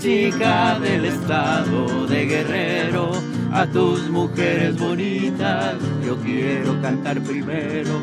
Chica 0.00 0.78
del 0.78 1.04
estado 1.04 2.06
de 2.06 2.24
Guerrero, 2.24 3.12
a 3.52 3.66
tus 3.66 4.08
mujeres 4.08 4.78
bonitas 4.78 5.74
yo 6.04 6.16
quiero 6.16 6.80
cantar 6.80 7.20
primero. 7.20 8.00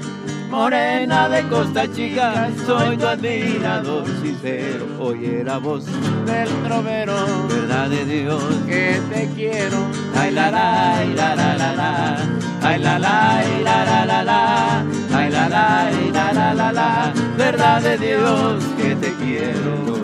Morena 0.50 1.28
de 1.28 1.42
Costa 1.50 1.92
Chica, 1.92 2.50
soy 2.66 2.98
tu 2.98 3.06
admirador 3.06 4.06
sincero. 4.22 4.86
Oye 5.00 5.44
la 5.44 5.58
voz 5.58 5.86
del 6.26 6.48
trovero, 6.64 7.48
verdad 7.50 7.90
de 7.90 8.06
Dios 8.06 8.44
que 8.68 9.02
te 9.12 9.28
quiero. 9.36 9.78
Ay 10.16 10.32
la 10.32 10.52
la, 10.52 11.04
la 11.04 11.36
la 11.36 11.58
la 11.58 11.74
la, 11.74 12.18
ay 12.62 12.80
la 12.80 13.00
la, 13.00 13.44
la 13.64 13.86
la 13.86 14.06
la 14.06 14.24
la, 14.24 14.86
ay 15.14 15.32
la 15.32 15.50
la, 15.50 15.92
la 16.14 16.34
la 16.34 16.54
la 16.54 16.72
la, 16.72 17.14
verdad 17.38 17.82
de 17.82 17.98
Dios 17.98 18.64
que 18.78 18.96
te 18.96 19.14
quiero. 19.16 19.97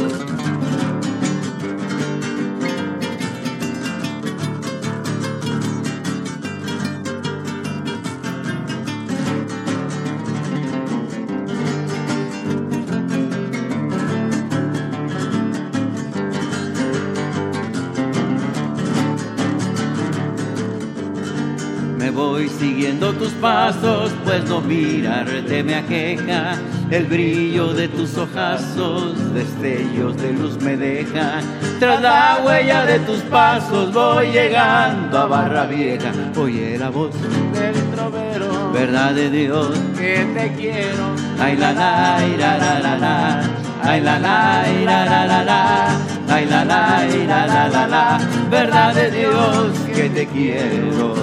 Siguiendo 22.49 23.13
tus 23.13 23.31
pasos, 23.33 24.11
pues 24.23 24.43
no 24.45 24.61
mirarte 24.61 25.63
me 25.63 25.75
aqueja. 25.75 26.55
El 26.89 27.05
brillo 27.05 27.73
de 27.73 27.87
tus 27.87 28.17
ojazos, 28.17 29.33
destellos 29.33 30.17
de 30.17 30.33
luz 30.33 30.61
me 30.61 30.77
deja. 30.77 31.39
Tras 31.79 32.01
la 32.01 32.41
huella 32.45 32.85
de 32.85 32.99
tus 32.99 33.19
pasos 33.23 33.93
voy 33.93 34.27
llegando 34.27 35.17
a 35.17 35.25
Barra 35.25 35.65
Vieja. 35.65 36.11
Oye 36.37 36.77
la 36.77 36.89
voz 36.89 37.11
del 37.53 37.75
trovero, 37.95 38.71
verdad 38.71 39.13
de 39.13 39.29
Dios 39.29 39.77
que 39.97 40.25
te 40.33 40.53
quiero. 40.55 41.15
Ay 41.39 41.57
la 41.57 41.73
la, 41.73 42.19
la 42.37 42.57
la 42.57 42.79
la 42.79 42.97
la. 42.97 43.41
Ay 43.83 44.01
la 44.01 44.17
la, 44.19 44.63
la 44.85 45.05
la 45.05 45.25
la 45.25 45.43
la. 45.43 45.87
Ay 46.29 46.45
la 46.45 46.63
la, 46.63 47.05
la 47.27 47.47
la 47.47 47.67
la 47.69 47.87
la. 47.87 48.19
Verdad 48.49 48.93
de 48.95 49.11
Dios 49.11 49.71
que 49.93 50.09
te 50.09 50.25
quiero. 50.27 51.15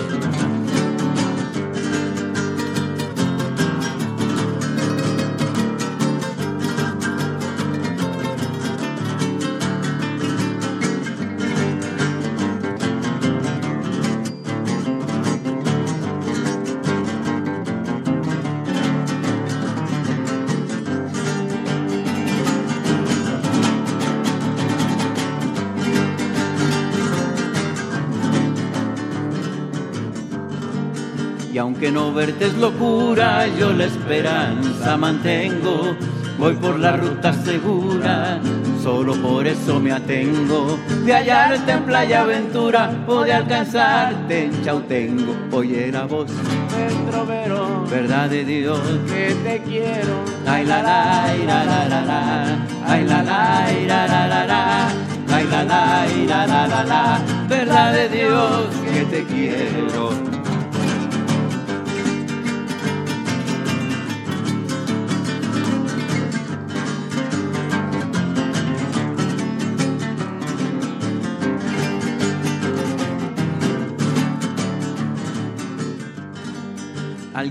Que 31.80 31.90
no 31.90 32.12
verte 32.12 32.44
es 32.44 32.54
locura, 32.58 33.46
yo 33.58 33.72
la 33.72 33.86
esperanza 33.86 34.98
mantengo. 34.98 35.96
Voy 36.38 36.54
por 36.54 36.78
la 36.78 36.94
ruta 36.94 37.32
segura, 37.32 38.38
solo 38.82 39.14
por 39.14 39.46
eso 39.46 39.80
me 39.80 39.90
atengo. 39.90 40.78
De 41.06 41.14
hallarte 41.14 41.72
en 41.72 41.84
Playa 41.84 42.20
Aventura 42.20 42.90
o 43.06 43.22
de 43.22 43.32
alcanzarte 43.32 44.44
en 44.44 44.62
Chautengo. 44.62 45.34
Oye 45.52 45.90
la 45.90 46.04
voz 46.04 46.26
del 46.26 47.10
trovero, 47.10 47.86
verdad 47.90 48.28
de 48.28 48.44
Dios, 48.44 48.80
que 49.06 49.34
te 49.42 49.62
quiero. 49.62 50.22
Ay 50.46 50.66
la 50.66 50.82
la, 50.82 51.34
la 51.46 51.64
la 51.64 51.88
la 51.88 52.04
la, 52.04 52.58
ay 52.86 53.04
la 53.06 53.22
la, 53.22 53.66
la 53.86 54.06
la 54.06 54.26
la 54.28 54.46
la. 54.46 54.88
Ay 55.32 55.46
la 55.46 55.62
la, 55.62 56.06
la 56.26 56.46
la 56.46 56.66
la 56.66 56.84
la, 56.84 57.20
verdad 57.48 57.92
de 57.92 58.08
Dios 58.08 58.66
que 58.92 59.04
te 59.04 59.24
quiero. 59.24 60.09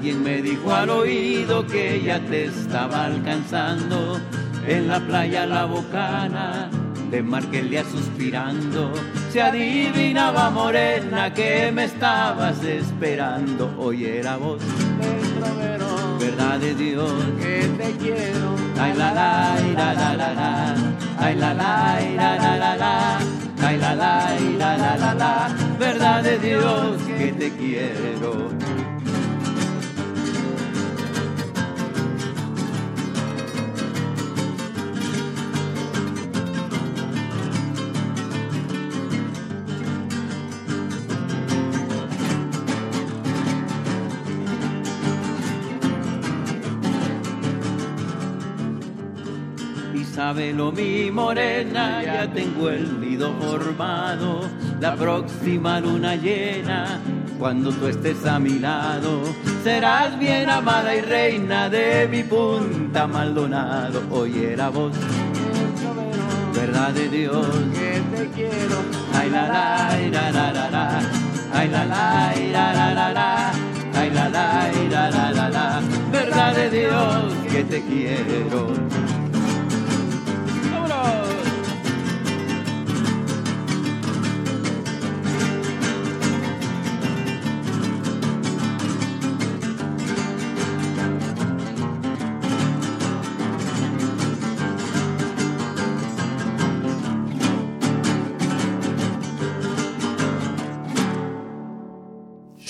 Alguien 0.09 0.23
me 0.23 0.41
dijo 0.41 0.73
al 0.73 0.89
oído 0.89 1.67
que 1.67 1.97
ella 1.97 2.19
te 2.19 2.45
estaba 2.45 3.05
alcanzando 3.05 4.19
en 4.67 4.87
la 4.87 4.99
playa 5.01 5.45
La 5.45 5.65
Bocana, 5.65 6.67
de 7.11 7.21
Marquelia 7.21 7.83
suspirando. 7.83 8.91
Se 9.31 9.39
adivinaba 9.39 10.49
morena 10.49 11.31
que 11.31 11.71
me 11.71 11.83
estabas 11.83 12.63
esperando. 12.63 13.67
Voz 13.67 13.91
del 13.91 15.21
trovero, 15.37 16.17
verdad 16.19 16.57
de 16.57 16.73
Dios 16.73 17.13
que 17.39 17.69
te 17.77 17.91
quiero. 17.97 18.55
Ay 18.79 18.93
la 18.97 19.13
la, 19.13 19.57
la 19.75 19.93
la 19.93 20.15
la 20.15 20.33
la, 20.33 20.75
ay 21.19 21.35
la 21.35 21.53
la, 21.53 21.99
la 22.15 22.35
la 22.35 22.57
la 22.57 22.75
la. 22.75 23.19
Ay 23.61 23.77
la 23.77 23.93
la, 23.93 24.35
la 24.57 24.77
la 24.77 24.97
la 24.97 25.13
la, 25.13 25.55
verdad 25.77 26.23
de 26.23 26.39
Dios 26.39 26.97
que 27.03 27.31
te 27.33 27.51
quiero. 27.51 28.49
Sábelo 50.29 50.71
mi 50.71 51.09
morena, 51.09 52.03
ya 52.03 52.31
tengo 52.31 52.69
el 52.69 53.01
nido 53.01 53.33
formado, 53.41 54.41
la 54.79 54.95
próxima 54.95 55.79
luna 55.79 56.15
llena, 56.17 57.01
cuando 57.39 57.71
tú 57.71 57.87
estés 57.87 58.23
a 58.27 58.37
mi 58.37 58.59
lado, 58.59 59.23
serás 59.63 60.19
bien 60.19 60.47
amada 60.47 60.95
y 60.95 61.01
reina 61.01 61.67
de 61.67 62.07
mi 62.07 62.21
punta 62.21 63.07
Maldonado. 63.07 64.03
Oye 64.11 64.55
la 64.55 64.69
voz, 64.69 64.93
verdad 66.53 66.91
de 66.91 67.09
Dios, 67.09 67.47
que 67.73 67.99
te 68.15 68.27
quiero. 68.29 68.83
Ay 69.15 69.31
la 69.31 69.47
la, 69.47 69.97
la 70.11 70.31
la 70.31 70.53
la 70.53 70.69
la, 70.69 70.99
ay 71.55 71.69
la 71.69 71.85
la, 71.85 72.33
la 72.53 72.73
la 72.73 72.93
la 72.93 73.13
la. 73.13 73.51
Ay 73.95 74.11
la 74.11 74.29
la, 74.29 74.71
la 74.89 75.09
la 75.09 75.31
la 75.31 75.49
la, 75.49 75.81
verdad 76.11 76.55
de 76.55 76.69
Dios 76.69 77.33
que 77.51 77.63
te 77.63 77.81
quiero. 77.81 79.18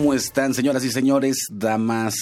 ¿Cómo 0.00 0.14
están, 0.14 0.54
señoras 0.54 0.82
y 0.82 0.90
señores, 0.90 1.36
damas, 1.50 2.14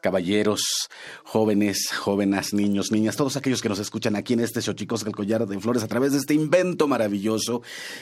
caballeros, 0.00 0.88
jóvenes, 1.22 1.90
jóvenes, 1.94 2.54
niños, 2.54 2.92
niñas, 2.92 3.14
todos 3.14 3.36
aquellos 3.36 3.60
que 3.60 3.68
nos 3.68 3.78
escuchan 3.78 4.16
aquí 4.16 4.32
en 4.32 4.40
este 4.40 4.62
Xochicos 4.62 5.04
el 5.04 5.12
Collar 5.14 5.46
de 5.46 5.60
Flores 5.60 5.82
a 5.82 5.86
través 5.86 6.12
de 6.12 6.18
este 6.18 6.32
invento 6.32 6.88
maravilloso 6.88 7.60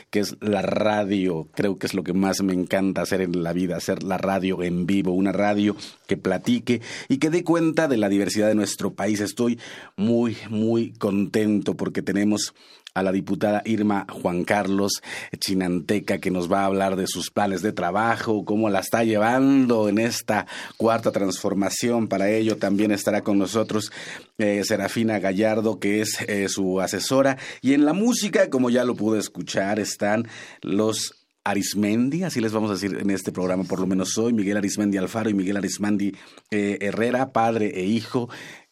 que 0.09 0.21
es 0.21 0.37
la 0.41 0.63
radio. 0.63 1.49
Creo 1.53 1.79
que 1.79 1.89
es 1.89 1.95
lo 1.95 2.05
que 2.05 2.13
más 2.13 2.45
me 2.45 2.53
encanta 2.53 3.03
hacer 3.03 3.23
en 3.23 3.43
la 3.43 3.53
vida, 3.53 3.77
hacer 3.77 4.05
la 4.05 4.19
radio 4.19 4.63
en 4.63 4.87
vivo, 4.87 5.11
una 5.11 5.33
radio 5.33 5.75
que 6.07 6.17
platique 6.17 6.81
y 7.09 7.19
que 7.19 7.31
dé 7.31 7.43
cuenta 7.43 7.89
de 7.89 7.97
la 7.97 8.09
diversidad 8.09 8.47
de 8.47 8.55
nuestro 8.55 8.95
país. 8.95 9.21
Estoy 9.21 9.59
muy, 9.97 10.37
muy 10.49 10.93
contento 10.93 11.77
porque 11.77 12.03
tenemos 12.03 12.55
a 12.95 13.03
la 13.03 13.13
diputada 13.13 13.63
Irma 13.65 14.07
Juan 14.11 14.45
Carlos 14.45 15.03
Chinanteca, 15.39 16.19
que 16.19 16.31
nos 16.31 16.51
va 16.51 16.63
a 16.63 16.67
hablar 16.67 16.97
de 16.97 17.07
sus 17.07 17.31
planes 17.31 17.63
de 17.63 17.73
trabajo, 17.73 18.45
cómo 18.45 18.69
la 18.71 18.81
está 18.81 19.05
llevando 19.05 19.89
en 19.89 19.99
esta 19.99 20.47
cuarta 20.77 21.13
transformación. 21.13 22.09
Para 22.09 22.31
ello 22.31 22.57
también 22.57 22.91
estará 22.91 23.23
con 23.23 23.39
nosotros 23.39 23.93
eh, 24.39 24.63
Serafina 24.65 25.19
Gallardo, 25.19 25.79
que 25.79 26.01
es 26.01 26.21
eh, 26.29 26.49
su 26.49 26.81
asesora. 26.81 27.39
Y 27.61 27.75
en 27.75 27.85
la 27.85 27.93
música, 27.93 28.51
como 28.51 28.71
ya 28.71 28.85
lo 28.85 28.95
pude 28.95 29.19
escuchar, 29.19 29.79
están 29.79 30.29
los 30.61 31.15
Arismendi, 31.45 32.23
así 32.23 32.41
les 32.41 32.53
vamos 32.53 32.71
a 32.71 32.75
decir 32.75 32.97
en 33.01 33.11
este 33.11 33.33
programa, 33.33 33.65
por 33.65 33.81
lo 33.81 33.87
menos 33.87 34.17
hoy, 34.17 34.33
Miguel 34.33 34.59
Arismendi 34.59 34.97
Alfaro 34.97 35.29
y 35.29 35.35
Miguel 35.35 35.57
Arismendi 35.57 36.15
eh, 36.53 36.79
Herrera, 36.81 37.33
padre 37.33 37.73
e 37.75 37.85
hijo, 37.85 38.29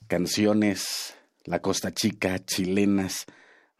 canciones 0.06 1.14
La 1.44 1.60
Costa 1.60 1.92
Chica, 1.92 2.38
chilenas, 2.44 3.26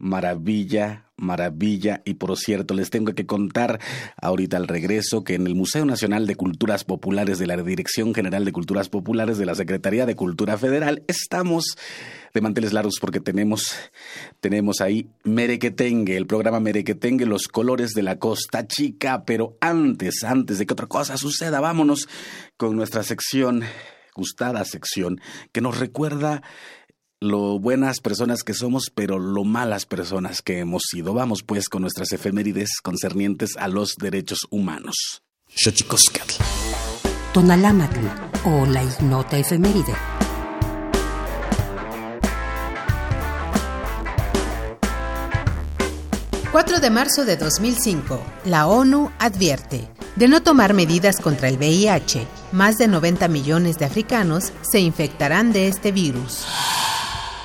maravilla, 0.01 1.05
maravilla. 1.15 2.01
Y 2.03 2.15
por 2.15 2.35
cierto, 2.37 2.73
les 2.73 2.89
tengo 2.89 3.13
que 3.13 3.25
contar 3.25 3.79
ahorita 4.21 4.57
al 4.57 4.67
regreso 4.67 5.23
que 5.23 5.35
en 5.35 5.45
el 5.45 5.55
Museo 5.55 5.85
Nacional 5.85 6.27
de 6.27 6.35
Culturas 6.35 6.83
Populares 6.83 7.37
de 7.39 7.47
la 7.47 7.55
Dirección 7.57 8.13
General 8.13 8.43
de 8.43 8.51
Culturas 8.51 8.89
Populares 8.89 9.37
de 9.37 9.45
la 9.45 9.55
Secretaría 9.55 10.05
de 10.05 10.15
Cultura 10.15 10.57
Federal 10.57 11.03
estamos 11.07 11.77
de 12.33 12.41
manteles 12.41 12.73
largos 12.73 12.95
porque 12.99 13.19
tenemos, 13.19 13.75
tenemos 14.39 14.81
ahí 14.81 15.09
Merequetengue, 15.23 16.17
el 16.17 16.27
programa 16.27 16.59
Merequetengue, 16.59 17.25
los 17.25 17.47
colores 17.47 17.91
de 17.91 18.01
la 18.01 18.17
Costa 18.17 18.67
Chica. 18.67 19.23
Pero 19.25 19.57
antes, 19.61 20.23
antes 20.23 20.57
de 20.57 20.65
que 20.65 20.73
otra 20.73 20.87
cosa 20.87 21.17
suceda, 21.17 21.59
vámonos 21.59 22.07
con 22.57 22.75
nuestra 22.75 23.03
sección, 23.03 23.63
gustada 24.15 24.65
sección, 24.65 25.21
que 25.51 25.61
nos 25.61 25.79
recuerda 25.79 26.41
lo 27.21 27.59
buenas 27.59 27.99
personas 27.99 28.41
que 28.41 28.55
somos, 28.55 28.91
pero 28.93 29.19
lo 29.19 29.43
malas 29.43 29.85
personas 29.85 30.41
que 30.41 30.57
hemos 30.57 30.81
sido. 30.89 31.13
Vamos 31.13 31.43
pues 31.43 31.69
con 31.69 31.83
nuestras 31.83 32.11
efemérides 32.11 32.81
concernientes 32.81 33.55
a 33.57 33.67
los 33.67 33.95
derechos 33.97 34.39
humanos. 34.49 35.21
Xochicoscatl. 35.55 36.33
Tonalámatl 37.31 37.99
o 38.45 38.65
la 38.65 38.83
ignota 38.83 39.37
efeméride. 39.37 39.93
...4 46.51 46.81
de 46.81 46.89
marzo 46.89 47.23
de 47.23 47.37
2005... 47.37 48.21
...la 48.43 48.67
ONU 48.67 49.09
advierte... 49.19 49.87
...de 50.17 50.27
no 50.27 50.43
tomar 50.43 50.73
medidas 50.73 51.21
contra 51.21 51.47
el 51.47 51.55
VIH... 51.55 52.27
...más 52.51 52.77
de 52.77 52.89
90 52.89 53.29
millones 53.29 53.79
de 53.79 53.85
africanos... 53.85 54.51
...se 54.61 54.81
infectarán 54.81 55.53
de 55.53 55.69
este 55.69 55.93
virus... 55.93 56.45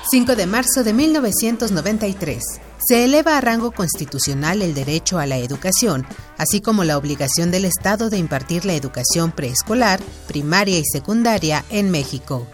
5 0.09 0.37
de 0.37 0.45
marzo 0.45 0.85
de 0.85 0.93
1993. 0.93 2.41
Se 2.87 3.03
eleva 3.03 3.37
a 3.37 3.41
rango 3.41 3.71
constitucional 3.71 4.61
el 4.61 4.73
derecho 4.73 5.19
a 5.19 5.25
la 5.25 5.37
educación, 5.37 6.07
así 6.37 6.61
como 6.61 6.85
la 6.85 6.97
obligación 6.97 7.51
del 7.51 7.65
Estado 7.65 8.09
de 8.09 8.17
impartir 8.17 8.63
la 8.63 8.73
educación 8.73 9.33
preescolar, 9.33 9.99
primaria 10.27 10.79
y 10.79 10.85
secundaria 10.85 11.65
en 11.69 11.91
México. 11.91 12.47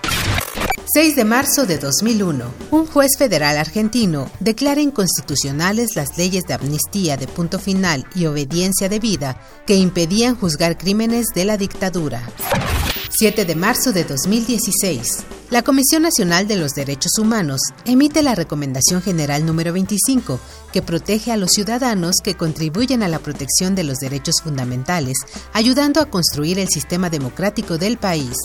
6 0.96 1.16
de 1.16 1.26
marzo 1.26 1.68
de 1.68 1.78
2001. 1.78 2.44
Un 2.72 2.88
juez 2.88 3.18
federal 3.20 3.58
argentino 3.58 4.32
declara 4.40 4.82
inconstitucionales 4.82 5.96
las 5.96 6.18
leyes 6.18 6.46
de 6.46 6.56
amnistía 6.56 7.18
de 7.18 7.28
punto 7.28 7.60
final 7.60 8.06
y 8.16 8.26
obediencia 8.26 8.90
debida 8.90 9.40
que 9.68 9.76
impedían 9.76 10.36
juzgar 10.36 10.78
crímenes 10.78 11.28
de 11.36 11.46
la 11.46 11.58
dictadura. 11.58 12.24
7 13.16 13.46
de 13.46 13.56
marzo 13.56 13.94
de 13.94 14.06
2016. 14.06 15.26
La 15.52 15.62
Comisión 15.62 16.02
Nacional 16.02 16.48
de 16.48 16.56
los 16.56 16.72
Derechos 16.72 17.20
Humanos 17.20 17.62
emite 17.86 18.24
la 18.24 18.34
Recomendación 18.34 19.04
General 19.04 19.46
número 19.46 19.72
25, 19.72 20.40
que 20.72 20.82
protege 20.82 21.32
a 21.32 21.38
los 21.38 21.52
ciudadanos 21.52 22.16
que 22.24 22.34
contribuyen 22.34 23.04
a 23.04 23.08
la 23.08 23.20
protección 23.20 23.76
de 23.76 23.84
los 23.84 24.00
derechos 24.00 24.42
fundamentales, 24.44 25.18
ayudando 25.54 26.02
a 26.02 26.08
construir 26.08 26.58
el 26.58 26.70
sistema 26.70 27.12
democrático 27.12 27.78
del 27.78 27.98
país. 27.98 28.36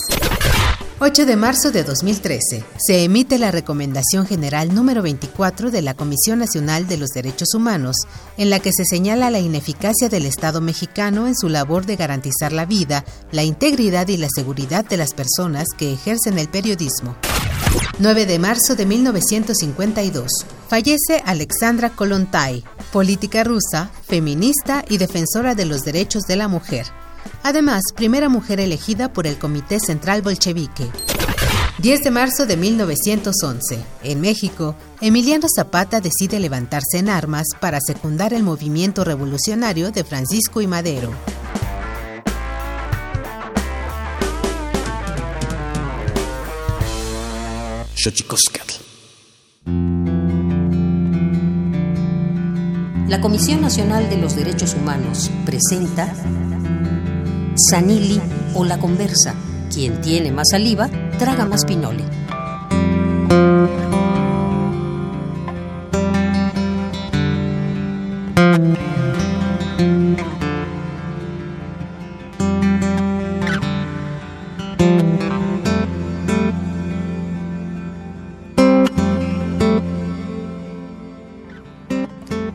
8 1.01 1.25
de 1.25 1.37
marzo 1.37 1.71
de 1.71 1.85
2013. 1.85 2.65
Se 2.77 3.05
emite 3.05 3.39
la 3.39 3.51
Recomendación 3.51 4.27
General 4.27 4.75
número 4.75 5.01
24 5.01 5.71
de 5.71 5.81
la 5.81 5.93
Comisión 5.93 6.39
Nacional 6.39 6.89
de 6.89 6.97
los 6.97 7.11
Derechos 7.11 7.53
Humanos, 7.53 7.95
en 8.35 8.49
la 8.49 8.59
que 8.59 8.73
se 8.73 8.83
señala 8.83 9.29
la 9.29 9.39
ineficacia 9.39 10.09
del 10.09 10.25
Estado 10.25 10.59
mexicano 10.59 11.25
en 11.27 11.37
su 11.37 11.47
labor 11.47 11.85
de 11.85 11.95
garantizar 11.95 12.51
la 12.51 12.65
vida, 12.65 13.05
la 13.31 13.43
integridad 13.43 14.09
y 14.09 14.17
la 14.17 14.27
seguridad 14.35 14.83
de 14.83 14.97
las 14.97 15.13
personas 15.13 15.69
que 15.77 15.93
ejercen 15.93 16.37
el 16.37 16.49
periodismo. 16.49 17.15
9 17.99 18.25
de 18.25 18.37
marzo 18.37 18.75
de 18.75 18.85
1952. 18.85 20.29
Fallece 20.67 21.23
Alexandra 21.25 21.91
Kolontai, 21.91 22.65
política 22.91 23.45
rusa, 23.45 23.89
feminista 24.05 24.83
y 24.89 24.97
defensora 24.97 25.55
de 25.55 25.63
los 25.63 25.83
derechos 25.83 26.23
de 26.23 26.35
la 26.35 26.49
mujer. 26.49 26.87
Además, 27.43 27.81
primera 27.95 28.29
mujer 28.29 28.59
elegida 28.59 29.11
por 29.13 29.27
el 29.27 29.37
Comité 29.37 29.79
Central 29.79 30.21
Bolchevique. 30.21 30.89
10 31.79 32.03
de 32.03 32.11
marzo 32.11 32.45
de 32.45 32.57
1911. 32.57 33.79
En 34.03 34.19
México, 34.19 34.75
Emiliano 34.99 35.47
Zapata 35.53 36.01
decide 36.01 36.39
levantarse 36.39 36.97
en 36.97 37.07
armas 37.07 37.47
para 37.61 37.79
secundar 37.79 38.33
el 38.33 38.43
movimiento 38.43 39.05
revolucionario 39.05 39.91
de 39.91 40.03
Francisco 40.03 40.59
y 40.61 40.67
Madero. 40.67 41.13
La 53.07 53.21
Comisión 53.21 53.61
Nacional 53.61 54.09
de 54.09 54.17
los 54.17 54.35
Derechos 54.35 54.73
Humanos 54.73 55.31
presenta 55.45 56.13
Sanili 57.59 58.21
o 58.55 58.63
la 58.63 58.79
conversa. 58.79 59.35
Quien 59.73 60.01
tiene 60.01 60.31
más 60.31 60.47
saliva, 60.51 60.89
traga 61.17 61.45
más 61.45 61.65
pinole. 61.65 62.03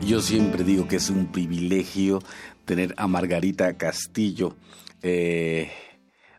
Yo 0.01 0.21
siempre 0.21 0.63
digo 0.63 0.87
que 0.87 0.95
es 0.95 1.09
un 1.09 1.27
privilegio 1.27 2.21
tener 2.65 2.93
a 2.97 3.07
Margarita 3.07 3.73
Castillo 3.77 4.55
eh, 5.07 5.69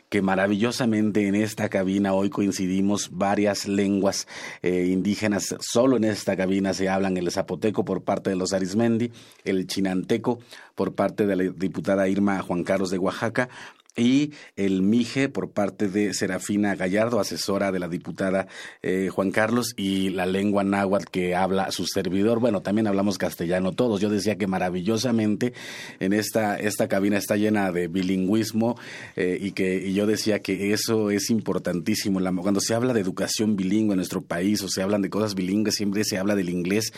que 0.08 0.22
maravillosamente 0.22 1.28
en 1.28 1.36
esta 1.36 1.68
cabina 1.68 2.12
hoy 2.12 2.28
coincidimos 2.28 3.10
varias 3.12 3.66
lenguas 3.66 4.28
indígenas. 4.62 5.56
Solo 5.58 5.96
en 5.96 6.04
esta 6.04 6.36
cabina 6.36 6.72
se 6.72 6.88
hablan 6.88 7.16
el 7.16 7.32
zapoteco 7.32 7.84
por 7.84 8.04
parte 8.04 8.30
de 8.30 8.36
los 8.36 8.52
Arismendi, 8.52 9.10
el 9.44 9.66
chinanteco 9.66 10.38
por 10.74 10.94
parte 10.94 11.26
de 11.26 11.36
la 11.36 11.44
diputada 11.44 12.08
Irma 12.08 12.40
Juan 12.42 12.64
Carlos 12.64 12.90
de 12.90 12.98
Oaxaca, 12.98 13.48
y 13.96 14.32
el 14.56 14.82
MIGE 14.82 15.28
por 15.28 15.50
parte 15.50 15.88
de 15.88 16.14
Serafina 16.14 16.74
Gallardo, 16.74 17.20
asesora 17.20 17.72
de 17.72 17.78
la 17.78 17.88
diputada 17.88 18.46
eh, 18.82 19.08
Juan 19.10 19.30
Carlos, 19.30 19.74
y 19.76 20.10
la 20.10 20.26
lengua 20.26 20.64
náhuatl 20.64 21.10
que 21.10 21.34
habla 21.34 21.70
su 21.70 21.86
servidor. 21.86 22.40
Bueno, 22.40 22.62
también 22.62 22.86
hablamos 22.86 23.18
castellano 23.18 23.72
todos. 23.72 24.00
Yo 24.00 24.10
decía 24.10 24.36
que 24.36 24.46
maravillosamente 24.46 25.52
en 26.00 26.12
esta, 26.12 26.56
esta 26.56 26.88
cabina 26.88 27.18
está 27.18 27.36
llena 27.36 27.72
de 27.72 27.88
bilingüismo 27.88 28.78
eh, 29.16 29.38
y 29.40 29.52
que 29.52 29.74
y 29.84 29.94
yo 29.94 30.06
decía 30.06 30.40
que 30.40 30.72
eso 30.72 31.10
es 31.10 31.30
importantísimo. 31.30 32.20
cuando 32.42 32.60
se 32.60 32.74
habla 32.74 32.92
de 32.92 33.00
educación 33.00 33.56
bilingüe 33.56 33.92
en 33.92 33.98
nuestro 33.98 34.22
país 34.22 34.62
o 34.62 34.68
se 34.68 34.82
hablan 34.82 35.02
de 35.02 35.10
cosas 35.10 35.34
bilingües, 35.34 35.74
siempre 35.74 36.04
se 36.04 36.18
habla 36.18 36.34
del 36.34 36.48
inglés 36.48 36.92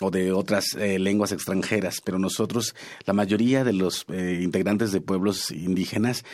o 0.00 0.10
de 0.10 0.32
otras 0.32 0.74
eh, 0.74 0.98
lenguas 0.98 1.32
extranjeras, 1.32 2.00
pero 2.04 2.18
nosotros, 2.18 2.74
la 3.04 3.12
mayoría 3.12 3.64
de 3.64 3.72
los 3.72 4.04
eh, 4.08 4.40
integrantes 4.42 4.92
de 4.92 5.00
pueblos 5.00 5.50
indígenas, 5.50 6.24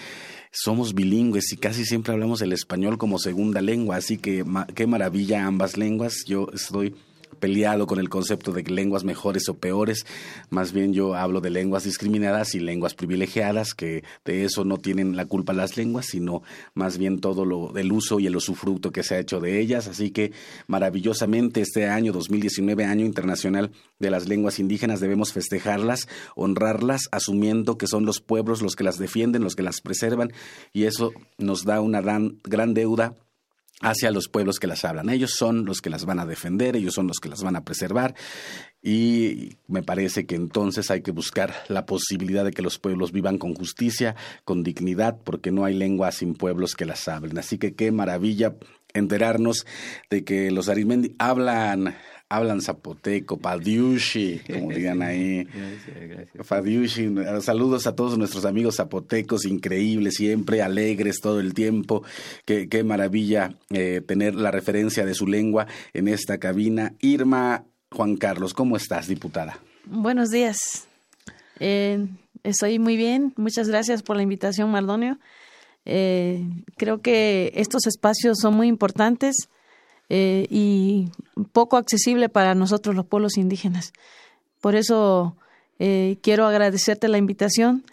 somos 0.51 0.95
bilingües 0.95 1.53
y 1.53 1.57
casi 1.57 1.85
siempre 1.85 2.13
hablamos 2.13 2.41
el 2.43 2.53
español 2.53 2.99
como 2.99 3.19
segunda 3.19 3.61
lengua, 3.61 3.97
así 3.97 4.19
que 4.19 4.45
qué 4.75 4.87
maravilla 4.87 5.47
ambas 5.47 5.77
lenguas. 5.77 6.25
Yo 6.27 6.49
estoy 6.53 6.95
peleado 7.35 7.87
con 7.87 7.99
el 7.99 8.09
concepto 8.09 8.53
de 8.53 8.63
lenguas 8.63 9.05
mejores 9.05 9.49
o 9.49 9.55
peores, 9.55 10.07
más 10.51 10.73
bien 10.73 10.93
yo 10.93 11.15
hablo 11.15 11.41
de 11.41 11.51
lenguas 11.51 11.85
discriminadas 11.85 12.55
y 12.55 12.61
lenguas 12.61 12.95
privilegiadas, 12.95 13.75
que 13.75 14.05
de 14.25 14.45
eso 14.45 14.65
no 14.65 14.79
tienen 14.79 15.17
la 15.17 15.27
culpa 15.27 15.53
las 15.53 15.77
lenguas, 15.77 16.07
sino 16.07 16.43
más 16.75 16.99
bien 16.99 17.21
todo 17.21 17.45
lo 17.45 17.77
el 17.77 17.93
uso 17.93 18.21
y 18.21 18.27
el 18.27 18.37
usufructo 18.37 18.93
que 18.93 19.03
se 19.03 19.15
ha 19.15 19.19
hecho 19.19 19.41
de 19.41 19.61
ellas, 19.61 19.89
así 19.89 20.11
que 20.11 20.33
maravillosamente 20.67 21.61
este 21.61 21.89
año 21.89 22.13
2019, 22.13 22.85
año 22.85 23.05
internacional 23.05 23.71
de 23.99 24.11
las 24.11 24.29
lenguas 24.29 24.59
indígenas, 24.59 25.01
debemos 25.01 25.33
festejarlas, 25.33 26.09
honrarlas, 26.37 27.09
asumiendo 27.13 27.79
que 27.79 27.87
son 27.87 28.05
los 28.07 28.21
pueblos 28.21 28.63
los 28.63 28.77
que 28.77 28.85
las 28.85 28.99
defienden, 28.99 29.43
los 29.43 29.57
que 29.57 29.63
las 29.63 29.81
preservan 29.81 30.33
y 30.73 30.85
eso 30.85 31.13
nos 31.39 31.65
da 31.65 31.81
una 31.81 32.01
gran, 32.01 32.39
gran 32.45 32.75
deuda 32.75 33.15
hacia 33.85 34.11
los 34.11 34.29
pueblos 34.29 34.59
que 34.59 34.67
las 34.67 34.85
hablan. 34.85 35.11
Ellos 35.11 35.33
son 35.33 35.65
los 35.67 35.81
que 35.81 35.91
las 35.91 36.05
van 36.07 36.19
a 36.19 36.27
defender, 36.27 36.75
ellos 36.75 36.95
son 36.95 37.07
los 37.07 37.21
que 37.21 37.29
las 37.29 37.43
van 37.43 37.55
a 37.55 37.65
preservar 37.65 38.15
y 38.83 39.57
me 39.67 39.83
parece 39.83 40.27
que 40.27 40.35
entonces 40.35 40.91
hay 40.91 41.03
que 41.03 41.11
buscar 41.11 41.55
la 41.69 41.87
posibilidad 41.87 42.45
de 42.45 42.53
que 42.53 42.63
los 42.63 42.79
pueblos 42.79 43.13
vivan 43.13 43.39
con 43.39 43.55
justicia, 43.55 44.17
con 44.45 44.63
dignidad, 44.63 45.19
porque 45.23 45.53
no 45.53 45.65
hay 45.65 45.75
lengua 45.75 46.13
sin 46.13 46.35
pueblos 46.35 46.75
que 46.75 46.87
las 46.87 47.09
hablen. 47.09 47.39
Así 47.39 47.59
que 47.59 47.75
qué 47.75 47.93
maravilla 47.93 48.57
enterarnos 48.95 49.67
de 50.09 50.25
que 50.25 50.51
los 50.51 50.69
Arismendi 50.69 51.15
hablan 51.19 51.97
hablan 52.37 52.61
zapoteco, 52.61 53.39
padiushi, 53.39 54.41
como 54.53 54.71
digan 54.75 55.03
ahí. 55.03 55.47
Padiushi, 56.49 57.15
saludos 57.41 57.87
a 57.87 57.95
todos 57.95 58.19
nuestros 58.19 58.45
amigos 58.45 58.77
zapotecos, 58.77 59.45
increíbles, 59.45 60.15
siempre 60.15 60.63
alegres 60.63 61.21
todo 61.21 61.41
el 61.41 61.55
tiempo. 61.55 62.03
Qué, 62.45 62.69
qué 62.69 62.85
maravilla 62.85 63.55
eh, 63.71 64.01
tener 64.07 64.35
la 64.35 64.51
referencia 64.51 65.05
de 65.05 65.15
su 65.15 65.27
lengua 65.27 65.67
en 65.93 66.09
esta 66.09 66.39
cabina. 66.39 66.95
Irma 67.01 67.65
Juan 67.91 68.17
Carlos, 68.17 68.55
¿cómo 68.55 68.77
estás, 68.77 69.07
diputada? 69.07 69.59
Buenos 69.87 70.31
días. 70.31 70.87
Eh, 71.61 72.07
estoy 72.43 72.79
muy 72.79 72.97
bien. 72.97 73.33
Muchas 73.37 73.69
gracias 73.69 74.03
por 74.03 74.17
la 74.17 74.23
invitación, 74.23 74.71
Mardonio. 74.71 75.19
Eh, 75.85 76.43
creo 76.77 77.01
que 77.01 77.53
estos 77.55 77.87
espacios 77.87 78.39
son 78.41 78.55
muy 78.55 78.69
importantes 78.69 79.49
eh, 80.09 80.47
y 80.51 81.09
poco 81.53 81.77
accesible 81.77 82.29
para 82.29 82.55
nosotros 82.55 82.95
los 82.95 83.07
pueblos 83.07 83.39
indígenas. 83.39 83.93
Por 84.61 84.75
eso 84.75 85.37
eh, 85.79 86.19
quiero 86.23 86.47
agradecerte 86.47 87.09
la 87.09 87.19
invitación. 87.19 87.85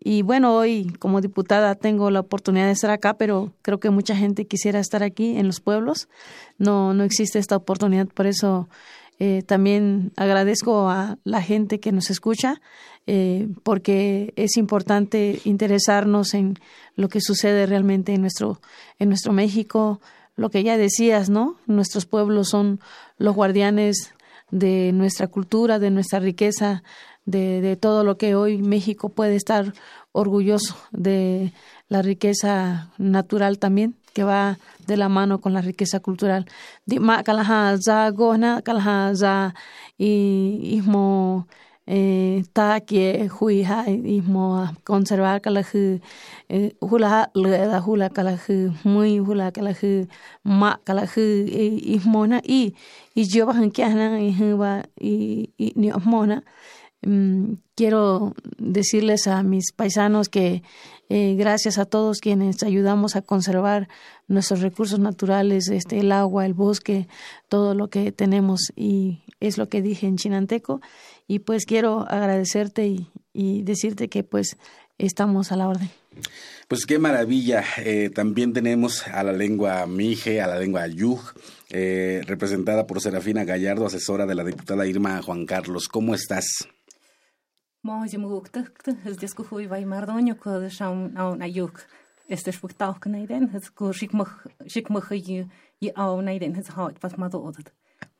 Y 0.00 0.22
bueno, 0.22 0.54
hoy 0.54 0.92
como 1.00 1.20
diputada 1.20 1.74
tengo 1.74 2.10
la 2.10 2.20
oportunidad 2.20 2.66
de 2.66 2.72
estar 2.72 2.90
acá, 2.90 3.14
pero 3.14 3.52
creo 3.62 3.80
que 3.80 3.90
mucha 3.90 4.14
gente 4.14 4.46
quisiera 4.46 4.78
estar 4.78 5.02
aquí 5.02 5.36
en 5.36 5.46
los 5.48 5.60
pueblos. 5.60 6.08
No, 6.56 6.94
no 6.94 7.02
existe 7.02 7.40
esta 7.40 7.56
oportunidad, 7.56 8.06
por 8.06 8.28
eso 8.28 8.68
eh, 9.18 9.42
también 9.44 10.12
agradezco 10.16 10.88
a 10.88 11.18
la 11.24 11.42
gente 11.42 11.80
que 11.80 11.92
nos 11.92 12.10
escucha, 12.10 12.60
porque 13.62 14.34
es 14.36 14.58
importante 14.58 15.40
interesarnos 15.44 16.34
en 16.34 16.58
lo 16.94 17.08
que 17.08 17.22
sucede 17.22 17.64
realmente 17.64 18.12
en 18.12 18.20
nuestro, 18.20 18.60
en 18.98 19.08
nuestro 19.08 19.32
México, 19.32 19.98
lo 20.38 20.50
que 20.50 20.62
ya 20.62 20.76
decías, 20.76 21.28
¿no? 21.28 21.56
Nuestros 21.66 22.06
pueblos 22.06 22.48
son 22.48 22.78
los 23.18 23.34
guardianes 23.34 24.14
de 24.52 24.92
nuestra 24.94 25.26
cultura, 25.26 25.80
de 25.80 25.90
nuestra 25.90 26.20
riqueza, 26.20 26.84
de, 27.26 27.76
todo 27.76 28.04
lo 28.04 28.16
que 28.16 28.36
hoy 28.36 28.62
México 28.62 29.08
puede 29.08 29.34
estar 29.34 29.74
orgulloso 30.12 30.76
de 30.92 31.52
la 31.88 32.02
riqueza 32.02 32.92
natural 32.98 33.58
también 33.58 33.96
que 34.14 34.22
va 34.22 34.58
de 34.86 34.96
la 34.96 35.08
mano 35.08 35.40
con 35.40 35.52
la 35.52 35.60
riqueza 35.60 35.98
cultural. 35.98 36.46
y 39.98 40.78
eh, 40.78 40.82
ta 42.52 42.80
que 42.80 43.30
hui 43.40 43.64
conservar 44.84 45.40
kala 45.40 45.64
eh, 46.50 46.76
hula 46.80 47.30
hula 47.34 48.38
muy 48.84 49.20
hula 49.20 49.52
kala 49.52 49.72
ma 50.42 50.80
kala 50.84 51.06
hu 51.06 51.20
y 51.20 51.98
mona 52.04 52.42
y 52.44 52.74
y 53.14 53.24
yo 53.24 53.46
va 53.46 53.54
y 55.00 55.52
ni 55.76 55.90
mm, 57.02 57.54
quiero 57.74 58.34
decirles 58.58 59.26
a 59.26 59.42
mis 59.42 59.72
paisanos 59.72 60.28
que 60.28 60.62
eh, 61.08 61.36
gracias 61.38 61.78
a 61.78 61.86
todos 61.86 62.20
quienes 62.20 62.62
ayudamos 62.62 63.16
a 63.16 63.22
conservar 63.22 63.88
nuestros 64.26 64.60
recursos 64.60 64.98
naturales, 64.98 65.68
este, 65.68 66.00
el 66.00 66.12
agua, 66.12 66.44
el 66.44 66.52
bosque, 66.52 67.08
todo 67.48 67.74
lo 67.74 67.88
que 67.88 68.12
tenemos 68.12 68.72
y 68.76 69.22
es 69.40 69.58
lo 69.58 69.68
que 69.68 69.82
dije 69.82 70.06
en 70.06 70.16
chinanteco 70.16 70.80
y 71.26 71.40
pues 71.40 71.64
quiero 71.66 72.06
agradecerte 72.08 72.86
y, 72.86 73.08
y 73.32 73.62
decirte 73.62 74.08
que 74.08 74.24
pues 74.24 74.56
estamos 74.98 75.52
a 75.52 75.56
la 75.56 75.68
orden. 75.68 75.90
Pues 76.66 76.84
qué 76.84 76.98
maravilla. 76.98 77.64
Eh, 77.78 78.10
también 78.10 78.52
tenemos 78.52 79.06
a 79.06 79.22
la 79.22 79.32
lengua 79.32 79.86
Mije, 79.86 80.40
a 80.40 80.46
la 80.46 80.58
lengua 80.58 80.86
Yug, 80.86 81.20
eh, 81.70 82.22
representada 82.26 82.86
por 82.86 83.00
Serafina 83.00 83.44
Gallardo, 83.44 83.86
asesora 83.86 84.26
de 84.26 84.34
la 84.34 84.44
diputada 84.44 84.86
Irma 84.86 85.22
Juan 85.22 85.46
Carlos. 85.46 85.88
¿Cómo 85.88 86.14
estás? 86.14 86.68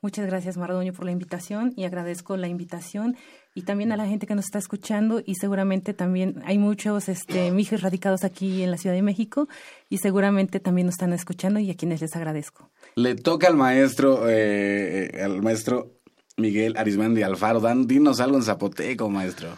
Muchas 0.00 0.26
gracias, 0.26 0.56
Mardoño, 0.56 0.92
por 0.92 1.04
la 1.04 1.10
invitación 1.10 1.72
y 1.76 1.84
agradezco 1.84 2.36
la 2.36 2.46
invitación 2.46 3.16
y 3.52 3.62
también 3.62 3.90
a 3.90 3.96
la 3.96 4.06
gente 4.06 4.28
que 4.28 4.36
nos 4.36 4.44
está 4.44 4.58
escuchando 4.58 5.20
y 5.26 5.34
seguramente 5.34 5.92
también 5.92 6.40
hay 6.44 6.56
muchos 6.56 7.08
este, 7.08 7.50
mijes 7.50 7.82
radicados 7.82 8.22
aquí 8.22 8.62
en 8.62 8.70
la 8.70 8.76
Ciudad 8.76 8.94
de 8.94 9.02
México 9.02 9.48
y 9.88 9.98
seguramente 9.98 10.60
también 10.60 10.86
nos 10.86 10.94
están 10.94 11.12
escuchando 11.12 11.58
y 11.58 11.70
a 11.70 11.74
quienes 11.74 12.00
les 12.00 12.14
agradezco. 12.14 12.70
Le 12.94 13.16
toca 13.16 13.48
al 13.48 13.56
maestro, 13.56 14.28
eh, 14.28 15.20
al 15.20 15.42
maestro 15.42 15.98
Miguel 16.36 16.76
Arismendi 16.76 17.24
Alfaro. 17.24 17.58
Dan, 17.58 17.88
dinos 17.88 18.20
algo 18.20 18.36
en 18.36 18.44
zapoteco, 18.44 19.10
maestro. 19.10 19.48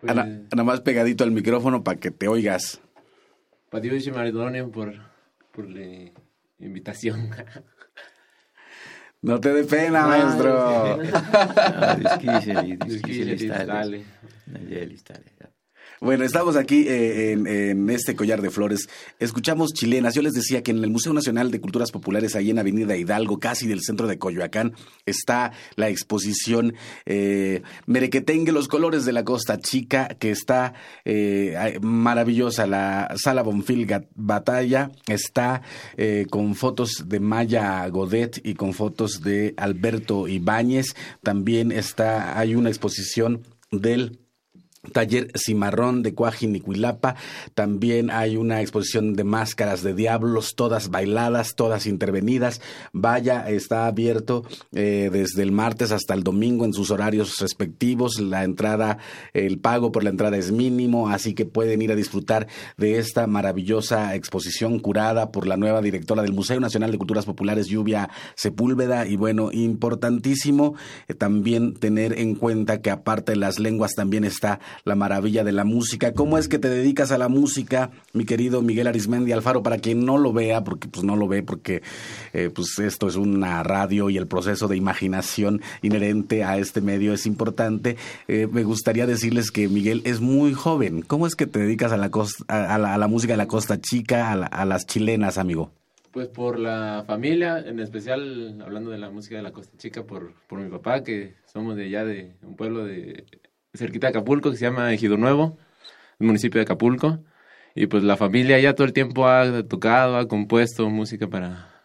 Pues, 0.00 0.14
nada 0.14 0.64
más 0.64 0.82
pegadito 0.82 1.24
al 1.24 1.32
micrófono 1.32 1.82
para 1.82 1.98
que 1.98 2.10
te 2.10 2.28
oigas. 2.28 2.80
Dios 3.80 4.08
Mardoño 4.08 4.70
por, 4.70 4.94
por 5.52 5.66
invitación. 6.58 7.30
No 9.22 9.40
te 9.40 9.52
dé 9.52 9.64
pena, 9.64 10.06
maestro. 10.06 10.98
Bueno, 16.00 16.24
estamos 16.24 16.56
aquí 16.56 16.86
eh, 16.88 17.32
en, 17.32 17.88
este 17.88 18.14
collar 18.14 18.42
de 18.42 18.50
flores. 18.50 18.88
Escuchamos 19.18 19.72
chilenas. 19.72 20.14
Yo 20.14 20.22
les 20.22 20.34
decía 20.34 20.62
que 20.62 20.70
en 20.70 20.84
el 20.84 20.90
Museo 20.90 21.14
Nacional 21.14 21.50
de 21.50 21.60
Culturas 21.60 21.90
Populares, 21.90 22.36
ahí 22.36 22.50
en 22.50 22.58
Avenida 22.58 22.96
Hidalgo, 22.96 23.38
casi 23.38 23.66
del 23.66 23.82
centro 23.82 24.06
de 24.06 24.18
Coyoacán, 24.18 24.74
está 25.06 25.52
la 25.76 25.88
exposición 25.88 26.74
eh, 27.06 27.62
Merequetengue, 27.86 28.52
los 28.52 28.68
colores 28.68 29.06
de 29.06 29.12
la 29.12 29.24
Costa 29.24 29.58
Chica, 29.58 30.08
que 30.18 30.30
está 30.30 30.74
eh, 31.04 31.78
maravillosa. 31.80 32.66
La 32.66 33.14
sala 33.16 33.42
Bonfil 33.42 33.86
Batalla 34.14 34.90
está 35.08 35.62
eh, 35.96 36.26
con 36.28 36.54
fotos 36.54 37.04
de 37.06 37.20
Maya 37.20 37.86
Godet 37.88 38.40
y 38.44 38.54
con 38.54 38.74
fotos 38.74 39.22
de 39.22 39.54
Alberto 39.56 40.28
Ibáñez. 40.28 40.94
También 41.22 41.72
está, 41.72 42.38
hay 42.38 42.54
una 42.54 42.68
exposición 42.68 43.42
del 43.70 44.25
taller 44.92 45.30
Cimarrón 45.36 46.02
de 46.02 46.14
Cuajinicuilapa. 46.14 47.16
También 47.54 48.10
hay 48.10 48.36
una 48.36 48.60
exposición 48.60 49.14
de 49.14 49.24
máscaras 49.24 49.82
de 49.82 49.94
diablos, 49.94 50.54
todas 50.54 50.90
bailadas, 50.90 51.54
todas 51.54 51.86
intervenidas. 51.86 52.60
Vaya, 52.92 53.48
está 53.48 53.86
abierto 53.86 54.44
eh, 54.72 55.10
desde 55.12 55.42
el 55.42 55.52
martes 55.52 55.92
hasta 55.92 56.14
el 56.14 56.22
domingo 56.22 56.64
en 56.64 56.72
sus 56.72 56.90
horarios 56.90 57.38
respectivos. 57.38 58.20
La 58.20 58.44
entrada, 58.44 58.98
el 59.32 59.58
pago 59.58 59.92
por 59.92 60.04
la 60.04 60.10
entrada 60.10 60.36
es 60.36 60.52
mínimo, 60.52 61.08
así 61.08 61.34
que 61.34 61.46
pueden 61.46 61.82
ir 61.82 61.92
a 61.92 61.96
disfrutar 61.96 62.46
de 62.76 62.98
esta 62.98 63.26
maravillosa 63.26 64.14
exposición 64.14 64.78
curada 64.78 65.30
por 65.32 65.46
la 65.46 65.56
nueva 65.56 65.82
directora 65.82 66.22
del 66.22 66.32
Museo 66.32 66.60
Nacional 66.60 66.92
de 66.92 66.98
Culturas 66.98 67.24
Populares, 67.24 67.66
Lluvia 67.66 68.10
Sepúlveda. 68.34 69.06
Y 69.06 69.16
bueno, 69.16 69.50
importantísimo 69.52 70.74
eh, 71.08 71.14
también 71.14 71.74
tener 71.74 72.18
en 72.18 72.34
cuenta 72.34 72.80
que 72.80 72.90
aparte 72.90 73.32
de 73.32 73.36
las 73.36 73.58
lenguas 73.58 73.92
también 73.94 74.24
está 74.24 74.60
la 74.84 74.94
maravilla 74.94 75.44
de 75.44 75.52
la 75.52 75.64
música. 75.64 76.12
¿Cómo 76.12 76.38
es 76.38 76.48
que 76.48 76.58
te 76.58 76.68
dedicas 76.68 77.12
a 77.12 77.18
la 77.18 77.28
música, 77.28 77.90
mi 78.12 78.24
querido 78.24 78.62
Miguel 78.62 78.86
Arismendi 78.86 79.32
Alfaro? 79.32 79.62
Para 79.62 79.78
quien 79.78 80.04
no 80.04 80.18
lo 80.18 80.32
vea, 80.32 80.64
porque 80.64 80.88
pues 80.88 81.04
no 81.04 81.16
lo 81.16 81.28
ve, 81.28 81.42
porque 81.42 81.82
eh, 82.32 82.50
pues 82.54 82.78
esto 82.78 83.08
es 83.08 83.16
una 83.16 83.62
radio 83.62 84.10
y 84.10 84.16
el 84.16 84.26
proceso 84.26 84.68
de 84.68 84.76
imaginación 84.76 85.60
inherente 85.82 86.44
a 86.44 86.58
este 86.58 86.80
medio 86.80 87.12
es 87.12 87.26
importante. 87.26 87.96
Eh, 88.28 88.46
me 88.50 88.64
gustaría 88.64 89.06
decirles 89.06 89.50
que 89.50 89.68
Miguel 89.68 90.02
es 90.04 90.20
muy 90.20 90.52
joven. 90.54 91.02
¿Cómo 91.02 91.26
es 91.26 91.36
que 91.36 91.46
te 91.46 91.58
dedicas 91.58 91.92
a 91.92 91.96
la, 91.96 92.10
a, 92.48 92.78
la, 92.78 93.08
música 93.08 93.32
de 93.32 93.38
la 93.38 93.46
Costa 93.46 93.80
Chica, 93.80 94.32
a, 94.32 94.64
las 94.64 94.86
chilenas, 94.86 95.38
amigo? 95.38 95.72
Pues 96.12 96.28
por 96.28 96.58
la 96.58 97.04
familia, 97.06 97.58
en 97.58 97.78
especial 97.80 98.60
hablando 98.64 98.90
de 98.90 98.98
la 98.98 99.10
música 99.10 99.36
de 99.36 99.42
la 99.42 99.52
Costa 99.52 99.76
Chica, 99.76 100.04
por, 100.04 100.32
por 100.48 100.60
mi 100.60 100.70
papá, 100.70 101.02
que 101.02 101.34
somos 101.44 101.76
de 101.76 101.84
allá, 101.84 102.04
de 102.04 102.36
un 102.42 102.56
pueblo 102.56 102.84
de 102.84 103.26
cerquita 103.76 104.06
de 104.06 104.10
Acapulco 104.10 104.50
que 104.50 104.56
se 104.56 104.64
llama 104.64 104.92
Ejido 104.92 105.16
Nuevo, 105.16 105.58
el 106.20 106.26
municipio 106.26 106.58
de 106.58 106.62
Acapulco. 106.62 107.20
Y 107.74 107.86
pues 107.88 108.02
la 108.04 108.16
familia 108.16 108.58
ya 108.58 108.74
todo 108.74 108.86
el 108.86 108.92
tiempo 108.92 109.28
ha 109.28 109.62
tocado, 109.64 110.16
ha 110.16 110.28
compuesto 110.28 110.88
música 110.88 111.28
para 111.28 111.76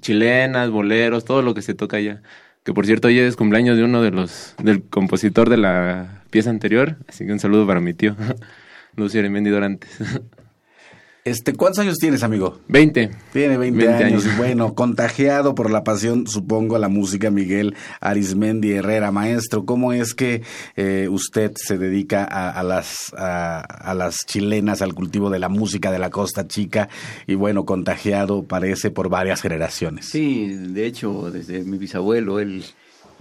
chilenas, 0.00 0.70
boleros, 0.70 1.24
todo 1.24 1.42
lo 1.42 1.54
que 1.54 1.62
se 1.62 1.74
toca 1.74 1.96
allá. 1.96 2.22
Que 2.64 2.72
por 2.74 2.86
cierto, 2.86 3.08
hoy 3.08 3.18
es 3.18 3.36
cumpleaños 3.36 3.76
de 3.76 3.84
uno 3.84 4.02
de 4.02 4.10
los, 4.10 4.54
del 4.62 4.82
compositor 4.84 5.50
de 5.50 5.56
la 5.56 6.22
pieza 6.30 6.50
anterior, 6.50 6.98
así 7.08 7.26
que 7.26 7.32
un 7.32 7.40
saludo 7.40 7.66
para 7.66 7.80
mi 7.80 7.94
tío, 7.94 8.16
Lucio 8.96 9.20
Arimendi 9.20 9.50
Dorantes. 9.50 9.98
Este, 11.24 11.52
¿Cuántos 11.52 11.78
años 11.78 11.98
tienes, 11.98 12.24
amigo? 12.24 12.58
Veinte. 12.66 13.10
Tiene 13.32 13.56
veinte 13.56 13.86
años. 13.86 14.24
Bueno, 14.36 14.74
contagiado 14.74 15.54
por 15.54 15.70
la 15.70 15.84
pasión, 15.84 16.26
supongo, 16.26 16.74
a 16.74 16.80
la 16.80 16.88
música, 16.88 17.30
Miguel 17.30 17.76
Arismendi 18.00 18.72
Herrera. 18.72 19.12
Maestro, 19.12 19.64
¿cómo 19.64 19.92
es 19.92 20.14
que 20.14 20.42
eh, 20.74 21.06
usted 21.08 21.52
se 21.54 21.78
dedica 21.78 22.24
a, 22.24 22.60
las, 22.64 23.14
a, 23.16 23.94
las 23.96 24.16
chilenas, 24.26 24.82
al 24.82 24.94
cultivo 24.94 25.30
de 25.30 25.38
la 25.38 25.48
música 25.48 25.92
de 25.92 26.00
la 26.00 26.10
Costa 26.10 26.48
Chica? 26.48 26.88
Y 27.28 27.36
bueno, 27.36 27.64
contagiado 27.66 28.42
parece 28.42 28.90
por 28.90 29.08
varias 29.08 29.42
generaciones. 29.42 30.06
Sí, 30.08 30.48
de 30.48 30.86
hecho, 30.86 31.30
desde 31.30 31.62
mi 31.62 31.78
bisabuelo, 31.78 32.40
él... 32.40 32.64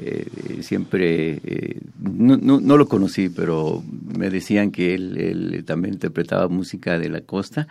Eh, 0.04 0.64
siempre, 0.64 1.40
eh, 1.44 1.80
no, 2.00 2.76
lo 2.76 2.88
conocí, 2.88 3.30
pero 3.30 3.84
me 4.18 4.32
decían 4.32 4.72
que 4.72 4.96
él, 4.96 5.64
también 5.68 5.94
interpretaba 5.94 6.48
música 6.48 6.98
de 6.98 7.08
la 7.08 7.22
costa 7.22 7.68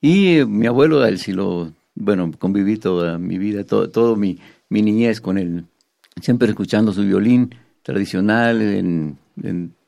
y 0.00 0.36
eh, 0.36 0.46
mi 0.46 0.68
abuelo, 0.68 1.04
él 1.04 1.18
sí 1.18 1.32
lo, 1.32 1.72
bueno, 1.96 2.30
conviví 2.38 2.76
toda 2.76 3.18
mi 3.18 3.36
vida, 3.36 3.64
todo, 3.64 4.14
mi, 4.14 4.38
mi 4.68 4.80
niñez 4.82 5.20
con 5.20 5.38
él, 5.38 5.64
siempre 6.20 6.48
escuchando 6.48 6.92
su 6.92 7.02
violín 7.02 7.52
tradicional 7.82 8.62
en, 8.62 9.18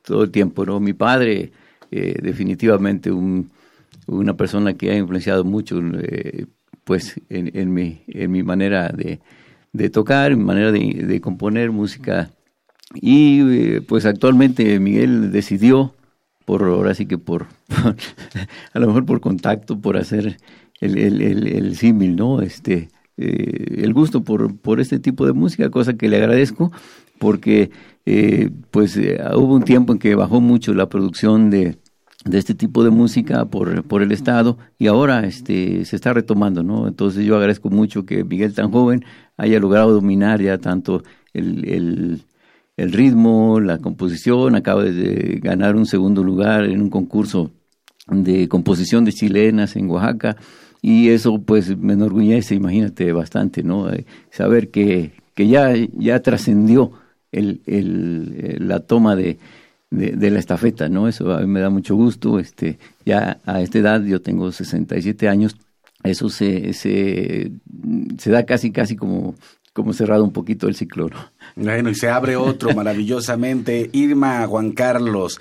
todo 0.03 0.25
el 0.25 0.33
tiempo, 0.33 0.67
¿no? 0.67 0.81
Mi 0.81 0.95
padre, 0.95 1.53
definitivamente 1.91 3.13
un, 3.13 3.51
una 4.07 4.37
persona 4.37 4.75
que 4.75 4.91
ha 4.91 4.97
influenciado 4.97 5.45
mucho, 5.45 5.81
pues, 6.83 7.21
en, 7.31 7.73
mi, 7.73 8.03
en 8.09 8.33
mi 8.33 8.43
manera 8.43 8.89
de, 8.89 9.21
de 9.75 9.91
tocar, 9.91 10.35
manera 10.37 10.73
de, 10.73 11.05
de 11.07 11.21
componer 11.21 11.71
música. 11.71 12.31
Y 12.95 13.81
pues 13.81 14.07
actualmente 14.07 14.81
Miguel 14.81 15.33
decidió 15.33 15.95
por 16.45 16.63
ahora 16.63 16.95
sí 16.95 17.07
que 17.07 17.19
por, 17.19 17.47
a 18.73 18.79
lo 18.79 18.87
mejor 18.87 19.05
por 19.07 19.21
contacto, 19.21 19.81
por 19.81 19.97
hacer 19.97 20.39
el, 20.81 20.99
el, 20.99 21.47
el, 21.47 21.77
símil, 21.77 22.17
¿no? 22.17 22.43
Este, 22.43 22.91
eh, 23.17 23.83
el 23.83 23.95
gusto 23.95 24.23
por, 24.23 24.57
por 24.57 24.81
este 24.81 24.99
tipo 24.99 25.27
de 25.27 25.33
música, 25.33 25.71
cosa 25.71 25.95
que 25.95 26.09
le 26.09 26.17
agradezco, 26.19 26.73
porque 27.19 27.71
eh, 28.07 28.51
pues 28.71 28.97
eh, 28.97 29.19
hubo 29.35 29.55
un 29.55 29.65
tiempo 29.65 29.93
en 29.93 29.99
que 29.99 30.15
bajó 30.15 30.41
mucho 30.41 30.75
la 30.75 30.89
producción 30.89 31.51
de, 31.51 31.79
de 32.25 32.39
este 32.39 32.55
tipo 32.55 32.83
de 32.85 32.91
música 32.91 33.45
por, 33.45 33.85
por 33.85 34.03
el 34.03 34.13
Estado 34.13 34.57
y 34.79 34.87
ahora 34.87 35.27
este, 35.27 35.85
se 35.85 35.97
está 35.97 36.13
retomando, 36.13 36.63
¿no? 36.63 36.89
Entonces 36.89 37.25
yo 37.25 37.37
agradezco 37.37 37.71
mucho 37.71 38.07
que 38.07 38.25
Miguel 38.25 38.55
tan 38.55 38.71
joven 38.71 39.05
haya 39.37 39.61
logrado 39.61 39.93
dominar 39.93 40.41
ya 40.41 40.59
tanto 40.59 41.03
el, 41.33 42.23
el 42.77 42.93
ritmo, 42.93 43.61
la 43.61 43.79
composición, 43.79 44.57
acaba 44.57 44.83
de 44.85 45.39
ganar 45.43 45.77
un 45.77 45.87
segundo 45.87 46.25
lugar 46.25 46.65
en 46.65 46.81
un 46.81 46.91
concurso 46.91 47.53
de 48.09 48.49
composición 48.49 49.05
de 49.05 49.13
chilenas 49.13 49.77
en 49.77 49.91
Oaxaca 49.91 50.37
y 50.83 51.09
eso 51.09 51.41
pues 51.41 51.77
me 51.79 51.95
enorgullece, 51.95 52.55
imagínate, 52.55 53.13
bastante, 53.13 53.63
¿no? 53.63 53.91
Eh, 53.91 54.05
saber 54.31 54.71
que, 54.71 55.13
que 55.35 55.49
ya, 55.49 55.73
ya 55.93 56.21
trascendió 56.21 56.93
el, 57.33 57.63
el, 57.67 58.69
la 58.69 58.81
toma 58.81 59.17
de, 59.17 59.39
de, 59.95 60.31
la 60.31 60.39
estafeta, 60.39 60.89
¿no? 60.89 61.09
Eso 61.09 61.33
a 61.33 61.41
mí 61.41 61.47
me 61.47 61.61
da 61.61 61.71
mucho 61.71 61.95
gusto, 61.95 62.39
este, 62.39 62.79
ya 63.05 63.41
a 63.45 63.61
esta 63.61 63.79
edad, 63.79 64.03
yo 64.03 64.21
tengo 64.21 64.51
67 64.51 65.29
años, 65.29 65.57
eso 66.03 66.29
se, 66.29 66.73
se, 66.73 67.53
se 68.19 68.31
da 68.31 68.45
casi, 68.45 68.73
casi 68.73 68.97
como 68.97 69.35
como 69.75 69.93
cerrado 69.93 70.25
un 70.25 70.33
poquito 70.33 70.69
el 70.69 70.77
ciclo. 70.77 71.11
Bueno, 71.57 71.91
y 71.91 71.95
se 71.97 72.09
abre 72.09 72.37
otro 72.37 72.73
maravillosamente. 72.77 73.91
Irma 73.93 74.47
Juan 74.47 74.71
Carlos, 74.71 75.41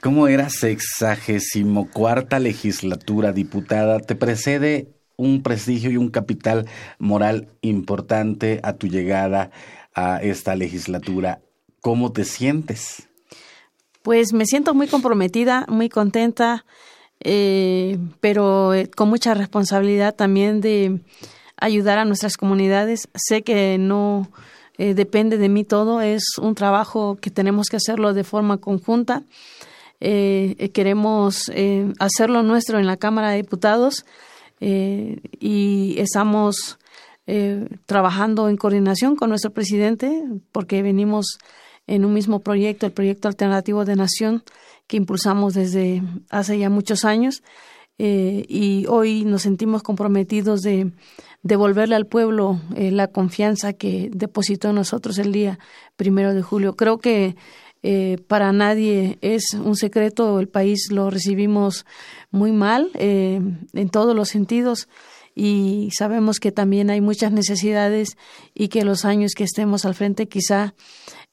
¿cómo 0.00 0.28
era 0.28 0.48
sexagésimo 0.48 1.90
cuarta 1.90 2.40
legislatura, 2.40 3.32
diputada? 3.32 4.00
¿Te 4.00 4.14
precede 4.14 4.88
un 5.16 5.42
prestigio 5.42 5.90
y 5.90 5.98
un 5.98 6.08
capital 6.08 6.66
moral 6.98 7.48
importante 7.60 8.60
a 8.62 8.72
tu 8.72 8.88
llegada 8.88 9.50
a 9.94 10.22
esta 10.22 10.56
legislatura? 10.56 11.42
¿Cómo 11.82 12.12
te 12.12 12.24
sientes? 12.24 13.07
Pues 14.08 14.32
me 14.32 14.46
siento 14.46 14.72
muy 14.72 14.86
comprometida, 14.86 15.66
muy 15.68 15.90
contenta, 15.90 16.64
eh, 17.20 17.98
pero 18.20 18.72
eh, 18.72 18.88
con 18.88 19.10
mucha 19.10 19.34
responsabilidad 19.34 20.14
también 20.14 20.62
de 20.62 21.02
ayudar 21.58 21.98
a 21.98 22.06
nuestras 22.06 22.38
comunidades. 22.38 23.10
Sé 23.14 23.42
que 23.42 23.76
no 23.76 24.30
eh, 24.78 24.94
depende 24.94 25.36
de 25.36 25.50
mí 25.50 25.62
todo, 25.62 26.00
es 26.00 26.38
un 26.40 26.54
trabajo 26.54 27.18
que 27.20 27.28
tenemos 27.28 27.68
que 27.68 27.76
hacerlo 27.76 28.14
de 28.14 28.24
forma 28.24 28.56
conjunta. 28.56 29.24
queremos 30.00 31.52
hacerlo 31.98 32.42
nuestro 32.42 32.78
en 32.78 32.86
la 32.86 32.96
Cámara 32.96 33.32
de 33.32 33.42
Diputados 33.42 34.06
y 34.58 35.96
estamos 35.98 36.78
trabajando 37.84 38.48
en 38.48 38.56
coordinación 38.56 39.16
con 39.16 39.28
nuestro 39.28 39.50
presidente 39.50 40.24
porque 40.50 40.80
venimos 40.80 41.36
en 41.88 42.04
un 42.04 42.12
mismo 42.12 42.40
proyecto, 42.40 42.86
el 42.86 42.92
proyecto 42.92 43.26
alternativo 43.26 43.84
de 43.84 43.96
Nación, 43.96 44.44
que 44.86 44.96
impulsamos 44.96 45.54
desde 45.54 46.02
hace 46.30 46.58
ya 46.58 46.70
muchos 46.70 47.04
años 47.04 47.42
eh, 47.98 48.44
y 48.48 48.86
hoy 48.86 49.24
nos 49.24 49.42
sentimos 49.42 49.82
comprometidos 49.82 50.60
de 50.62 50.92
devolverle 51.42 51.96
al 51.96 52.06
pueblo 52.06 52.60
eh, 52.76 52.90
la 52.92 53.08
confianza 53.08 53.72
que 53.72 54.10
depositó 54.12 54.68
en 54.68 54.76
nosotros 54.76 55.18
el 55.18 55.32
día 55.32 55.58
primero 55.96 56.32
de 56.32 56.42
julio. 56.42 56.76
Creo 56.76 56.98
que 56.98 57.36
eh, 57.82 58.18
para 58.28 58.52
nadie 58.52 59.18
es 59.20 59.54
un 59.54 59.76
secreto, 59.76 60.38
el 60.40 60.48
país 60.48 60.90
lo 60.90 61.10
recibimos 61.10 61.86
muy 62.30 62.52
mal 62.52 62.90
en 62.94 63.88
todos 63.90 64.14
los 64.14 64.28
sentidos 64.28 64.88
y 65.38 65.90
sabemos 65.96 66.40
que 66.40 66.50
también 66.50 66.90
hay 66.90 67.00
muchas 67.00 67.30
necesidades 67.30 68.16
y 68.54 68.66
que 68.66 68.84
los 68.84 69.04
años 69.04 69.34
que 69.36 69.44
estemos 69.44 69.84
al 69.84 69.94
frente 69.94 70.26
quizá 70.26 70.74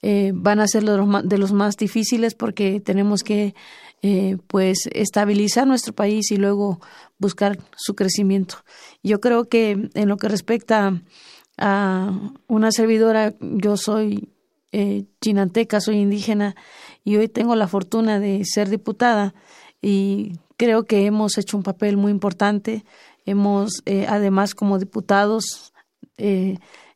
eh, 0.00 0.30
van 0.32 0.60
a 0.60 0.68
ser 0.68 0.84
de 0.84 1.38
los, 1.38 1.52
más, 1.52 1.76
difíciles 1.76 2.36
porque 2.36 2.80
tenemos 2.80 3.24
que 3.24 3.56
eh, 4.02 4.36
pues 4.46 4.88
estabilizar 4.92 5.66
nuestro 5.66 5.92
país 5.92 6.30
y 6.30 6.36
luego 6.36 6.80
buscar 7.18 7.58
su 7.74 7.96
crecimiento. 7.96 8.58
Yo 9.02 9.20
creo 9.20 9.48
que 9.48 9.90
en 9.94 10.08
lo 10.08 10.18
que 10.18 10.28
respecta 10.28 11.02
a 11.58 12.12
una 12.46 12.70
servidora, 12.70 13.34
yo 13.40 13.76
soy 13.76 14.28
eh, 14.70 15.06
chinanteca, 15.20 15.80
soy 15.80 15.96
indígena 15.96 16.54
y 17.02 17.16
hoy 17.16 17.26
tengo 17.26 17.56
la 17.56 17.66
fortuna 17.66 18.20
de 18.20 18.44
ser 18.44 18.68
diputada 18.68 19.34
y 19.82 20.34
creo 20.56 20.84
que 20.84 21.06
hemos 21.06 21.38
hecho 21.38 21.56
un 21.56 21.64
papel 21.64 21.96
muy 21.96 22.12
importante. 22.12 22.84
Hemos, 23.26 23.82
además, 24.08 24.54
como 24.54 24.78
diputados, 24.78 25.74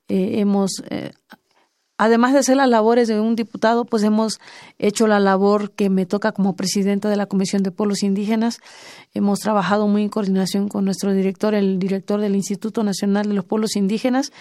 hemos 0.09 0.83
además 2.01 2.33
de 2.33 2.38
hacer 2.38 2.57
las 2.57 2.71
labores 2.71 3.09
de 3.09 3.21
un 3.21 3.37
diputado, 3.37 3.85
pues 3.85 4.03
hemos 4.05 4.40
hecho 4.79 5.07
la 5.07 5.21
labor 5.21 5.73
que 5.73 5.90
me 5.90 6.07
toca 6.07 6.33
como 6.33 6.57
presidenta 6.57 7.11
de 7.11 7.16
la 7.16 7.27
Comisión 7.27 7.62
de 7.62 7.73
Pueblos 7.73 8.03
Indígenas. 8.03 8.59
Hemos 9.12 9.40
trabajado 9.40 9.87
muy 9.87 10.05
en 10.05 10.09
coordinación 10.09 10.69
con 10.69 10.87
nuestro 10.87 11.12
director, 11.12 11.55
el 11.55 11.79
director 11.79 12.19
del 12.23 12.37
Instituto 12.37 12.83
Nacional 12.85 13.29
de 13.29 13.35
los 13.35 13.45
Pueblos 13.45 13.77
Indígenas, 13.77 14.33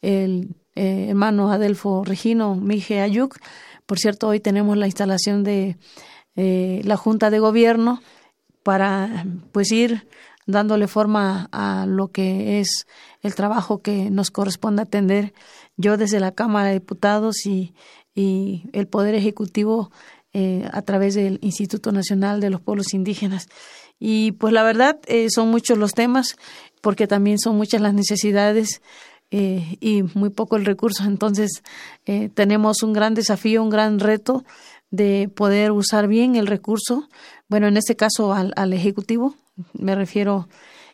el 0.00 0.54
eh, 0.76 1.06
hermano 1.08 1.50
Adelfo 1.50 2.04
Regino 2.04 2.54
Mije 2.54 3.00
Ayuk. 3.00 3.36
Por 3.84 3.98
cierto, 3.98 4.28
hoy 4.28 4.38
tenemos 4.38 4.76
la 4.76 4.86
instalación 4.86 5.42
de 5.42 5.76
eh, 6.36 6.82
la 6.84 6.96
Junta 6.96 7.30
de 7.30 7.40
Gobierno 7.40 8.00
para 8.62 9.26
pues 9.50 9.72
ir 9.72 10.06
dándole 10.48 10.88
forma 10.88 11.48
a 11.52 11.84
lo 11.86 12.08
que 12.08 12.58
es 12.58 12.86
el 13.20 13.34
trabajo 13.34 13.82
que 13.82 14.10
nos 14.10 14.30
corresponde 14.30 14.82
atender 14.82 15.34
yo 15.76 15.96
desde 15.98 16.20
la 16.20 16.32
Cámara 16.32 16.68
de 16.68 16.74
Diputados 16.74 17.46
y, 17.46 17.74
el 18.20 18.88
Poder 18.88 19.14
Ejecutivo 19.14 19.92
eh, 20.32 20.68
a 20.72 20.82
través 20.82 21.14
del 21.14 21.38
Instituto 21.40 21.92
Nacional 21.92 22.40
de 22.40 22.50
los 22.50 22.60
Pueblos 22.60 22.92
Indígenas. 22.92 23.46
Y 24.00 24.32
pues 24.32 24.52
la 24.52 24.64
verdad 24.64 24.98
eh, 25.06 25.28
son 25.30 25.52
muchos 25.52 25.78
los 25.78 25.92
temas 25.92 26.34
porque 26.82 27.06
también 27.06 27.38
son 27.38 27.56
muchas 27.56 27.80
las 27.80 27.94
necesidades 27.94 28.82
eh, 29.30 29.76
y 29.78 30.02
muy 30.14 30.30
poco 30.30 30.56
el 30.56 30.64
recurso. 30.64 31.04
Entonces 31.04 31.62
tenemos 32.34 32.82
un 32.82 32.92
gran 32.92 33.14
desafío, 33.14 33.62
un 33.62 33.70
gran 33.70 34.00
reto 34.00 34.44
de 34.90 35.30
poder 35.32 35.70
usar 35.70 36.08
bien 36.08 36.34
el 36.34 36.48
recurso. 36.48 37.08
Bueno, 37.46 37.68
en 37.68 37.76
este 37.76 37.94
caso 37.94 38.32
al, 38.32 38.52
al 38.56 38.72
Ejecutivo, 38.72 39.36
me 39.72 39.94
refiero 39.94 40.48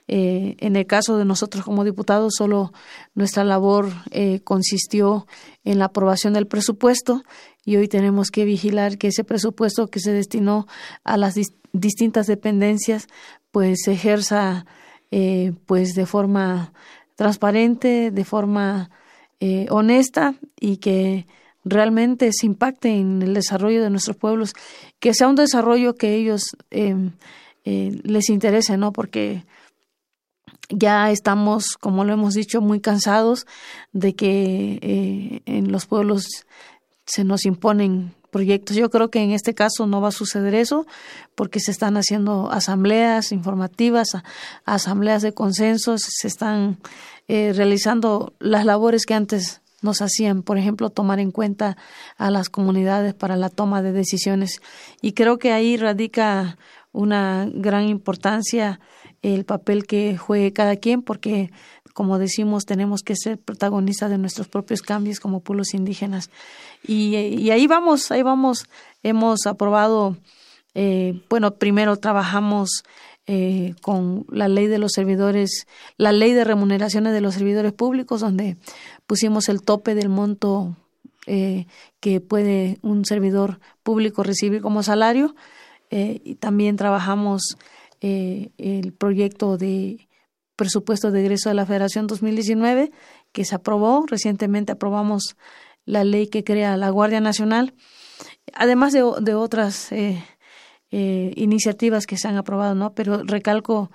eh, 0.06 0.56
en 0.58 0.76
el 0.76 0.86
caso 0.86 1.16
de 1.16 1.24
nosotros 1.24 1.64
como 1.64 1.82
diputados, 1.82 2.34
solo 2.36 2.72
nuestra 3.14 3.42
labor 3.42 3.90
eh, 4.10 4.40
consistió 4.44 5.26
en 5.64 5.78
la 5.78 5.86
aprobación 5.86 6.34
del 6.34 6.46
presupuesto 6.46 7.22
y 7.64 7.76
hoy 7.76 7.88
tenemos 7.88 8.30
que 8.30 8.44
vigilar 8.44 8.98
que 8.98 9.08
ese 9.08 9.24
presupuesto 9.24 9.88
que 9.88 10.00
se 10.00 10.12
destinó 10.12 10.66
a 11.04 11.16
las 11.16 11.36
distintas 11.72 12.26
dependencias 12.26 13.06
pues 13.50 13.78
se 13.84 13.92
ejerza 13.92 14.66
eh, 15.10 15.52
pues 15.64 15.94
de 15.94 16.04
forma 16.04 16.72
transparente, 17.16 18.10
de 18.10 18.24
forma 18.24 18.90
honesta 19.68 20.36
y 20.58 20.78
que 20.78 21.26
realmente 21.66 22.30
se 22.32 22.46
impacte 22.46 22.88
en 22.88 23.20
el 23.20 23.34
desarrollo 23.34 23.82
de 23.82 23.90
nuestros 23.90 24.16
pueblos, 24.16 24.54
que 25.00 25.12
sea 25.12 25.28
un 25.28 25.34
desarrollo 25.34 25.96
que 25.96 26.14
ellos 26.14 26.56
les 27.64 28.28
interese, 28.28 28.76
¿no? 28.76 28.92
Porque 28.92 29.44
ya 30.68 31.10
estamos, 31.10 31.76
como 31.80 32.04
lo 32.04 32.12
hemos 32.12 32.34
dicho, 32.34 32.60
muy 32.60 32.80
cansados 32.80 33.46
de 33.92 34.14
que 34.14 34.78
eh, 34.82 35.42
en 35.46 35.72
los 35.72 35.86
pueblos 35.86 36.46
se 37.06 37.24
nos 37.24 37.44
imponen 37.44 38.14
proyectos. 38.30 38.76
Yo 38.76 38.90
creo 38.90 39.10
que 39.10 39.20
en 39.20 39.30
este 39.30 39.54
caso 39.54 39.86
no 39.86 40.00
va 40.00 40.08
a 40.08 40.12
suceder 40.12 40.54
eso 40.54 40.86
porque 41.34 41.60
se 41.60 41.70
están 41.70 41.96
haciendo 41.96 42.50
asambleas 42.50 43.30
informativas, 43.30 44.08
asambleas 44.64 45.22
de 45.22 45.32
consensos, 45.32 46.02
se 46.02 46.28
están 46.28 46.78
eh, 47.28 47.52
realizando 47.54 48.32
las 48.40 48.64
labores 48.64 49.06
que 49.06 49.14
antes 49.14 49.60
nos 49.82 50.00
hacían, 50.00 50.42
por 50.42 50.56
ejemplo, 50.56 50.88
tomar 50.88 51.20
en 51.20 51.30
cuenta 51.30 51.76
a 52.16 52.30
las 52.30 52.48
comunidades 52.48 53.12
para 53.12 53.36
la 53.36 53.50
toma 53.50 53.82
de 53.82 53.92
decisiones. 53.92 54.62
Y 55.02 55.12
creo 55.12 55.38
que 55.38 55.52
ahí 55.52 55.76
radica 55.76 56.56
una 56.94 57.46
gran 57.52 57.86
importancia 57.88 58.80
el 59.20 59.44
papel 59.44 59.86
que 59.86 60.16
juegue 60.16 60.52
cada 60.52 60.76
quien, 60.76 61.02
porque, 61.02 61.50
como 61.92 62.18
decimos, 62.18 62.64
tenemos 62.64 63.02
que 63.02 63.16
ser 63.16 63.38
protagonistas 63.38 64.10
de 64.10 64.18
nuestros 64.18 64.48
propios 64.48 64.82
cambios 64.82 65.18
como 65.18 65.40
pueblos 65.40 65.74
indígenas. 65.74 66.30
Y, 66.86 67.16
y 67.16 67.50
ahí 67.50 67.66
vamos, 67.66 68.10
ahí 68.10 68.22
vamos. 68.22 68.64
Hemos 69.02 69.46
aprobado, 69.46 70.16
eh, 70.74 71.22
bueno, 71.30 71.54
primero 71.56 71.96
trabajamos 71.96 72.84
eh, 73.26 73.74
con 73.80 74.26
la 74.28 74.48
ley 74.48 74.66
de 74.66 74.76
los 74.76 74.92
servidores, 74.92 75.66
la 75.96 76.12
ley 76.12 76.34
de 76.34 76.44
remuneraciones 76.44 77.14
de 77.14 77.22
los 77.22 77.34
servidores 77.34 77.72
públicos, 77.72 78.20
donde 78.20 78.58
pusimos 79.06 79.48
el 79.48 79.62
tope 79.62 79.94
del 79.94 80.10
monto 80.10 80.76
eh, 81.26 81.66
que 82.00 82.20
puede 82.20 82.78
un 82.82 83.06
servidor 83.06 83.60
público 83.82 84.22
recibir 84.22 84.60
como 84.60 84.82
salario. 84.82 85.34
Y 85.90 86.34
también 86.36 86.76
trabajamos 86.76 87.56
eh, 88.06 88.50
el 88.58 88.92
proyecto 88.92 89.56
de 89.56 90.10
presupuesto 90.56 91.10
de 91.10 91.22
egreso 91.22 91.48
de 91.48 91.54
la 91.54 91.64
Federación 91.64 92.06
2019 92.06 92.92
que 93.32 93.46
se 93.46 93.54
aprobó. 93.54 94.04
Recientemente 94.06 94.72
aprobamos 94.72 95.36
la 95.86 96.04
ley 96.04 96.26
que 96.26 96.44
crea 96.44 96.76
la 96.76 96.90
Guardia 96.90 97.20
Nacional, 97.20 97.72
además 98.52 98.92
de, 98.92 99.02
otras 99.02 99.90
eh, 99.90 100.22
eh, 100.90 101.32
iniciativas 101.36 102.04
que 102.06 102.18
se 102.18 102.28
han 102.28 102.36
aprobado, 102.36 102.74
¿no? 102.74 102.92
Pero 102.92 103.22
recalco 103.22 103.90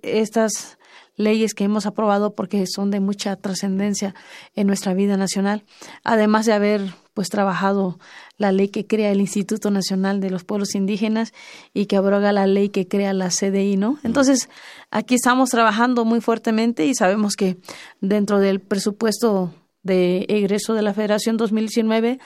estas 0.00 0.75
leyes 1.16 1.54
que 1.54 1.64
hemos 1.64 1.86
aprobado 1.86 2.34
porque 2.34 2.64
son 2.66 2.90
de 2.90 3.00
mucha 3.00 3.36
trascendencia 3.36 4.14
en 4.54 4.66
nuestra 4.66 4.94
vida 4.94 5.16
nacional, 5.16 5.64
además 6.04 6.46
de 6.46 6.52
haber 6.52 6.94
pues 7.14 7.30
trabajado 7.30 7.98
la 8.36 8.52
ley 8.52 8.68
que 8.68 8.86
crea 8.86 9.10
el 9.10 9.22
Instituto 9.22 9.70
Nacional 9.70 10.20
de 10.20 10.28
los 10.28 10.44
Pueblos 10.44 10.74
Indígenas 10.74 11.32
y 11.72 11.86
que 11.86 11.96
abroga 11.96 12.30
la 12.32 12.46
ley 12.46 12.68
que 12.68 12.86
crea 12.86 13.14
la 13.14 13.30
CDI, 13.30 13.78
¿no? 13.78 13.98
Entonces, 14.02 14.50
aquí 14.90 15.14
estamos 15.14 15.48
trabajando 15.48 16.04
muy 16.04 16.20
fuertemente 16.20 16.84
y 16.84 16.94
sabemos 16.94 17.34
que 17.34 17.56
dentro 18.02 18.38
del 18.38 18.60
presupuesto 18.60 19.54
de 19.82 20.26
egreso 20.28 20.74
de 20.74 20.82
la 20.82 20.92
Federación 20.92 21.38
2019 21.38 22.18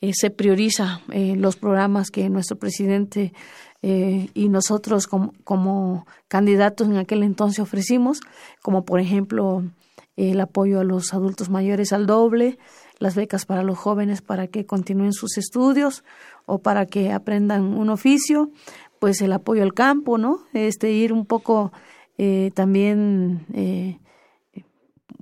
eh, 0.00 0.12
se 0.14 0.30
prioriza 0.30 1.02
eh, 1.12 1.34
los 1.36 1.56
programas 1.56 2.10
que 2.10 2.30
nuestro 2.30 2.56
presidente 2.56 3.32
eh, 3.82 4.28
y 4.34 4.48
nosotros 4.48 5.06
como, 5.06 5.32
como, 5.44 6.06
candidatos 6.26 6.88
en 6.88 6.96
aquel 6.96 7.22
entonces 7.22 7.60
ofrecimos, 7.60 8.20
como 8.62 8.84
por 8.84 9.00
ejemplo 9.00 9.62
el 10.16 10.40
apoyo 10.40 10.80
a 10.80 10.84
los 10.84 11.14
adultos 11.14 11.48
mayores 11.48 11.92
al 11.92 12.06
doble, 12.06 12.58
las 12.98 13.14
becas 13.14 13.46
para 13.46 13.62
los 13.62 13.78
jóvenes 13.78 14.20
para 14.20 14.48
que 14.48 14.66
continúen 14.66 15.12
sus 15.12 15.38
estudios 15.38 16.02
o 16.44 16.58
para 16.58 16.86
que 16.86 17.12
aprendan 17.12 17.62
un 17.62 17.88
oficio, 17.90 18.50
pues 18.98 19.20
el 19.20 19.32
apoyo 19.32 19.62
al 19.62 19.74
campo, 19.74 20.18
¿no? 20.18 20.40
Este 20.54 20.90
ir 20.90 21.12
un 21.12 21.24
poco 21.24 21.72
eh, 22.16 22.50
también 22.54 23.46
eh, 23.54 23.98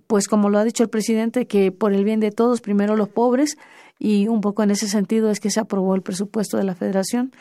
pues 0.06 0.28
como 0.28 0.48
lo 0.50 0.58
ha 0.58 0.64
dicho 0.64 0.82
el 0.82 0.88
presidente, 0.88 1.46
que 1.46 1.72
por 1.72 1.92
el 1.92 2.04
bien 2.04 2.20
de 2.20 2.30
todos, 2.30 2.60
primero 2.60 2.96
los 2.96 3.08
pobres, 3.08 3.56
y 3.98 4.28
un 4.28 4.40
poco 4.40 4.62
en 4.62 4.70
ese 4.70 4.88
sentido 4.88 5.30
es 5.30 5.40
que 5.40 5.50
se 5.50 5.60
aprobó 5.60 5.94
el 5.94 6.02
presupuesto 6.02 6.56
de 6.56 6.64
la 6.64 6.74
federación 6.74 7.32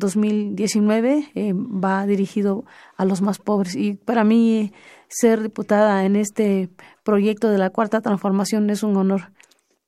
2019, 0.00 1.30
eh, 1.36 1.52
va 1.54 2.04
dirigido 2.06 2.64
a 2.96 3.04
los 3.04 3.22
más 3.22 3.38
pobres. 3.38 3.76
Y 3.76 3.94
para 3.94 4.24
mí 4.24 4.72
ser 5.06 5.42
diputada 5.42 6.04
en 6.04 6.16
este 6.16 6.70
proyecto 7.04 7.48
de 7.50 7.58
la 7.58 7.70
Cuarta 7.70 8.00
Transformación 8.00 8.68
es 8.70 8.82
un 8.82 8.96
honor. 8.96 9.30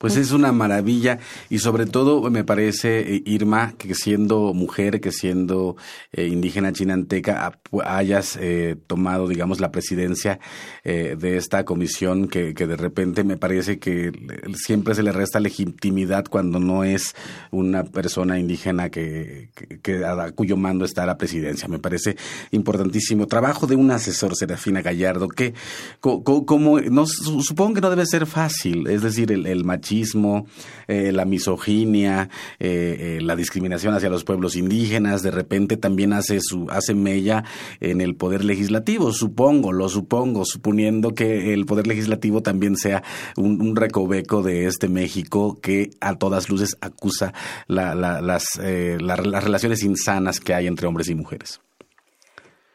Pues 0.02 0.16
es 0.16 0.32
una 0.32 0.50
maravilla 0.50 1.20
y 1.48 1.60
sobre 1.60 1.86
todo 1.86 2.28
me 2.28 2.42
parece, 2.42 3.14
eh, 3.14 3.22
Irma, 3.24 3.74
que 3.78 3.94
siendo 3.94 4.52
mujer, 4.52 5.00
que 5.00 5.12
siendo 5.12 5.76
eh, 6.12 6.26
indígena 6.26 6.72
chinanteca, 6.72 7.56
hayas 7.84 8.36
eh, 8.40 8.74
tomado, 8.88 9.28
digamos, 9.28 9.60
la 9.60 9.70
presidencia 9.70 10.40
de 10.82 11.36
esta 11.36 11.64
comisión 11.64 12.26
que, 12.26 12.52
que, 12.54 12.66
de 12.66 12.76
repente 12.76 13.22
me 13.22 13.36
parece 13.36 13.78
que 13.78 14.10
siempre 14.56 14.96
se 14.96 15.04
le 15.04 15.12
resta 15.12 15.38
legitimidad 15.38 16.24
cuando 16.28 16.58
no 16.58 16.82
es 16.82 17.14
una 17.52 17.84
persona 17.84 18.40
indígena 18.40 18.90
que, 18.90 19.50
que, 19.82 20.04
a 20.04 20.32
cuyo 20.32 20.56
mando 20.56 20.84
está 20.84 21.06
la 21.06 21.16
presidencia. 21.16 21.68
Me 21.68 21.78
parece 21.78 22.16
importantísimo. 22.50 23.28
Trabajo 23.28 23.68
de 23.68 23.76
un 23.76 23.92
asesor, 23.92 24.34
Serafina 24.34 24.82
Gallardo, 24.82 25.28
que 25.28 25.54
como, 26.00 26.80
supongo 27.44 27.74
que 27.74 27.80
no 27.80 27.90
debe 27.90 28.04
ser 28.04 28.26
fácil, 28.26 28.88
es 28.88 29.02
decir, 29.02 29.30
el, 29.30 29.46
el 29.46 29.64
machismo 29.64 29.91
eh, 30.88 31.12
la 31.12 31.24
misoginia, 31.24 32.28
eh, 32.58 33.18
eh, 33.18 33.20
la 33.22 33.36
discriminación 33.36 33.94
hacia 33.94 34.08
los 34.08 34.24
pueblos 34.24 34.56
indígenas, 34.56 35.22
de 35.22 35.30
repente 35.30 35.76
también 35.76 36.12
hace 36.12 36.40
su 36.40 36.66
hace 36.70 36.94
mella 36.94 37.44
en 37.80 38.00
el 38.00 38.14
poder 38.14 38.44
legislativo, 38.44 39.12
supongo, 39.12 39.72
lo 39.72 39.88
supongo, 39.88 40.44
suponiendo 40.44 41.14
que 41.14 41.52
el 41.52 41.66
poder 41.66 41.86
legislativo 41.86 42.42
también 42.42 42.76
sea 42.76 43.02
un, 43.36 43.76
recoveco 43.76 44.42
de 44.42 44.66
este 44.66 44.88
México 44.88 45.58
que 45.60 45.90
a 46.00 46.16
todas 46.16 46.50
luces 46.50 46.76
acusa 46.80 47.32
las, 47.66 48.44
las 48.60 49.44
relaciones 49.44 49.82
insanas 49.82 50.40
que 50.40 50.54
hay 50.54 50.66
entre 50.66 50.86
hombres 50.86 51.08
y 51.08 51.14
mujeres. 51.14 51.60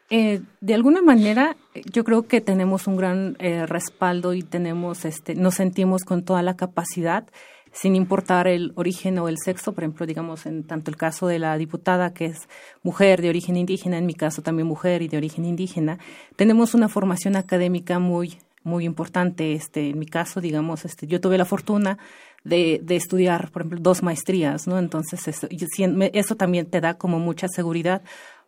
De 0.10 0.74
alguna 0.74 1.02
manera, 1.02 1.58
yo 1.92 2.04
creo 2.04 2.28
que 2.28 2.40
tenemos 2.40 2.88
un 2.88 2.96
gran 2.96 3.36
eh, 3.40 3.66
respaldo 3.66 4.34
y 4.34 4.42
tenemos, 4.42 5.04
este, 5.06 5.36
nos 5.36 5.56
sentimos 5.56 6.04
con 6.04 6.24
toda 6.24 6.42
la 6.42 6.56
capacidad, 6.56 7.26
sin 7.74 7.96
importar 7.96 8.48
el 8.48 8.72
origen 8.76 9.20
o 9.20 9.28
el 9.28 9.38
sexo, 9.38 9.74
por 9.74 9.84
ejemplo, 9.84 10.06
digamos, 10.06 10.46
en 10.46 10.64
tanto 10.64 10.90
el 10.90 10.98
caso 10.98 11.28
de 11.28 11.40
la 11.40 11.58
diputada 11.58 12.14
que 12.14 12.26
es 12.26 12.48
mujer 12.84 13.22
de 13.22 13.30
origen 13.30 13.58
indígena, 13.58 13.98
en 13.98 14.06
mi 14.06 14.14
caso 14.14 14.42
también 14.42 14.68
mujer 14.68 15.02
y 15.02 15.10
de 15.10 15.18
origen 15.18 15.46
indígena, 15.46 16.00
tenemos 16.36 16.74
una 16.74 16.88
formación 16.88 17.36
académica 17.36 18.00
muy 18.00 18.40
muy 18.68 18.86
importante. 18.86 19.54
Este, 19.54 19.90
en 19.90 20.00
mi 20.00 20.06
caso, 20.06 20.42
digamos, 20.42 20.86
este, 20.86 21.08
yo 21.08 21.20
tuve 21.20 21.38
la 21.38 21.46
fortuna 21.46 21.98
de, 22.44 22.80
de 22.84 22.96
estudiar, 22.96 23.50
por 23.50 23.64
ejemplo, 23.64 23.80
dos 23.82 24.04
maestrías, 24.04 24.68
¿no? 24.68 24.78
Entonces, 24.78 25.28
eso, 25.28 25.48
eso 25.50 26.36
también 26.36 26.68
te 26.68 26.82
da 26.82 26.96
como 26.96 27.20
mucha 27.20 27.48
seguridad 27.48 28.04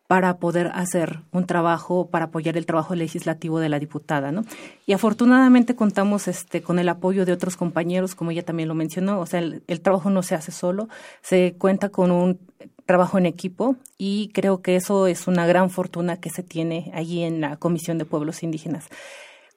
para 0.10 0.38
poder 0.38 0.72
hacer 0.74 1.20
un 1.32 1.46
trabajo, 1.46 2.08
para 2.10 2.26
apoyar 2.26 2.58
el 2.58 2.66
trabajo 2.66 2.96
legislativo 2.96 3.60
de 3.60 3.70
la 3.70 3.78
diputada, 3.78 4.32
¿no? 4.32 4.44
Y 4.88 4.94
afortunadamente 4.94 5.76
contamos 5.76 6.28
este, 6.28 6.64
con 6.64 6.80
el 6.80 6.90
apoyo 6.90 7.28
de 7.28 7.32
otros 7.32 7.56
compañeros, 7.56 8.16
como 8.16 8.32
ella 8.32 8.42
también 8.42 8.70
lo 8.70 8.74
mencionó, 8.74 9.20
o 9.20 9.28
sea, 9.28 9.40
el, 9.40 9.82
trabajo 9.82 10.10
no 10.10 10.24
se 10.24 10.34
hace 10.34 10.52
solo, 10.52 10.90
se 11.22 11.54
cuenta 11.60 11.90
con 11.90 12.10
un 12.10 12.40
trabajo 12.88 13.20
en 13.20 13.28
equipo 13.28 13.76
y 14.00 14.32
creo 14.34 14.64
que 14.64 14.78
eso 14.78 15.06
es 15.06 15.28
una 15.28 15.46
gran 15.46 15.70
fortuna 15.70 16.18
que 16.18 16.32
se 16.32 16.42
tiene 16.42 16.90
allí 16.96 17.22
en 17.22 17.40
la 17.40 17.58
Comisión 17.58 18.00
de 18.00 18.06
Pueblos 18.06 18.42
Indígenas 18.42 18.90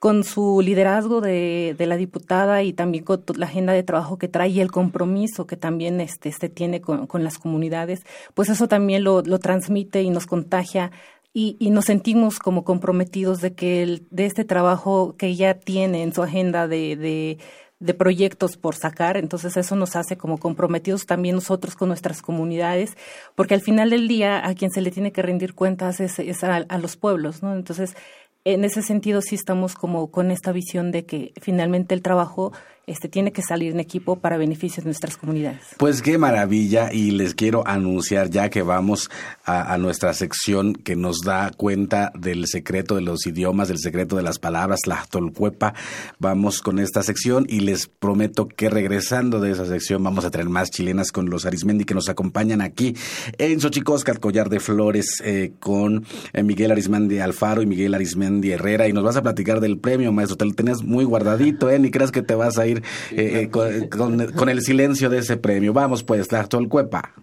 con 0.03 0.25
su 0.25 0.61
liderazgo 0.63 1.21
de, 1.21 1.77
de, 1.79 1.87
la 1.87 1.97
diputada 1.97 2.65
y 2.65 2.73
también 2.73 3.05
con 3.05 3.23
la 3.37 3.47
agenda 3.47 3.73
de 3.73 3.85
trabajo 3.85 4.19
que 4.19 4.27
trae 4.27 4.49
y 4.49 4.59
el 4.59 4.73
compromiso 4.73 5.47
que 5.47 5.57
también 5.57 6.01
este, 6.01 6.29
este 6.29 6.49
tiene 6.49 6.81
con, 6.81 7.07
con, 7.07 7.23
las 7.23 7.39
comunidades, 7.39 8.01
pues 8.35 8.49
eso 8.49 8.67
también 8.67 9.05
lo, 9.05 9.23
lo 9.23 9.39
transmite 9.39 10.03
y 10.03 10.11
nos 10.11 10.27
contagia 10.27 10.91
y, 11.33 11.57
y, 11.61 11.71
nos 11.71 11.85
sentimos 11.85 12.41
como 12.41 12.65
comprometidos 12.65 13.41
de 13.41 13.55
que 13.55 13.85
el, 13.85 14.09
de 14.11 14.27
este 14.27 14.45
trabajo 14.45 15.15
que 15.17 15.29
ella 15.29 15.61
tiene 15.61 16.03
en 16.03 16.13
su 16.13 16.25
agenda 16.25 16.67
de, 16.67 17.39
de, 17.79 17.95
proyectos 17.95 18.57
por 18.57 18.75
sacar, 18.75 19.17
entonces 19.17 19.57
eso 19.57 19.77
nos 19.77 19.95
hace 19.95 20.17
como 20.17 20.39
comprometidos 20.39 21.07
también 21.07 21.37
nosotros 21.37 21.77
con 21.77 21.89
nuestras 21.89 22.23
comunidades, 22.23 22.97
porque 23.37 23.55
al 23.55 23.61
final 23.61 23.91
del 23.91 24.09
día 24.09 24.45
a 24.45 24.55
quien 24.55 24.73
se 24.73 24.81
le 24.81 24.91
tiene 24.91 25.13
que 25.13 25.23
rendir 25.23 25.55
cuentas 25.55 26.01
es, 26.01 26.19
es 26.19 26.43
a, 26.43 26.57
a 26.57 26.79
los 26.79 26.97
pueblos, 26.97 27.43
¿no? 27.43 27.55
Entonces, 27.55 27.95
en 28.45 28.65
ese 28.65 28.83
sentido 28.83 29.23
sí 29.23 29.35
estamos 29.35 29.75
como 29.75 30.11
con 30.11 30.31
esta 30.31 30.53
visión 30.53 30.91
de 30.91 31.05
que 31.05 31.33
finalmente 31.41 31.95
el 31.95 32.03
trabajo 32.03 32.53
este, 32.87 33.09
tiene 33.09 33.33
que 33.33 33.43
salir 33.43 33.73
en 33.73 33.81
equipo 33.81 34.17
para 34.17 34.37
beneficio 34.37 34.83
de 34.83 34.87
nuestras 34.87 35.17
comunidades. 35.17 35.61
Pues 35.79 36.03
qué 36.03 36.19
maravilla 36.19 36.93
y 36.93 37.13
les 37.13 37.35
quiero 37.35 37.67
anunciar 37.67 38.29
ya 38.29 38.51
que 38.51 38.63
vamos 38.63 39.09
a, 39.45 39.77
nuestra 39.79 40.15
sección 40.15 40.75
que 40.75 40.97
nos 40.97 41.21
da 41.25 41.51
cuenta 41.57 42.13
del 42.19 42.47
secreto 42.47 42.97
de 42.97 43.03
los 43.03 43.27
idiomas, 43.27 43.69
del 43.69 43.79
secreto 43.79 44.17
de 44.17 44.23
las 44.23 44.39
palabras, 44.39 44.81
la 44.87 45.05
tolcuepa. 45.09 45.75
Vamos 46.19 46.61
con 46.61 46.79
esta 46.79 47.03
sección 47.03 47.47
y 47.49 47.61
les 47.61 47.87
prometo 47.87 48.49
que 48.49 48.69
regresando 48.69 49.41
de 49.41 49.53
esa 49.53 49.67
sección 49.67 50.03
vamos 50.03 50.25
a 50.25 50.31
tener 50.31 50.49
más 50.49 50.71
chilenas 50.71 51.13
con 51.13 51.31
los 51.31 51.47
Arismendi 51.47 51.85
que 51.85 51.95
nos 51.95 52.09
acompañan 52.09 52.61
aquí 52.61 52.97
en 53.39 53.61
Xochicóscar, 53.61 54.19
Collar 54.21 54.49
de 54.49 54.61
Flores, 54.61 55.23
eh, 55.25 55.53
con 55.61 56.05
eh, 56.33 56.43
Miguel 56.43 56.73
Arismendi 56.73 57.21
Alfaro 57.21 57.63
y 57.63 57.67
Miguel 57.67 57.95
Arismendi 57.95 58.53
Herrera 58.53 58.89
y 58.89 58.93
nos 58.93 59.05
vas 59.05 59.17
a 59.17 59.23
platicar 59.23 59.61
del 59.61 59.79
premio, 59.79 60.13
maestro. 60.13 60.37
Te 60.37 60.45
lo 60.45 60.53
tenías 60.53 60.83
muy 60.83 61.05
guardadito, 61.05 61.71
¿eh? 61.71 61.79
Ni 61.79 61.91
creas 61.91 62.11
que 62.11 62.23
te 62.23 62.35
vas 62.35 62.59
a 62.59 62.67
ir 62.67 62.72
eh, 62.79 62.83
eh, 63.11 63.49
con, 63.51 64.49
el 64.49 64.63
silencio 64.63 65.11
de 65.11 65.19
ese 65.19 65.37
premio. 65.37 65.73
Vamos 65.73 66.03
pues, 66.03 66.29
Tlachtolcuepa. 66.29 67.15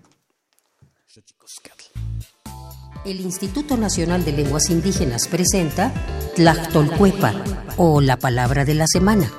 El 3.05 3.21
Instituto 3.21 3.77
Nacional 3.77 4.25
de 4.25 4.33
Lenguas 4.33 4.69
Indígenas 4.69 5.27
presenta 5.27 5.91
Tlachtolcuepa 6.35 7.33
o 7.77 8.01
la 8.01 8.17
palabra 8.17 8.65
de 8.65 8.73
la 8.73 8.85
semana. 8.88 9.31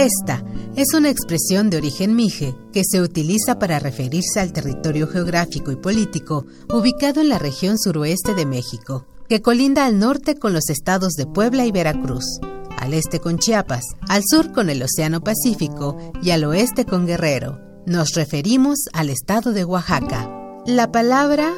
Esta 0.00 0.39
es 0.80 0.94
una 0.94 1.10
expresión 1.10 1.68
de 1.68 1.76
origen 1.76 2.16
mije 2.16 2.54
que 2.72 2.84
se 2.84 3.02
utiliza 3.02 3.58
para 3.58 3.78
referirse 3.78 4.40
al 4.40 4.52
territorio 4.52 5.06
geográfico 5.06 5.70
y 5.70 5.76
político 5.76 6.46
ubicado 6.72 7.20
en 7.20 7.28
la 7.28 7.38
región 7.38 7.78
suroeste 7.78 8.34
de 8.34 8.46
México, 8.46 9.06
que 9.28 9.42
colinda 9.42 9.84
al 9.84 9.98
norte 9.98 10.36
con 10.36 10.54
los 10.54 10.70
estados 10.70 11.12
de 11.14 11.26
Puebla 11.26 11.66
y 11.66 11.70
Veracruz, 11.70 12.24
al 12.78 12.94
este 12.94 13.20
con 13.20 13.38
Chiapas, 13.38 13.84
al 14.08 14.22
sur 14.24 14.52
con 14.52 14.70
el 14.70 14.82
Océano 14.82 15.20
Pacífico 15.20 15.98
y 16.22 16.30
al 16.30 16.44
oeste 16.44 16.86
con 16.86 17.06
Guerrero. 17.06 17.60
Nos 17.84 18.14
referimos 18.14 18.78
al 18.94 19.10
estado 19.10 19.52
de 19.52 19.64
Oaxaca. 19.66 20.30
La 20.64 20.90
palabra 20.90 21.52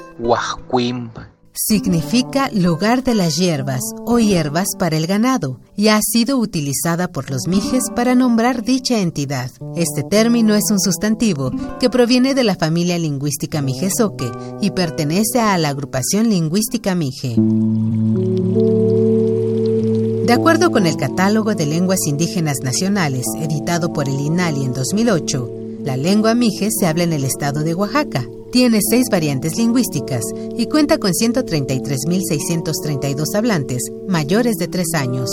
significa 1.55 2.51
lugar 2.53 3.05
de 3.05 3.15
las 3.15 3.37
hierbas 3.37 3.81
o 4.07 4.19
hierbas 4.19 4.69
para 4.79 4.97
el 4.97 5.07
ganado 5.07 5.61
y 5.77 5.88
ha 5.88 6.01
sido 6.03 6.38
utilizada 6.38 7.09
por 7.09 7.31
los 7.31 7.47
mijes 7.47 7.85
para 7.95 8.15
nombrar 8.15 8.62
dicha 8.62 9.01
entidad. 9.01 9.51
Este 9.77 10.03
término 10.03 10.55
es 10.55 10.65
un 10.71 10.81
sustantivo 10.81 11.51
que 11.81 11.91
proviene 11.91 12.35
de 12.35 12.45
la 12.45 12.57
familia 12.57 12.99
lingüística 12.99 13.62
mijesoque 13.62 14.31
y 14.61 14.71
pertenece 14.71 15.41
a 15.41 15.57
la 15.59 15.69
agrupación 15.69 16.29
lingüística 16.29 16.95
mije. 16.95 17.37
De 20.27 20.33
acuerdo 20.33 20.71
con 20.71 20.87
el 20.87 20.97
Catálogo 20.97 21.55
de 21.55 21.67
Lenguas 21.67 22.01
Indígenas 22.07 22.61
Nacionales, 22.62 23.27
editado 23.38 23.93
por 23.93 24.09
el 24.09 24.19
INALI 24.19 24.65
en 24.65 24.73
2008, 24.73 25.51
la 25.85 25.97
lengua 25.97 26.35
mije 26.35 26.69
se 26.71 26.87
habla 26.87 27.05
en 27.05 27.12
el 27.12 27.25
estado 27.25 27.62
de 27.62 27.75
Oaxaca, 27.75 28.25
tiene 28.53 28.79
seis 28.88 29.07
variantes 29.11 29.57
lingüísticas 29.57 30.23
y 30.57 30.67
cuenta 30.67 30.99
con 30.99 31.11
133.632 31.12 33.35
hablantes 33.35 33.83
mayores 34.07 34.55
de 34.57 34.69
tres 34.69 34.95
años. 34.95 35.29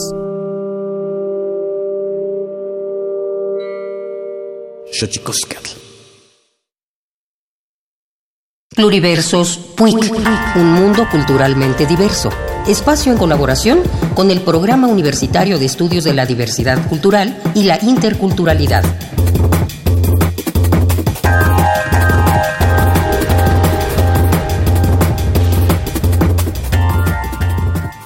Pluriversos 8.73 9.57
PUIC, 9.75 10.15
un 10.55 10.71
mundo 10.71 11.05
culturalmente 11.11 11.85
diverso. 11.85 12.29
Espacio 12.67 13.11
en 13.11 13.17
colaboración 13.17 13.81
con 14.15 14.31
el 14.31 14.39
Programa 14.41 14.87
Universitario 14.87 15.59
de 15.59 15.65
Estudios 15.65 16.05
de 16.05 16.13
la 16.13 16.25
Diversidad 16.25 16.87
Cultural 16.87 17.37
y 17.53 17.63
la 17.63 17.77
Interculturalidad. 17.83 18.85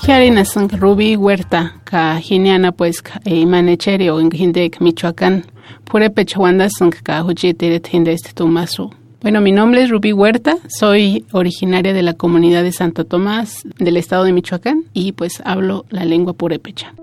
Charinas 0.06 0.54
Ruby 0.56 1.16
Huerta, 1.16 1.76
ka 1.86 2.20
Giniana 2.20 2.74
pues 2.74 3.02
e 3.24 3.46
Manecheri 3.46 4.10
o 4.10 4.20
Hindek 4.20 4.82
Michoacán. 4.82 5.46
Purepecha 5.86 6.40
Wanda 6.40 6.68
ka 7.04 7.24
Hujiteret 7.24 7.88
este 7.94 8.34
Tumasu. 8.34 8.92
Bueno, 9.22 9.40
mi 9.40 9.54
nombre 9.54 9.82
es 9.82 9.90
Rubí 9.90 10.12
Huerta, 10.12 10.58
soy 10.68 11.26
originaria 11.32 11.94
de 11.94 12.02
la 12.02 12.16
comunidad 12.16 12.64
de 12.64 12.74
Santo 12.74 13.06
Tomás 13.06 13.64
del 13.80 13.96
estado 13.96 14.26
de 14.26 14.34
Michoacán 14.34 14.84
y 14.92 15.14
pues 15.14 15.42
hablo 15.46 15.86
la 15.90 16.04
lengua 16.04 16.34
purépecha. 16.34 16.94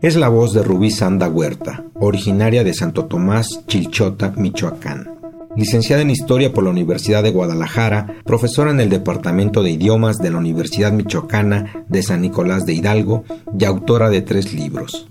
Es 0.00 0.14
la 0.14 0.28
voz 0.28 0.52
de 0.52 0.62
Rubí 0.62 0.92
Sanda 0.92 1.28
Huerta, 1.28 1.82
originaria 1.94 2.62
de 2.62 2.72
Santo 2.72 3.06
Tomás, 3.06 3.66
Chilchota, 3.66 4.32
Michoacán. 4.36 5.19
Licenciada 5.56 6.02
en 6.02 6.10
Historia 6.10 6.52
por 6.52 6.64
la 6.64 6.70
Universidad 6.70 7.22
de 7.22 7.32
Guadalajara, 7.32 8.22
profesora 8.24 8.70
en 8.70 8.80
el 8.80 8.88
Departamento 8.88 9.62
de 9.62 9.70
Idiomas 9.70 10.18
de 10.18 10.30
la 10.30 10.38
Universidad 10.38 10.92
Michoacana 10.92 11.84
de 11.88 12.02
San 12.02 12.22
Nicolás 12.22 12.66
de 12.66 12.74
Hidalgo 12.74 13.24
y 13.58 13.64
autora 13.64 14.10
de 14.10 14.22
tres 14.22 14.54
libros. 14.54 15.08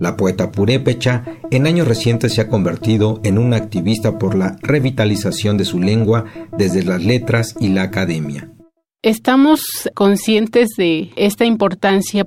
La 0.00 0.16
poeta 0.16 0.50
purépecha 0.50 1.24
en 1.50 1.66
años 1.66 1.88
recientes 1.88 2.34
se 2.34 2.40
ha 2.40 2.48
convertido 2.48 3.20
en 3.24 3.38
una 3.38 3.56
activista 3.56 4.18
por 4.18 4.34
la 4.34 4.56
revitalización 4.62 5.56
de 5.56 5.64
su 5.64 5.80
lengua 5.80 6.24
desde 6.56 6.82
las 6.82 7.02
letras 7.04 7.54
y 7.60 7.68
la 7.68 7.82
academia. 7.82 8.50
Estamos 9.02 9.88
conscientes 9.94 10.70
de 10.76 11.10
esta 11.16 11.44
importancia. 11.44 12.26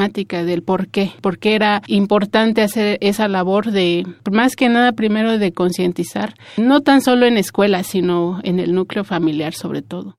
del 0.09 0.63
por 0.63 0.87
qué, 0.87 1.11
por 1.21 1.37
qué 1.37 1.55
era 1.55 1.81
importante 1.87 2.61
hacer 2.61 2.97
esa 3.01 3.27
labor 3.27 3.71
de, 3.71 4.05
más 4.31 4.55
que 4.55 4.69
nada, 4.69 4.93
primero 4.93 5.37
de 5.37 5.51
concientizar, 5.51 6.33
no 6.57 6.81
tan 6.81 7.01
solo 7.01 7.25
en 7.25 7.37
escuelas, 7.37 7.87
sino 7.87 8.39
en 8.43 8.59
el 8.59 8.73
núcleo 8.73 9.03
familiar 9.03 9.53
sobre 9.53 9.81
todo. 9.81 10.17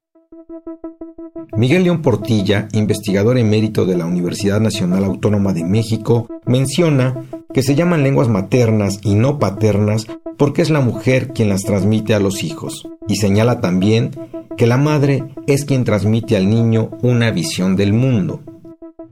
Miguel 1.56 1.84
León 1.84 2.02
Portilla, 2.02 2.68
investigador 2.72 3.38
emérito 3.38 3.84
de 3.84 3.96
la 3.96 4.06
Universidad 4.06 4.60
Nacional 4.60 5.04
Autónoma 5.04 5.52
de 5.52 5.64
México, 5.64 6.28
menciona 6.46 7.14
que 7.52 7.62
se 7.62 7.74
llaman 7.74 8.02
lenguas 8.02 8.28
maternas 8.28 9.00
y 9.02 9.14
no 9.14 9.38
paternas 9.38 10.06
porque 10.38 10.62
es 10.62 10.70
la 10.70 10.80
mujer 10.80 11.32
quien 11.32 11.48
las 11.48 11.62
transmite 11.62 12.14
a 12.14 12.20
los 12.20 12.42
hijos, 12.42 12.88
y 13.06 13.16
señala 13.16 13.60
también 13.60 14.12
que 14.56 14.66
la 14.66 14.76
madre 14.76 15.24
es 15.46 15.64
quien 15.64 15.84
transmite 15.84 16.36
al 16.36 16.48
niño 16.48 16.90
una 17.02 17.30
visión 17.30 17.76
del 17.76 17.92
mundo. 17.92 18.40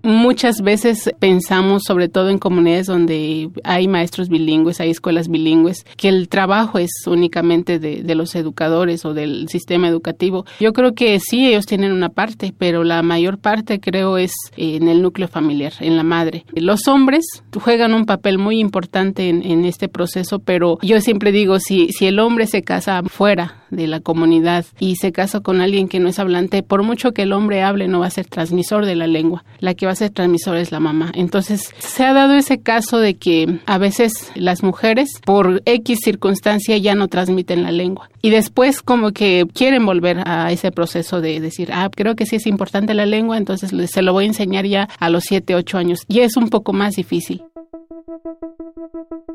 Muchas 0.02 0.62
veces 0.62 1.10
pensamos, 1.18 1.82
sobre 1.86 2.08
todo 2.08 2.30
en 2.30 2.38
comunidades 2.38 2.86
donde 2.86 3.50
hay 3.64 3.86
maestros 3.86 4.28
bilingües, 4.28 4.80
hay 4.80 4.90
escuelas 4.90 5.28
bilingües, 5.28 5.84
que 5.96 6.08
el 6.08 6.28
trabajo 6.28 6.78
es 6.78 6.90
únicamente 7.06 7.78
de, 7.78 8.14
los 8.14 8.34
educadores 8.34 9.04
o 9.04 9.14
del 9.14 9.48
sistema 9.48 9.88
educativo. 9.88 10.44
Yo 10.58 10.72
creo 10.72 10.94
que 10.94 11.20
sí, 11.20 11.46
ellos 11.46 11.66
tienen 11.66 11.92
una 11.92 12.08
parte, 12.08 12.52
pero 12.56 12.82
la 12.82 13.02
mayor 13.02 13.38
parte 13.38 13.78
creo 13.78 14.18
es 14.18 14.32
en 14.56 14.88
el 14.88 15.02
núcleo 15.02 15.28
familiar, 15.28 15.72
en 15.80 15.96
la 15.96 16.02
madre. 16.02 16.44
Los 16.54 16.88
hombres 16.88 17.24
juegan 17.62 17.94
un 17.94 18.06
papel 18.06 18.38
muy 18.38 18.58
importante 18.58 19.28
en, 19.28 19.44
en 19.44 19.64
este 19.64 19.88
proceso, 19.88 20.38
pero 20.38 20.78
yo 20.82 21.00
siempre 21.00 21.30
digo, 21.30 21.60
si, 21.60 21.88
si 21.92 22.06
el 22.06 22.18
hombre 22.18 22.46
se 22.46 22.62
casa 22.62 23.02
fuera 23.04 23.59
de 23.70 23.86
la 23.86 24.00
comunidad 24.00 24.64
y 24.78 24.96
se 24.96 25.12
casa 25.12 25.40
con 25.40 25.60
alguien 25.60 25.88
que 25.88 26.00
no 26.00 26.08
es 26.08 26.18
hablante, 26.18 26.62
por 26.62 26.82
mucho 26.82 27.12
que 27.12 27.22
el 27.22 27.32
hombre 27.32 27.62
hable, 27.62 27.88
no 27.88 28.00
va 28.00 28.06
a 28.06 28.10
ser 28.10 28.26
transmisor 28.26 28.86
de 28.86 28.96
la 28.96 29.06
lengua. 29.06 29.44
La 29.58 29.74
que 29.74 29.86
va 29.86 29.92
a 29.92 29.96
ser 29.96 30.10
transmisor 30.10 30.56
es 30.56 30.72
la 30.72 30.80
mamá. 30.80 31.12
Entonces, 31.14 31.74
se 31.78 32.04
ha 32.04 32.12
dado 32.12 32.34
ese 32.34 32.60
caso 32.60 32.98
de 32.98 33.14
que 33.14 33.60
a 33.66 33.78
veces 33.78 34.32
las 34.34 34.62
mujeres, 34.62 35.08
por 35.24 35.62
X 35.64 35.98
circunstancia, 36.02 36.76
ya 36.78 36.94
no 36.94 37.08
transmiten 37.08 37.62
la 37.62 37.72
lengua. 37.72 38.10
Y 38.22 38.30
después, 38.30 38.82
como 38.82 39.12
que 39.12 39.46
quieren 39.54 39.86
volver 39.86 40.22
a 40.26 40.52
ese 40.52 40.72
proceso 40.72 41.20
de 41.20 41.40
decir, 41.40 41.70
ah, 41.72 41.90
creo 41.94 42.16
que 42.16 42.26
sí 42.26 42.36
es 42.36 42.46
importante 42.46 42.94
la 42.94 43.06
lengua, 43.06 43.36
entonces 43.36 43.72
se 43.90 44.02
lo 44.02 44.12
voy 44.12 44.24
a 44.24 44.28
enseñar 44.28 44.66
ya 44.66 44.88
a 44.98 45.10
los 45.10 45.24
7, 45.24 45.54
8 45.54 45.78
años. 45.78 46.04
Y 46.08 46.20
es 46.20 46.36
un 46.36 46.48
poco 46.48 46.72
más 46.72 46.96
difícil. 46.96 47.42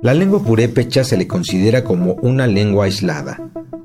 La 0.02 0.14
lengua 0.14 0.42
purépecha 0.44 1.04
se 1.04 1.18
le 1.18 1.28
considera 1.28 1.84
como 1.84 2.14
una 2.22 2.48
lengua 2.48 2.86
aislada, 2.86 3.40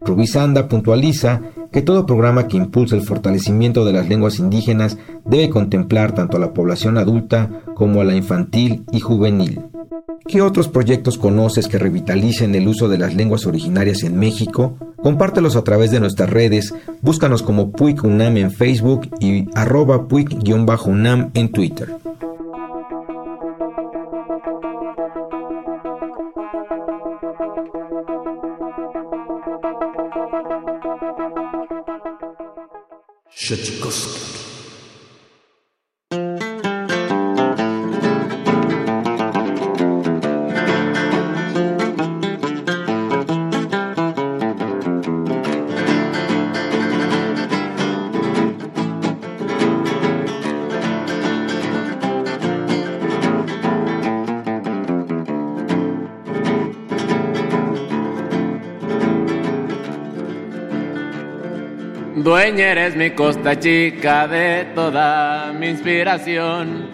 Rubí 0.00 0.26
Sanda 0.26 0.68
puntualiza 0.68 1.42
que 1.72 1.82
todo 1.82 2.06
programa 2.06 2.48
que 2.48 2.56
impulse 2.56 2.96
el 2.96 3.02
fortalecimiento 3.02 3.84
de 3.84 3.92
las 3.92 4.08
lenguas 4.08 4.38
indígenas 4.38 4.98
debe 5.24 5.50
contemplar 5.50 6.12
tanto 6.12 6.36
a 6.36 6.40
la 6.40 6.52
población 6.52 6.98
adulta 6.98 7.62
como 7.74 8.00
a 8.00 8.04
la 8.04 8.14
infantil 8.14 8.84
y 8.92 9.00
juvenil. 9.00 9.60
¿Qué 10.26 10.42
otros 10.42 10.68
proyectos 10.68 11.18
conoces 11.18 11.66
que 11.66 11.78
revitalicen 11.78 12.54
el 12.54 12.68
uso 12.68 12.88
de 12.88 12.98
las 12.98 13.14
lenguas 13.14 13.46
originarias 13.46 14.02
en 14.04 14.18
México? 14.18 14.76
Compártelos 15.02 15.56
a 15.56 15.64
través 15.64 15.90
de 15.90 16.00
nuestras 16.00 16.30
redes, 16.30 16.74
búscanos 17.00 17.42
como 17.42 17.72
Puig 17.72 18.04
UNAM 18.04 18.36
en 18.36 18.52
Facebook 18.52 19.08
y 19.18 19.48
arroba 19.54 20.06
Puig-UNAM 20.06 21.30
en 21.34 21.50
Twitter. 21.50 21.96
Xochicosca. 33.50 34.29
Dueña 62.22 62.72
eres 62.72 62.96
mi 62.96 63.12
costa 63.12 63.58
chica 63.58 64.28
de 64.28 64.66
toda 64.74 65.54
mi 65.58 65.68
inspiración, 65.68 66.90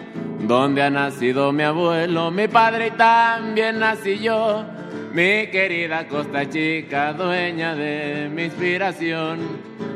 donde 0.47 0.83
ha 0.83 0.89
nacido 0.89 1.51
mi 1.51 1.65
abuelo, 1.65 2.31
mi 2.31 2.47
padre 2.47 2.87
y 2.87 2.91
también 2.93 3.81
nací 3.81 4.21
yo. 4.21 4.65
Mi 5.13 5.49
querida 5.49 6.07
costa 6.07 6.49
chica, 6.49 7.13
dueña 7.13 7.75
de 7.75 8.31
mi 8.33 8.45
inspiración, 8.45 9.41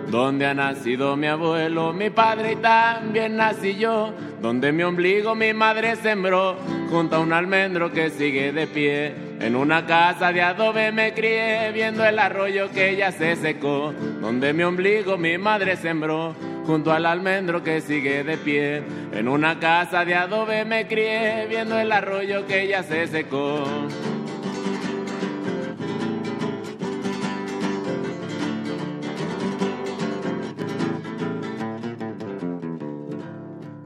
donde 0.08 0.46
ha 0.46 0.54
nacido 0.54 1.14
mi 1.16 1.28
abuelo, 1.28 1.92
mi 1.92 2.10
padre 2.10 2.54
y 2.54 2.56
también 2.56 3.36
nací 3.36 3.76
yo, 3.76 4.12
donde 4.42 4.72
mi 4.72 4.82
ombligo 4.82 5.36
mi 5.36 5.54
madre 5.54 5.94
sembró, 5.94 6.56
junto 6.90 7.14
a 7.14 7.18
un 7.20 7.32
almendro 7.32 7.92
que 7.92 8.10
sigue 8.10 8.50
de 8.50 8.66
pie. 8.66 9.29
En 9.40 9.56
una 9.56 9.86
casa 9.86 10.32
de 10.32 10.42
adobe 10.42 10.92
me 10.92 11.14
crié, 11.14 11.72
viendo 11.72 12.04
el 12.04 12.18
arroyo 12.18 12.70
que 12.70 12.94
ya 12.94 13.10
se 13.10 13.36
secó, 13.36 13.94
donde 14.20 14.52
mi 14.52 14.62
ombligo 14.64 15.16
mi 15.16 15.38
madre 15.38 15.76
sembró, 15.76 16.34
junto 16.66 16.92
al 16.92 17.06
almendro 17.06 17.62
que 17.62 17.80
sigue 17.80 18.22
de 18.22 18.36
pie. 18.36 18.82
En 19.12 19.28
una 19.28 19.58
casa 19.58 20.04
de 20.04 20.14
adobe 20.14 20.66
me 20.66 20.86
crié, 20.86 21.46
viendo 21.48 21.78
el 21.78 21.90
arroyo 21.90 22.46
que 22.46 22.68
ya 22.68 22.82
se 22.82 23.06
secó. 23.06 23.64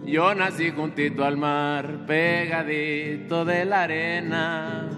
Yo 0.04 0.34
nací 0.34 0.70
juntito 0.70 1.24
al 1.24 1.36
mar, 1.36 2.06
pegadito 2.06 3.44
de 3.44 3.64
la 3.64 3.82
arena. 3.82 4.93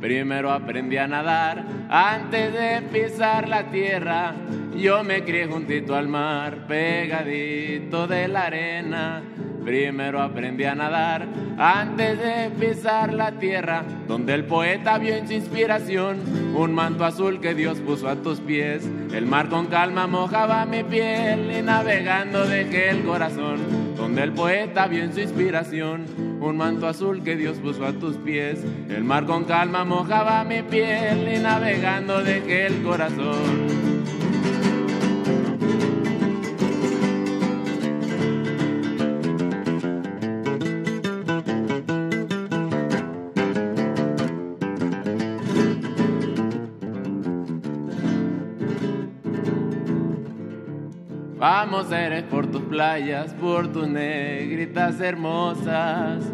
Primero 0.00 0.52
aprendí 0.52 0.96
a 0.96 1.08
nadar 1.08 1.64
antes 1.88 2.52
de 2.52 2.82
pisar 2.82 3.48
la 3.48 3.64
tierra. 3.64 4.34
Yo 4.76 5.02
me 5.02 5.24
crié 5.24 5.46
juntito 5.46 5.96
al 5.96 6.06
mar, 6.06 6.66
pegadito 6.68 8.06
de 8.06 8.28
la 8.28 8.46
arena. 8.46 9.22
Primero 9.64 10.22
aprendí 10.22 10.64
a 10.64 10.74
nadar 10.74 11.26
antes 11.58 12.18
de 12.18 12.50
pisar 12.58 13.12
la 13.12 13.32
tierra, 13.32 13.82
donde 14.06 14.32
el 14.34 14.44
poeta 14.44 14.96
vio 14.98 15.14
en 15.14 15.26
su 15.26 15.34
inspiración 15.34 16.54
un 16.54 16.72
manto 16.72 17.04
azul 17.04 17.40
que 17.40 17.54
Dios 17.54 17.78
puso 17.80 18.08
a 18.08 18.16
tus 18.16 18.40
pies. 18.40 18.88
El 19.12 19.26
mar 19.26 19.48
con 19.48 19.66
calma 19.66 20.06
mojaba 20.06 20.64
mi 20.64 20.84
piel 20.84 21.50
y 21.50 21.60
navegando 21.60 22.46
dejé 22.46 22.90
el 22.90 23.02
corazón, 23.02 23.58
donde 23.98 24.22
el 24.22 24.32
poeta 24.32 24.86
vio 24.86 25.02
en 25.02 25.12
su 25.12 25.20
inspiración 25.20 26.06
un 26.40 26.56
manto 26.56 26.86
azul 26.86 27.22
que 27.24 27.36
Dios 27.36 27.58
puso 27.58 27.84
a 27.84 27.92
tus 27.92 28.16
pies. 28.16 28.60
El 28.88 29.02
mar 29.02 29.26
con 29.26 29.44
calma 29.44 29.84
mojaba 29.84 30.44
mi 30.44 30.62
piel 30.62 31.28
y 31.34 31.38
navegando 31.40 32.22
dejé 32.22 32.66
el 32.66 32.82
corazón. 32.82 33.87
Vamos 51.70 51.92
eres 51.92 52.22
por 52.22 52.46
tus 52.46 52.62
playas, 52.62 53.34
por 53.34 53.70
tus 53.70 53.86
negritas 53.86 54.98
hermosas. 55.02 56.24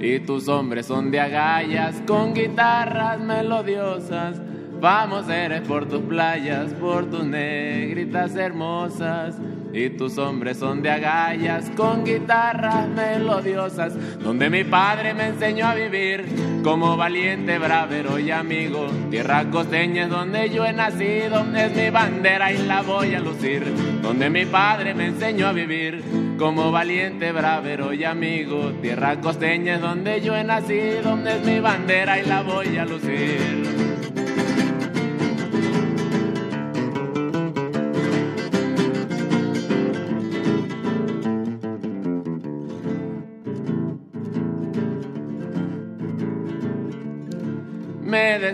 Y 0.00 0.20
tus 0.20 0.46
hombres 0.46 0.86
son 0.86 1.10
de 1.10 1.18
agallas 1.18 2.00
con 2.06 2.32
guitarras 2.32 3.18
melodiosas. 3.18 4.40
Vamos 4.80 5.28
eres 5.28 5.62
por 5.62 5.88
tus 5.88 6.02
playas, 6.02 6.72
por 6.74 7.10
tus 7.10 7.24
negritas 7.24 8.36
hermosas. 8.36 9.34
Y 9.72 9.90
tus 9.90 10.16
hombres 10.18 10.58
son 10.58 10.82
de 10.82 10.90
agallas 10.90 11.68
con 11.70 12.04
guitarras 12.04 12.86
melodiosas, 12.90 13.92
donde 14.20 14.48
mi 14.48 14.62
padre 14.62 15.14
me 15.14 15.30
enseñó 15.30 15.66
a 15.66 15.74
vivir 15.74 16.26
como 16.62 16.96
valiente, 16.96 17.58
bravero 17.58 18.18
y 18.18 18.30
amigo. 18.30 18.86
Tierra 19.10 19.44
costeña 19.50 20.04
es 20.04 20.10
donde 20.10 20.50
yo 20.50 20.64
he 20.64 20.72
nacido, 20.72 21.44
es 21.54 21.74
mi 21.74 21.90
bandera 21.90 22.52
y 22.52 22.58
la 22.58 22.82
voy 22.82 23.14
a 23.14 23.20
lucir. 23.20 23.64
Donde 24.02 24.30
mi 24.30 24.46
padre 24.46 24.94
me 24.94 25.06
enseñó 25.06 25.48
a 25.48 25.52
vivir 25.52 26.02
como 26.38 26.70
valiente, 26.70 27.32
bravero 27.32 27.92
y 27.92 28.04
amigo. 28.04 28.72
Tierra 28.80 29.20
costeña 29.20 29.76
es 29.76 29.80
donde 29.80 30.20
yo 30.20 30.36
he 30.36 30.44
nacido, 30.44 31.18
es 31.26 31.44
mi 31.44 31.60
bandera 31.60 32.20
y 32.20 32.26
la 32.26 32.42
voy 32.42 32.76
a 32.76 32.84
lucir. 32.84 33.81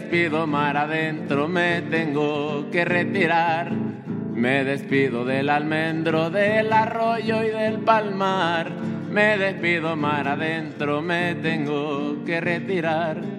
Despido 0.08 0.46
mar 0.46 0.74
adentro, 0.74 1.48
me 1.48 1.82
tengo 1.82 2.70
que 2.72 2.82
retirar. 2.82 3.70
Me 3.70 4.64
despido 4.64 5.26
del 5.26 5.50
almendro, 5.50 6.30
del 6.30 6.72
arroyo 6.72 7.44
y 7.44 7.48
del 7.48 7.80
palmar. 7.80 8.70
Me 9.10 9.36
despido 9.36 9.96
mar 9.96 10.26
adentro, 10.26 11.02
me 11.02 11.34
tengo 11.34 12.24
que 12.24 12.40
retirar. 12.40 13.37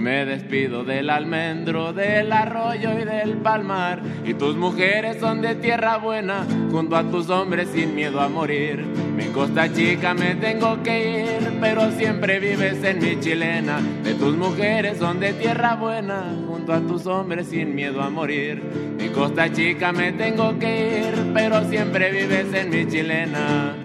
Me 0.00 0.24
despido 0.24 0.82
del 0.82 1.10
almendro, 1.10 1.92
del 1.92 2.32
arroyo 2.32 2.98
y 2.98 3.04
del 3.04 3.36
palmar. 3.36 4.00
Y 4.24 4.32
tus 4.32 4.56
mujeres 4.56 5.18
son 5.20 5.42
de 5.42 5.56
tierra 5.56 5.98
buena, 5.98 6.46
junto 6.70 6.96
a 6.96 7.04
tus 7.04 7.28
hombres 7.28 7.68
sin 7.68 7.94
miedo 7.94 8.18
a 8.18 8.30
morir. 8.30 8.82
Mi 9.14 9.26
costa 9.26 9.70
chica 9.70 10.14
me 10.14 10.36
tengo 10.36 10.82
que 10.82 11.36
ir, 11.36 11.52
pero 11.60 11.90
siempre 11.90 12.40
vives 12.40 12.82
en 12.82 12.98
mi 12.98 13.20
chilena. 13.20 13.78
De 14.02 14.14
tus 14.14 14.34
mujeres 14.34 14.96
son 14.96 15.20
de 15.20 15.34
tierra 15.34 15.74
buena, 15.74 16.34
junto 16.46 16.72
a 16.72 16.80
tus 16.80 17.06
hombres 17.06 17.48
sin 17.48 17.74
miedo 17.74 18.00
a 18.00 18.08
morir. 18.08 18.62
Mi 18.98 19.08
costa 19.10 19.52
chica 19.52 19.92
me 19.92 20.12
tengo 20.12 20.58
que 20.58 21.08
ir, 21.08 21.32
pero 21.34 21.62
siempre 21.68 22.10
vives 22.10 22.54
en 22.54 22.70
mi 22.70 22.86
chilena. 22.86 23.79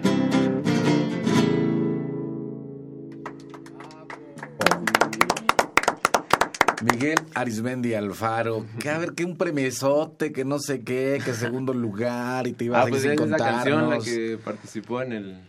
Miguel 6.92 7.18
Arismendi 7.34 7.94
Alfaro, 7.94 8.64
que 8.80 8.90
a 8.90 8.98
ver, 8.98 9.12
que 9.14 9.24
un 9.24 9.36
premiesote, 9.36 10.32
que 10.32 10.44
no 10.44 10.58
sé 10.60 10.84
qué, 10.84 11.20
que 11.24 11.32
segundo 11.32 11.74
lugar 11.74 12.46
y 12.46 12.52
te 12.52 12.64
ibas 12.66 12.78
Ah, 12.84 12.86
a 12.86 12.88
pues 12.88 13.02
sin 13.02 13.12
es 13.12 13.20
esa 13.20 13.36
canción 13.36 13.90
la 13.90 13.98
que 13.98 14.38
participó 14.42 15.02
en 15.02 15.12
el 15.12 15.40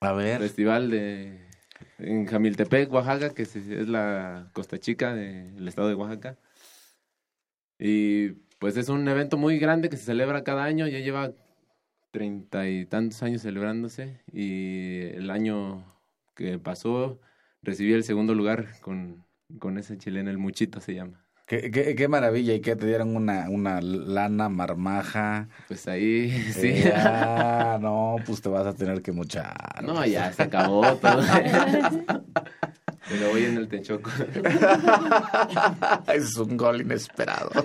A 0.00 0.12
ver. 0.12 0.40
festival 0.40 0.90
de 0.90 1.46
en 1.98 2.26
Jamiltepec, 2.26 2.92
Oaxaca, 2.92 3.30
que 3.32 3.42
es, 3.42 3.54
es 3.54 3.88
la 3.88 4.50
Costa 4.52 4.78
Chica 4.78 5.14
del 5.14 5.66
estado 5.68 5.88
de 5.88 5.94
Oaxaca. 5.94 6.36
Y 7.78 8.30
pues 8.58 8.76
es 8.76 8.88
un 8.88 9.06
evento 9.08 9.36
muy 9.36 9.58
grande 9.58 9.88
que 9.88 9.96
se 9.96 10.04
celebra 10.04 10.42
cada 10.42 10.64
año, 10.64 10.88
ya 10.88 10.98
lleva 10.98 11.32
treinta 12.10 12.68
y 12.68 12.86
tantos 12.86 13.22
años 13.22 13.42
celebrándose 13.42 14.20
y 14.32 15.02
el 15.14 15.30
año 15.30 15.84
que 16.34 16.58
pasó 16.58 17.20
recibí 17.62 17.92
el 17.92 18.04
segundo 18.04 18.34
lugar 18.34 18.80
con, 18.80 19.25
con 19.58 19.78
ese 19.78 19.96
chileno, 19.98 20.30
el 20.30 20.38
Muchito 20.38 20.80
se 20.80 20.94
llama. 20.94 21.22
Qué, 21.46 21.70
qué- 21.70 21.94
qué 21.94 22.08
maravilla 22.08 22.54
y 22.54 22.60
que 22.60 22.74
te 22.74 22.86
dieron 22.86 23.14
una, 23.14 23.48
una 23.48 23.80
lana 23.80 24.48
marmaja. 24.48 25.48
Pues 25.68 25.86
ahí, 25.86 26.30
sí. 26.52 26.68
Eh, 26.68 26.92
ah, 26.96 27.78
no, 27.80 28.16
pues 28.26 28.40
te 28.42 28.48
vas 28.48 28.66
a 28.66 28.74
tener 28.74 29.00
que 29.02 29.12
mochar. 29.12 29.82
No, 29.84 30.04
ya 30.04 30.32
se 30.32 30.42
acabó 30.42 30.82
todo. 30.96 31.22
Pero 33.08 33.30
voy 33.30 33.44
en 33.44 33.56
el 33.56 33.68
Techoco. 33.68 34.10
es 36.12 36.36
un 36.36 36.56
gol 36.56 36.82
inesperado. 36.82 37.50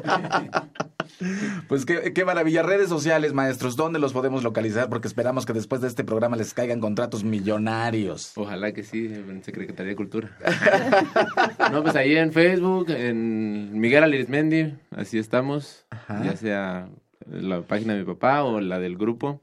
Pues 1.67 1.85
qué, 1.85 2.13
qué 2.13 2.25
maravilla. 2.25 2.63
Redes 2.63 2.89
sociales, 2.89 3.33
maestros, 3.33 3.75
¿dónde 3.75 3.99
los 3.99 4.13
podemos 4.13 4.43
localizar? 4.43 4.89
Porque 4.89 5.07
esperamos 5.07 5.45
que 5.45 5.53
después 5.53 5.81
de 5.81 5.87
este 5.87 6.03
programa 6.03 6.35
les 6.35 6.53
caigan 6.53 6.79
contratos 6.79 7.23
millonarios. 7.23 8.31
Ojalá 8.35 8.71
que 8.71 8.83
sí, 8.83 9.05
en 9.05 9.43
Secretaría 9.43 9.91
de 9.91 9.95
Cultura. 9.95 10.35
no, 11.71 11.83
pues 11.83 11.95
ahí 11.95 12.15
en 12.15 12.31
Facebook, 12.31 12.89
en 12.89 13.79
Miguel 13.79 14.03
Arismendi, 14.03 14.73
así 14.91 15.19
estamos. 15.19 15.85
Ya 16.09 16.35
sea 16.35 16.89
la 17.27 17.61
página 17.61 17.93
de 17.93 17.99
mi 17.99 18.05
papá 18.05 18.43
o 18.43 18.59
la 18.59 18.79
del 18.79 18.97
grupo. 18.97 19.41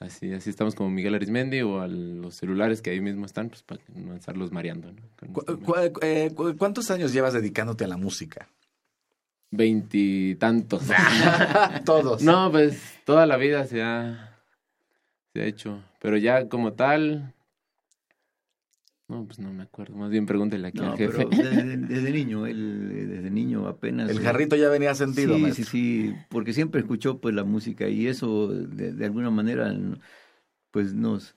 Así, 0.00 0.32
así 0.32 0.48
estamos 0.48 0.74
como 0.74 0.88
Miguel 0.88 1.14
Arismendi 1.14 1.60
o 1.60 1.80
a 1.80 1.86
los 1.86 2.34
celulares 2.34 2.80
que 2.80 2.88
ahí 2.88 3.02
mismo 3.02 3.26
están, 3.26 3.50
pues 3.50 3.62
para 3.62 3.82
no 3.94 4.14
estarlos 4.14 4.50
mareando. 4.50 4.90
¿no? 4.92 5.02
eh, 6.00 6.32
¿Cuántos 6.56 6.90
años 6.90 7.12
llevas 7.12 7.34
dedicándote 7.34 7.84
a 7.84 7.88
la 7.88 7.98
música? 7.98 8.48
Veintitantos. 9.50 10.84
Todos. 11.84 12.22
No, 12.22 12.50
pues 12.50 12.80
toda 13.04 13.26
la 13.26 13.36
vida 13.36 13.66
se 13.66 13.82
ha, 13.82 14.38
se 15.34 15.42
ha 15.42 15.44
hecho. 15.44 15.82
Pero 16.00 16.16
ya 16.16 16.48
como 16.48 16.72
tal, 16.72 17.34
no, 19.10 19.24
pues 19.24 19.40
no 19.40 19.52
me 19.52 19.64
acuerdo. 19.64 19.96
Más 19.96 20.08
bien 20.08 20.24
pregúntele 20.24 20.68
aquí 20.68 20.78
al 20.78 20.96
jefe. 20.96 21.26
desde, 21.30 22.12
niño, 22.12 22.46
él, 22.46 23.08
desde 23.08 23.30
niño 23.30 23.66
apenas. 23.66 24.08
El 24.08 24.20
jarrito 24.20 24.54
ya 24.54 24.68
venía 24.68 24.94
sentido. 24.94 25.36
Sí, 25.36 25.52
sí, 25.52 25.64
sí, 25.64 26.14
porque 26.28 26.52
siempre 26.52 26.80
escuchó 26.80 27.18
pues 27.18 27.34
la 27.34 27.42
música 27.42 27.88
y 27.88 28.06
eso 28.06 28.48
de, 28.48 29.04
alguna 29.04 29.30
manera 29.30 29.74
pues 30.70 30.94
nos 30.94 31.34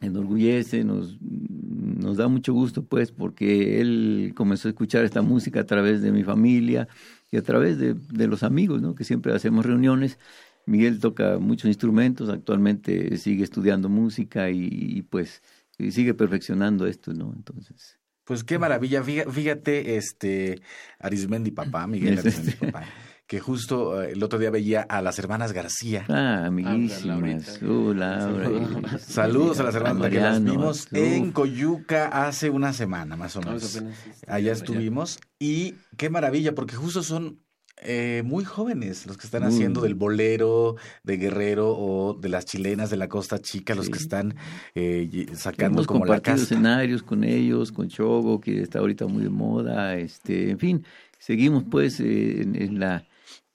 enorgullece, 0.00 0.82
nos, 0.82 1.16
nos 1.20 2.16
da 2.16 2.26
mucho 2.26 2.52
gusto 2.52 2.84
pues 2.84 3.12
porque 3.12 3.80
él 3.80 4.32
comenzó 4.34 4.66
a 4.66 4.72
escuchar 4.72 5.04
esta 5.04 5.22
música 5.22 5.60
a 5.60 5.66
través 5.66 6.02
de 6.02 6.10
mi 6.10 6.24
familia 6.24 6.88
y 7.30 7.36
a 7.36 7.42
través 7.42 7.78
de, 7.78 7.94
de 7.94 8.26
los 8.26 8.42
amigos, 8.42 8.82
¿no? 8.82 8.96
Que 8.96 9.04
siempre 9.04 9.32
hacemos 9.32 9.64
reuniones. 9.64 10.18
Miguel 10.66 10.98
toca 10.98 11.38
muchos 11.38 11.68
instrumentos, 11.68 12.28
actualmente 12.28 13.16
sigue 13.18 13.44
estudiando 13.44 13.88
música 13.88 14.50
y 14.50 15.02
pues 15.02 15.42
y 15.78 15.92
sigue 15.92 16.14
perfeccionando 16.14 16.86
esto, 16.86 17.12
¿no? 17.12 17.32
Entonces. 17.34 17.98
Pues 18.24 18.42
qué 18.42 18.58
maravilla, 18.58 19.02
fíjate, 19.02 19.96
este, 19.96 20.62
Arismendi 20.98 21.50
papá, 21.50 21.86
Miguel 21.86 22.18
Arismendi 22.18 22.52
papá, 22.52 22.84
que 23.26 23.38
justo 23.38 24.02
eh, 24.02 24.12
el 24.12 24.22
otro 24.22 24.38
día 24.38 24.50
veía 24.50 24.80
a 24.82 25.02
las 25.02 25.18
hermanas 25.18 25.52
García. 25.52 26.06
Ah, 26.08 26.46
amiguísimas. 26.46 27.60
Uh, 27.62 27.94
Saludos 28.98 29.60
a 29.60 29.64
las 29.64 29.74
hermanas 29.74 30.10
que 30.10 30.20
las 30.20 30.42
vimos 30.42 30.88
en 30.92 31.32
Coyuca 31.32 32.06
hace 32.26 32.48
una 32.48 32.72
semana, 32.72 33.16
más 33.16 33.36
o 33.36 33.40
menos. 33.40 33.82
Allá 34.26 34.52
estuvimos 34.52 35.18
y 35.38 35.74
qué 35.98 36.08
maravilla, 36.08 36.54
porque 36.54 36.76
justo 36.76 37.02
son 37.02 37.44
eh, 37.82 38.22
muy 38.24 38.44
jóvenes 38.44 39.06
los 39.06 39.16
que 39.16 39.26
están 39.26 39.42
haciendo 39.42 39.82
del 39.82 39.94
bolero 39.94 40.76
de 41.02 41.16
Guerrero 41.16 41.76
o 41.76 42.14
de 42.14 42.28
las 42.28 42.46
chilenas 42.46 42.90
de 42.90 42.96
la 42.96 43.08
Costa 43.08 43.40
Chica, 43.40 43.74
los 43.74 43.90
que 43.90 43.98
están 43.98 44.34
eh, 44.74 45.26
sacando 45.34 45.78
Hemos 45.78 45.86
como 45.86 46.06
la 46.06 46.20
casa. 46.20 46.44
escenarios 46.44 47.02
con 47.02 47.24
ellos, 47.24 47.72
con 47.72 47.88
Chogo, 47.88 48.40
que 48.40 48.62
está 48.62 48.78
ahorita 48.78 49.06
muy 49.06 49.24
de 49.24 49.30
moda, 49.30 49.96
este, 49.96 50.50
en 50.50 50.58
fin, 50.58 50.84
seguimos 51.18 51.64
pues 51.64 52.00
eh, 52.00 52.42
en, 52.42 52.78
la 52.78 53.06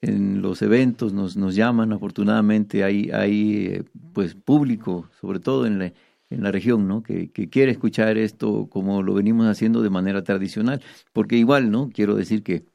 en 0.02 0.42
los 0.42 0.62
eventos 0.62 1.14
nos, 1.14 1.36
nos 1.36 1.56
llaman, 1.56 1.94
afortunadamente 1.94 2.84
hay, 2.84 3.10
hay 3.12 3.66
eh, 3.68 3.84
pues 4.14 4.36
público, 4.36 5.10
sobre 5.20 5.40
todo 5.40 5.66
en 5.66 5.80
la, 5.80 5.94
en 6.30 6.44
la 6.44 6.52
región, 6.52 6.88
¿no? 6.88 7.04
Que, 7.04 7.32
que, 7.32 7.50
quiere 7.50 7.72
escuchar 7.72 8.18
esto 8.18 8.68
como 8.70 9.04
lo 9.04 9.14
venimos 9.14 9.48
haciendo 9.48 9.82
de 9.82 9.90
manera 9.90 10.24
tradicional, 10.24 10.82
porque 11.14 11.38
igual, 11.38 11.72
¿no? 11.72 11.90
Quiero 11.90 12.16
decir 12.16 12.44
que 12.44 12.66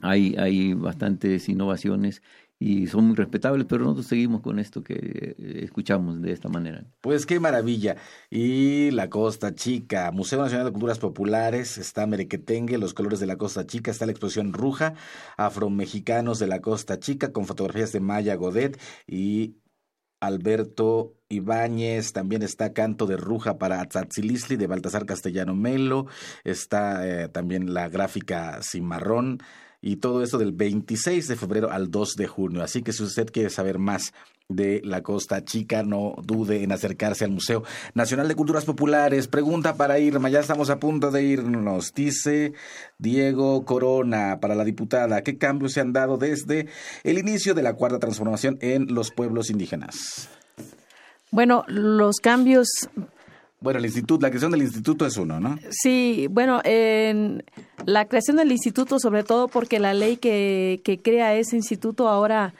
hay, 0.00 0.34
hay 0.38 0.74
bastantes 0.74 1.48
innovaciones 1.48 2.22
y 2.58 2.86
son 2.86 3.06
muy 3.06 3.16
respetables, 3.16 3.66
pero 3.68 3.84
nosotros 3.84 4.06
seguimos 4.06 4.40
con 4.40 4.58
esto 4.58 4.82
que 4.82 4.94
eh, 5.38 5.60
escuchamos 5.62 6.22
de 6.22 6.32
esta 6.32 6.48
manera. 6.48 6.84
Pues 7.02 7.26
qué 7.26 7.38
maravilla. 7.38 7.96
Y 8.30 8.90
la 8.92 9.10
Costa 9.10 9.54
Chica, 9.54 10.10
Museo 10.10 10.40
Nacional 10.40 10.66
de 10.66 10.72
Culturas 10.72 10.98
Populares, 10.98 11.76
está 11.76 12.06
Merequetengue, 12.06 12.78
los 12.78 12.94
colores 12.94 13.20
de 13.20 13.26
la 13.26 13.36
Costa 13.36 13.66
Chica, 13.66 13.90
está 13.90 14.06
la 14.06 14.12
exposición 14.12 14.54
Ruja, 14.54 14.94
Afromexicanos 15.36 16.38
de 16.38 16.46
la 16.46 16.60
Costa 16.60 16.98
Chica, 16.98 17.32
con 17.32 17.44
fotografías 17.44 17.92
de 17.92 18.00
Maya 18.00 18.34
Godet 18.36 18.80
y 19.06 19.56
Alberto 20.20 21.14
Ibáñez, 21.28 22.12
también 22.12 22.42
está 22.42 22.72
Canto 22.72 23.06
de 23.06 23.16
Ruja 23.16 23.58
para 23.58 23.80
Atzatsilisli 23.80 24.56
de 24.56 24.66
Baltasar 24.66 25.06
Castellano 25.06 25.54
Melo, 25.54 26.06
está 26.44 27.06
eh, 27.06 27.28
también 27.28 27.74
la 27.74 27.88
gráfica 27.88 28.60
Cimarrón, 28.62 29.38
y 29.80 29.96
todo 29.96 30.22
esto 30.22 30.38
del 30.38 30.52
26 30.52 31.28
de 31.28 31.36
febrero 31.36 31.70
al 31.70 31.90
2 31.90 32.16
de 32.16 32.26
junio. 32.26 32.62
Así 32.62 32.82
que 32.82 32.92
si 32.92 33.02
usted 33.02 33.30
quiere 33.30 33.50
saber 33.50 33.78
más 33.78 34.12
de 34.48 34.80
la 34.84 35.02
Costa 35.02 35.44
Chica, 35.44 35.82
no 35.82 36.14
dude 36.22 36.62
en 36.62 36.72
acercarse 36.72 37.24
al 37.24 37.32
Museo 37.32 37.64
Nacional 37.94 38.28
de 38.28 38.36
Culturas 38.36 38.64
Populares. 38.64 39.26
Pregunta 39.26 39.74
para 39.74 39.98
Irma, 39.98 40.28
ya 40.28 40.40
estamos 40.40 40.70
a 40.70 40.78
punto 40.78 41.10
de 41.10 41.24
irnos. 41.24 41.92
Dice 41.94 42.52
Diego 42.98 43.64
Corona 43.64 44.38
para 44.40 44.54
la 44.54 44.64
diputada, 44.64 45.22
¿qué 45.22 45.36
cambios 45.36 45.72
se 45.72 45.80
han 45.80 45.92
dado 45.92 46.16
desde 46.16 46.68
el 47.02 47.18
inicio 47.18 47.54
de 47.54 47.62
la 47.62 47.74
cuarta 47.74 47.98
transformación 47.98 48.58
en 48.60 48.94
los 48.94 49.10
pueblos 49.10 49.50
indígenas? 49.50 50.28
Bueno, 51.32 51.64
los 51.66 52.16
cambios 52.16 52.68
bueno, 53.58 53.78
el 53.78 53.86
instituto, 53.86 54.22
la 54.22 54.28
creación 54.28 54.52
del 54.52 54.62
instituto 54.62 55.06
es 55.06 55.16
uno, 55.16 55.40
¿no? 55.40 55.58
Sí, 55.70 56.28
bueno, 56.30 56.60
en 56.62 57.42
la 57.86 58.04
creación 58.04 58.36
del 58.36 58.52
instituto, 58.52 58.98
sobre 59.00 59.24
todo 59.24 59.48
porque 59.48 59.80
la 59.80 59.94
ley 59.94 60.18
que, 60.18 60.80
que 60.84 60.98
crea 60.98 61.34
ese 61.34 61.56
instituto 61.56 62.08
ahora 62.08 62.54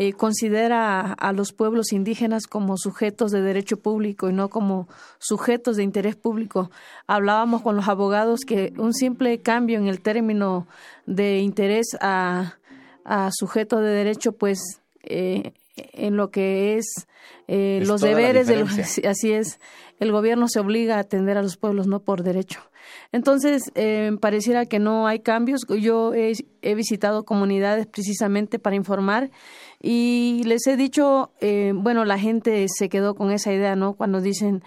eh, 0.00 0.12
considera 0.12 1.12
a 1.12 1.32
los 1.32 1.52
pueblos 1.52 1.92
indígenas 1.92 2.46
como 2.46 2.76
sujetos 2.76 3.32
de 3.32 3.42
derecho 3.42 3.78
público 3.78 4.30
y 4.30 4.32
no 4.32 4.48
como 4.48 4.86
sujetos 5.18 5.76
de 5.76 5.82
interés 5.82 6.14
público. 6.14 6.70
Hablábamos 7.08 7.62
con 7.62 7.74
los 7.74 7.88
abogados 7.88 8.42
que 8.46 8.72
un 8.76 8.94
simple 8.94 9.42
cambio 9.42 9.76
en 9.76 9.88
el 9.88 10.00
término 10.00 10.68
de 11.06 11.40
interés 11.40 11.96
a, 12.00 12.58
a 13.04 13.30
sujeto 13.32 13.80
de 13.80 13.90
derecho, 13.90 14.30
pues 14.30 14.60
eh, 15.02 15.52
en 15.74 16.16
lo 16.16 16.30
que 16.30 16.76
es, 16.76 17.08
eh, 17.48 17.82
los 17.84 18.00
deberes 18.00 18.46
de 18.46 18.54
los, 18.54 18.70
así 19.04 19.32
es. 19.32 19.58
El 19.98 20.12
gobierno 20.12 20.46
se 20.46 20.60
obliga 20.60 20.94
a 20.94 21.00
atender 21.00 21.36
a 21.36 21.42
los 21.42 21.56
pueblos 21.56 21.88
no 21.88 21.98
por 21.98 22.22
derecho. 22.22 22.60
Entonces 23.12 23.70
eh, 23.74 24.12
pareciera 24.20 24.66
que 24.66 24.78
no 24.78 25.06
hay 25.06 25.20
cambios. 25.20 25.62
Yo 25.68 26.14
he, 26.14 26.32
he, 26.62 26.74
visitado 26.74 27.24
comunidades 27.24 27.86
precisamente 27.86 28.58
para 28.58 28.76
informar 28.76 29.30
y 29.80 30.42
les 30.44 30.66
he 30.66 30.76
dicho 30.76 31.30
eh, 31.40 31.72
bueno 31.74 32.04
la 32.04 32.18
gente 32.18 32.66
se 32.68 32.88
quedó 32.88 33.14
con 33.14 33.30
esa 33.30 33.52
idea 33.52 33.76
no 33.76 33.94
cuando 33.94 34.20
dicen 34.20 34.62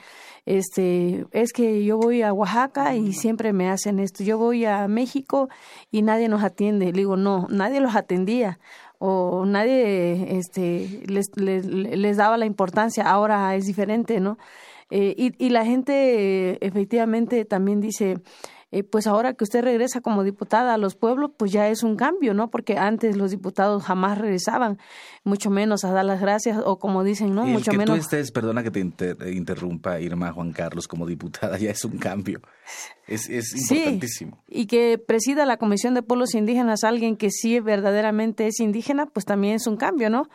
este 0.45 1.25
es 1.31 1.53
que 1.53 1.83
yo 1.83 1.97
voy 1.97 2.21
a 2.21 2.33
Oaxaca 2.33 2.95
y 2.95 3.13
siempre 3.13 3.53
me 3.53 3.69
hacen 3.69 3.99
esto. 3.99 4.23
Yo 4.23 4.39
voy 4.39 4.65
a 4.65 4.87
México 4.87 5.49
y 5.91 6.01
nadie 6.01 6.29
nos 6.29 6.43
atiende 6.43 6.85
le 6.87 6.91
digo 6.93 7.17
no 7.17 7.47
nadie 7.49 7.79
los 7.79 7.95
atendía 7.95 8.59
o 9.03 9.45
nadie 9.45 10.37
este, 10.37 11.01
les, 11.07 11.35
les, 11.35 12.17
daba 12.17 12.37
la 12.37 12.45
importancia, 12.45 13.09
ahora 13.09 13.55
es 13.55 13.65
diferente, 13.65 14.19
¿no? 14.19 14.37
Eh, 14.91 15.15
y, 15.17 15.43
y 15.43 15.49
la 15.49 15.65
gente 15.65 16.63
efectivamente 16.63 17.43
también 17.45 17.81
dice, 17.81 18.19
eh, 18.71 18.83
pues 18.83 19.05
ahora 19.05 19.33
que 19.33 19.43
usted 19.43 19.63
regresa 19.63 19.99
como 19.99 20.23
diputada 20.23 20.73
a 20.73 20.77
los 20.77 20.95
pueblos, 20.95 21.31
pues 21.35 21.51
ya 21.51 21.67
es 21.67 21.83
un 21.83 21.97
cambio, 21.97 22.33
¿no? 22.33 22.49
Porque 22.49 22.77
antes 22.77 23.17
los 23.17 23.31
diputados 23.31 23.83
jamás 23.83 24.17
regresaban, 24.17 24.79
mucho 25.25 25.49
menos 25.49 25.83
a 25.83 25.91
dar 25.91 26.05
las 26.05 26.21
gracias 26.21 26.57
o 26.63 26.79
como 26.79 27.03
dicen, 27.03 27.35
¿no? 27.35 27.45
mucho 27.45 27.71
que 27.71 27.77
menos. 27.77 27.95
Tú 27.95 28.01
estés, 28.01 28.31
perdona 28.31 28.63
que 28.63 28.71
te 28.71 28.79
interrumpa, 29.31 29.99
Irma 29.99 30.31
Juan 30.31 30.53
Carlos, 30.53 30.87
como 30.87 31.05
diputada, 31.05 31.57
ya 31.59 31.71
es 31.71 31.83
un 31.83 31.97
cambio. 31.97 32.41
Es, 33.07 33.29
es 33.29 33.53
importantísimo. 33.53 34.41
Sí, 34.47 34.61
y 34.61 34.65
que 34.67 34.97
presida 34.97 35.45
la 35.45 35.57
Comisión 35.57 35.93
de 35.93 36.01
Pueblos 36.01 36.33
Indígenas 36.33 36.85
alguien 36.85 37.17
que 37.17 37.29
sí 37.29 37.59
verdaderamente 37.59 38.47
es 38.47 38.61
indígena, 38.61 39.05
pues 39.05 39.25
también 39.25 39.55
es 39.55 39.67
un 39.67 39.75
cambio, 39.75 40.09
¿no? 40.09 40.29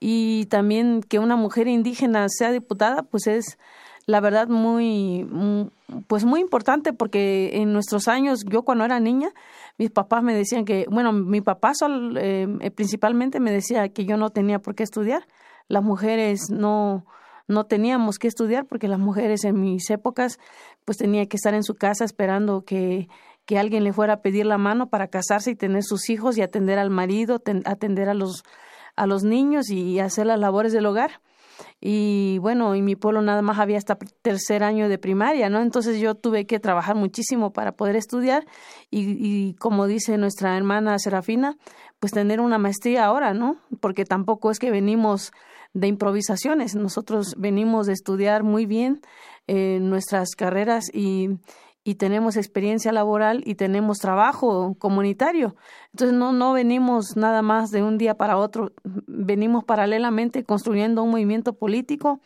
Y 0.00 0.46
también 0.46 1.02
que 1.02 1.18
una 1.18 1.36
mujer 1.36 1.68
indígena 1.68 2.26
sea 2.30 2.52
diputada, 2.52 3.02
pues 3.02 3.26
es 3.26 3.58
la 4.06 4.20
verdad 4.20 4.48
muy, 4.48 5.26
pues 6.06 6.24
muy 6.24 6.40
importante 6.40 6.92
porque 6.92 7.50
en 7.54 7.72
nuestros 7.72 8.08
años, 8.08 8.44
yo 8.44 8.62
cuando 8.62 8.84
era 8.84 9.00
niña, 9.00 9.30
mis 9.78 9.90
papás 9.90 10.22
me 10.22 10.34
decían 10.34 10.64
que, 10.64 10.86
bueno, 10.90 11.12
mi 11.12 11.40
papá 11.40 11.74
sol, 11.74 12.16
eh, 12.18 12.70
principalmente 12.74 13.40
me 13.40 13.52
decía 13.52 13.88
que 13.90 14.04
yo 14.04 14.16
no 14.16 14.30
tenía 14.30 14.58
por 14.58 14.74
qué 14.74 14.82
estudiar, 14.82 15.26
las 15.68 15.82
mujeres 15.82 16.50
no, 16.50 17.06
no 17.46 17.64
teníamos 17.64 18.18
que 18.18 18.28
estudiar 18.28 18.66
porque 18.66 18.88
las 18.88 18.98
mujeres 18.98 19.44
en 19.44 19.60
mis 19.60 19.88
épocas 19.90 20.38
pues 20.84 20.98
tenía 20.98 21.26
que 21.26 21.36
estar 21.36 21.54
en 21.54 21.62
su 21.62 21.74
casa 21.74 22.04
esperando 22.04 22.64
que, 22.64 23.08
que 23.46 23.58
alguien 23.58 23.84
le 23.84 23.92
fuera 23.92 24.14
a 24.14 24.20
pedir 24.20 24.46
la 24.46 24.58
mano 24.58 24.88
para 24.88 25.08
casarse 25.08 25.52
y 25.52 25.54
tener 25.54 25.84
sus 25.84 26.10
hijos 26.10 26.36
y 26.36 26.42
atender 26.42 26.78
al 26.78 26.90
marido, 26.90 27.40
atender 27.64 28.08
a 28.08 28.14
los, 28.14 28.42
a 28.96 29.06
los 29.06 29.22
niños 29.22 29.70
y 29.70 30.00
hacer 30.00 30.26
las 30.26 30.40
labores 30.40 30.72
del 30.72 30.86
hogar 30.86 31.20
y 31.80 32.38
bueno, 32.38 32.74
y 32.74 32.82
mi 32.82 32.96
pueblo 32.96 33.22
nada 33.22 33.42
más 33.42 33.58
había 33.58 33.78
hasta 33.78 33.96
tercer 34.22 34.62
año 34.62 34.88
de 34.88 34.98
primaria, 34.98 35.48
¿no? 35.48 35.60
Entonces 35.60 36.00
yo 36.00 36.14
tuve 36.14 36.46
que 36.46 36.60
trabajar 36.60 36.96
muchísimo 36.96 37.52
para 37.52 37.72
poder 37.72 37.96
estudiar 37.96 38.46
y, 38.90 39.16
y 39.18 39.54
como 39.54 39.86
dice 39.86 40.18
nuestra 40.18 40.56
hermana 40.56 40.98
Serafina, 40.98 41.56
pues 42.00 42.12
tener 42.12 42.40
una 42.40 42.58
maestría 42.58 43.04
ahora, 43.04 43.34
¿no? 43.34 43.56
Porque 43.80 44.04
tampoco 44.04 44.50
es 44.50 44.58
que 44.58 44.70
venimos 44.70 45.32
de 45.74 45.86
improvisaciones, 45.86 46.74
nosotros 46.74 47.34
venimos 47.38 47.86
de 47.86 47.94
estudiar 47.94 48.42
muy 48.42 48.66
bien 48.66 49.00
eh, 49.48 49.78
nuestras 49.80 50.36
carreras 50.36 50.84
y, 50.92 51.30
y 51.84 51.96
tenemos 51.96 52.36
experiencia 52.36 52.92
laboral 52.92 53.42
y 53.44 53.56
tenemos 53.56 53.98
trabajo 53.98 54.74
comunitario. 54.78 55.56
Entonces 55.92 56.16
no, 56.16 56.32
no 56.32 56.52
venimos 56.52 57.16
nada 57.16 57.42
más 57.42 57.70
de 57.70 57.82
un 57.82 57.98
día 57.98 58.14
para 58.14 58.36
otro, 58.36 58.72
venimos 58.84 59.64
paralelamente 59.64 60.44
construyendo 60.44 61.02
un 61.02 61.10
movimiento 61.10 61.54
político, 61.54 62.20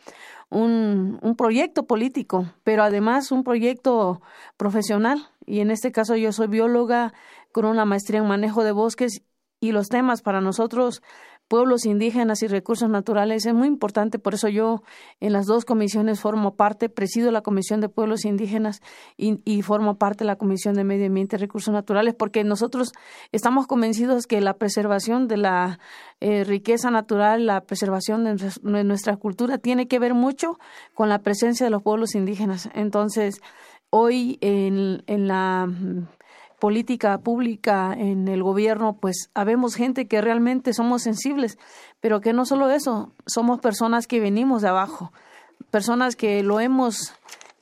un, 0.49 1.19
un 1.21 1.35
proyecto 1.35 1.87
político, 1.87 2.45
pero 2.63 2.83
además 2.83 3.31
un 3.31 3.43
proyecto 3.43 4.21
profesional. 4.57 5.29
Y 5.45 5.61
en 5.61 5.71
este 5.71 5.91
caso 5.91 6.15
yo 6.15 6.31
soy 6.31 6.47
bióloga 6.47 7.13
con 7.51 7.65
una 7.65 7.85
maestría 7.85 8.19
en 8.19 8.27
manejo 8.27 8.63
de 8.63 8.71
bosques 8.71 9.23
y 9.59 9.71
los 9.71 9.87
temas 9.87 10.21
para 10.21 10.41
nosotros 10.41 11.01
pueblos 11.47 11.85
indígenas 11.85 12.43
y 12.43 12.47
recursos 12.47 12.89
naturales 12.89 13.45
es 13.45 13.53
muy 13.53 13.67
importante, 13.67 14.19
por 14.19 14.33
eso 14.33 14.49
yo 14.49 14.83
en 15.19 15.33
las 15.33 15.45
dos 15.45 15.65
comisiones 15.65 16.19
formo 16.19 16.55
parte, 16.55 16.89
presido 16.89 17.31
la 17.31 17.41
Comisión 17.41 17.81
de 17.81 17.89
Pueblos 17.89 18.25
Indígenas 18.25 18.81
y, 19.17 19.61
formo 19.61 19.97
parte 19.97 20.23
de 20.23 20.27
la 20.27 20.35
Comisión 20.35 20.75
de 20.75 20.83
Medio 20.83 21.07
Ambiente 21.07 21.35
y 21.35 21.39
Recursos 21.39 21.73
Naturales, 21.73 22.15
porque 22.15 22.43
nosotros 22.43 22.91
estamos 23.31 23.67
convencidos 23.67 24.27
que 24.27 24.41
la 24.41 24.55
preservación 24.55 25.27
de 25.27 25.37
la 25.37 25.79
eh, 26.19 26.43
riqueza 26.43 26.91
natural, 26.91 27.45
la 27.45 27.61
preservación 27.61 28.23
de 28.23 28.83
nuestra 28.83 29.17
cultura 29.17 29.57
tiene 29.57 29.87
que 29.87 29.99
ver 29.99 30.13
mucho 30.13 30.59
con 30.93 31.09
la 31.09 31.19
presencia 31.19 31.65
de 31.65 31.69
los 31.69 31.83
pueblos 31.83 32.15
indígenas. 32.15 32.69
Entonces, 32.73 33.41
hoy 33.89 34.37
en, 34.41 35.03
en 35.07 35.27
la 35.27 35.67
política 36.59 37.19
pública 37.19 37.93
en 37.93 38.27
el 38.27 38.41
gobierno, 38.41 38.97
pues 38.99 39.29
habemos 39.33 39.75
gente 39.75 40.07
que 40.07 40.21
realmente 40.21 40.73
somos 40.73 41.03
sensibles, 41.03 41.57
pero 42.01 42.21
que 42.21 42.33
no 42.33 42.45
solo 42.45 42.69
eso, 42.69 43.11
somos 43.25 43.59
personas 43.59 44.07
que 44.07 44.19
venimos 44.19 44.61
de 44.61 44.69
abajo, 44.69 45.11
personas 45.69 46.15
que 46.15 46.41
lo 46.43 46.59
hemos, 46.59 47.13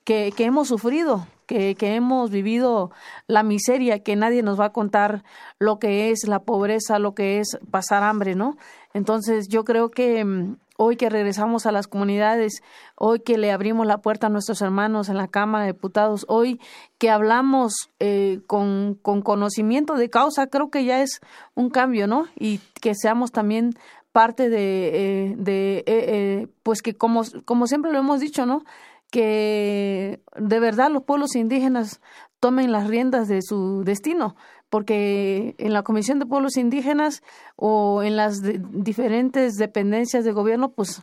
que, 0.04 0.32
que 0.36 0.46
hemos 0.46 0.70
sufrido, 0.70 1.28
que, 1.46 1.76
que, 1.76 1.96
hemos 1.96 2.32
vivido 2.32 2.92
la 3.28 3.44
miseria, 3.44 4.00
que 4.00 4.16
nadie 4.16 4.42
nos 4.44 4.60
va 4.60 4.66
a 4.66 4.74
contar 4.74 5.24
lo 5.60 5.78
que 5.78 6.10
es 6.10 6.28
la 6.28 6.40
pobreza, 6.40 6.98
lo 6.98 7.14
que 7.14 7.40
es 7.40 7.58
pasar 7.70 8.04
hambre, 8.04 8.34
¿no? 8.36 8.58
Entonces 8.94 9.48
yo 9.50 9.66
creo 9.66 9.92
que 9.92 10.24
mm, 10.24 10.56
hoy 10.78 10.98
que 10.98 11.10
regresamos 11.10 11.66
a 11.66 11.72
las 11.72 11.88
comunidades, 11.88 12.62
hoy 12.96 13.20
que 13.20 13.38
le 13.38 13.52
abrimos 13.52 13.88
la 13.88 14.00
puerta 14.00 14.28
a 14.28 14.30
nuestros 14.30 14.62
hermanos 14.62 15.10
en 15.10 15.18
la 15.18 15.28
Cámara 15.28 15.66
de 15.66 15.74
Diputados, 15.74 16.26
hoy 16.28 16.60
que 16.98 17.10
hablamos 17.10 17.74
eh, 18.00 18.42
con, 18.48 18.98
con, 19.02 19.22
conocimiento 19.22 19.96
de 19.96 20.10
causa, 20.10 20.48
creo 20.48 20.70
que 20.70 20.86
ya 20.86 21.02
es 21.02 21.22
un 21.54 21.70
cambio, 21.70 22.08
¿no? 22.08 22.26
Y 22.36 22.60
que 22.82 22.94
seamos 22.96 23.32
también 23.32 23.72
parte 24.12 24.50
de, 24.50 24.92
eh, 24.94 25.36
de 25.38 25.84
eh, 25.88 26.48
pues 26.64 26.82
que 26.82 26.96
como, 26.96 27.24
como 27.44 27.68
siempre 27.68 27.92
lo 27.92 28.00
hemos 28.00 28.20
dicho, 28.20 28.46
¿no? 28.46 28.64
Que 29.12 30.22
de 30.38 30.60
verdad 30.60 30.90
los 30.90 31.04
pueblos 31.04 31.36
indígenas 31.36 32.02
tomen 32.40 32.72
las 32.72 32.88
riendas 32.88 33.28
de 33.28 33.42
su 33.42 33.84
destino, 33.84 34.36
porque 34.70 35.56
en 35.58 35.74
la 35.74 35.84
Comisión 35.84 36.20
de 36.20 36.26
Pueblos 36.26 36.58
Indígenas 36.58 37.24
o 37.56 38.04
en 38.04 38.16
las 38.16 38.42
diferentes 38.42 39.56
dependencias 39.56 40.26
de 40.26 40.32
gobierno, 40.32 40.72
pues 40.72 41.02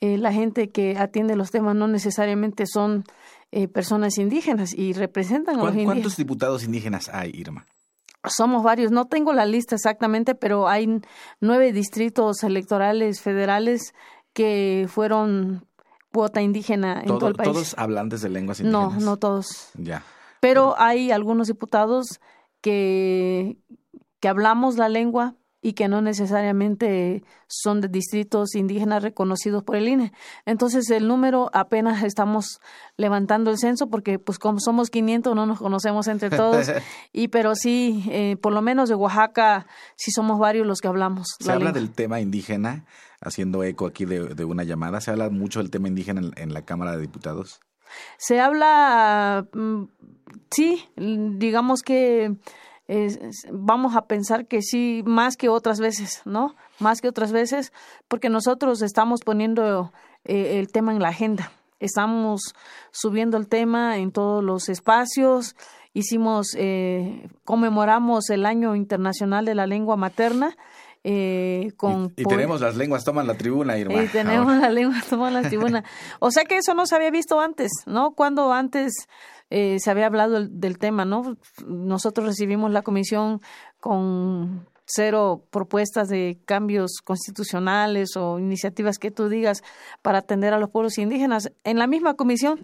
eh, 0.00 0.18
la 0.18 0.32
gente 0.32 0.70
que 0.70 0.96
atiende 0.98 1.36
los 1.36 1.50
temas 1.50 1.76
no 1.76 1.86
necesariamente 1.88 2.66
son 2.66 3.04
eh, 3.52 3.68
personas 3.68 4.18
indígenas 4.18 4.72
y 4.74 4.94
representan 4.94 5.56
a 5.56 5.58
los 5.58 5.68
indígenas. 5.68 5.94
¿Cuántos 5.94 6.16
diputados 6.16 6.64
indígenas 6.64 7.08
hay, 7.12 7.30
Irma? 7.34 7.66
Somos 8.24 8.62
varios, 8.62 8.92
no 8.92 9.06
tengo 9.06 9.32
la 9.32 9.46
lista 9.46 9.74
exactamente, 9.74 10.34
pero 10.34 10.68
hay 10.68 11.00
nueve 11.40 11.72
distritos 11.72 12.42
electorales 12.44 13.20
federales 13.20 13.94
que 14.32 14.86
fueron 14.88 15.66
cuota 16.12 16.40
indígena 16.40 17.00
en 17.00 17.06
todo, 17.06 17.28
el 17.28 17.34
país. 17.34 17.52
¿Todos 17.52 17.74
hablantes 17.78 18.22
de 18.22 18.28
lenguas 18.28 18.60
indígenas? 18.60 18.94
No, 18.94 19.00
no 19.00 19.16
todos. 19.16 19.70
Ya. 19.74 20.02
Pero 20.40 20.74
hay 20.78 21.10
algunos 21.10 21.48
diputados 21.48 22.20
que, 22.62 23.58
que 24.20 24.28
hablamos 24.28 24.76
la 24.76 24.88
lengua 24.88 25.36
y 25.64 25.74
que 25.74 25.86
no 25.86 26.02
necesariamente 26.02 27.22
son 27.46 27.80
de 27.80 27.88
distritos 27.88 28.56
indígenas 28.56 29.02
reconocidos 29.02 29.62
por 29.62 29.76
el 29.76 29.88
INE. 29.88 30.12
Entonces 30.44 30.90
el 30.90 31.06
número 31.06 31.50
apenas 31.52 32.02
estamos 32.02 32.60
levantando 32.96 33.52
el 33.52 33.58
censo 33.58 33.88
porque 33.88 34.18
pues 34.18 34.40
como 34.40 34.58
somos 34.58 34.90
500 34.90 35.36
no 35.36 35.46
nos 35.46 35.60
conocemos 35.60 36.08
entre 36.08 36.30
todos 36.30 36.68
y 37.12 37.28
pero 37.28 37.54
sí 37.54 38.04
eh, 38.10 38.36
por 38.42 38.52
lo 38.52 38.60
menos 38.60 38.88
de 38.88 38.96
Oaxaca 38.96 39.66
sí 39.94 40.10
somos 40.10 40.40
varios 40.40 40.66
los 40.66 40.80
que 40.80 40.88
hablamos. 40.88 41.28
Se 41.38 41.52
habla 41.52 41.70
del 41.70 41.92
tema 41.92 42.20
indígena 42.20 42.84
haciendo 43.20 43.62
eco 43.62 43.86
aquí 43.86 44.04
de, 44.04 44.44
una 44.44 44.64
llamada. 44.64 45.00
Se 45.00 45.12
habla 45.12 45.30
mucho 45.30 45.60
del 45.60 45.70
tema 45.70 45.86
indígena 45.86 46.22
en 46.36 46.52
la 46.52 46.62
Cámara 46.62 46.96
de 46.96 47.02
Diputados. 47.02 47.60
Se 48.18 48.40
habla, 48.40 49.46
mm, 49.52 49.84
sí, 50.52 50.88
digamos 50.96 51.82
que 51.82 52.36
vamos 53.50 53.96
a 53.96 54.06
pensar 54.06 54.46
que 54.46 54.60
sí, 54.60 55.02
más 55.06 55.36
que 55.36 55.48
otras 55.48 55.80
veces, 55.80 56.22
¿no? 56.24 56.54
Más 56.78 57.00
que 57.00 57.08
otras 57.08 57.32
veces, 57.32 57.72
porque 58.08 58.28
nosotros 58.28 58.82
estamos 58.82 59.20
poniendo 59.24 59.92
eh, 60.24 60.58
el 60.58 60.70
tema 60.70 60.92
en 60.92 61.00
la 61.00 61.08
agenda. 61.08 61.52
Estamos 61.80 62.54
subiendo 62.92 63.36
el 63.38 63.48
tema 63.48 63.98
en 63.98 64.12
todos 64.12 64.44
los 64.44 64.68
espacios. 64.68 65.56
Hicimos, 65.94 66.54
eh, 66.56 67.28
conmemoramos 67.44 68.30
el 68.30 68.46
Año 68.46 68.76
Internacional 68.76 69.44
de 69.44 69.54
la 69.54 69.66
Lengua 69.66 69.96
Materna 69.96 70.56
eh, 71.04 71.72
con 71.76 72.12
y, 72.16 72.24
tenemos 72.24 72.60
las 72.60 72.76
lenguas 72.76 73.04
toman 73.04 73.26
la 73.26 73.34
tribuna, 73.34 73.76
Irma. 73.76 74.02
Y 74.02 74.08
tenemos 74.08 74.56
las 74.56 74.72
lenguas 74.72 75.06
toman 75.06 75.34
la 75.34 75.42
tribuna. 75.48 75.84
O 76.20 76.30
sea 76.30 76.44
que 76.44 76.58
eso 76.58 76.74
no 76.74 76.86
se 76.86 76.94
había 76.94 77.10
visto 77.10 77.40
antes, 77.40 77.70
¿no? 77.86 78.12
Cuando 78.12 78.52
antes 78.52 78.92
eh, 79.50 79.78
se 79.80 79.90
había 79.90 80.06
hablado 80.06 80.46
del, 80.46 80.78
tema, 80.78 81.04
¿no? 81.04 81.36
Nosotros 81.66 82.26
recibimos 82.26 82.70
la 82.70 82.82
comisión 82.82 83.40
con 83.80 84.68
cero 84.84 85.44
propuestas 85.50 86.08
de 86.08 86.38
cambios 86.44 87.00
constitucionales 87.02 88.16
o 88.16 88.38
iniciativas 88.38 88.98
que 88.98 89.10
tú 89.10 89.28
digas 89.28 89.62
para 90.02 90.18
atender 90.18 90.54
a 90.54 90.58
los 90.58 90.70
pueblos 90.70 90.98
indígenas. 90.98 91.52
En 91.64 91.78
la 91.78 91.86
misma 91.86 92.14
comisión 92.14 92.60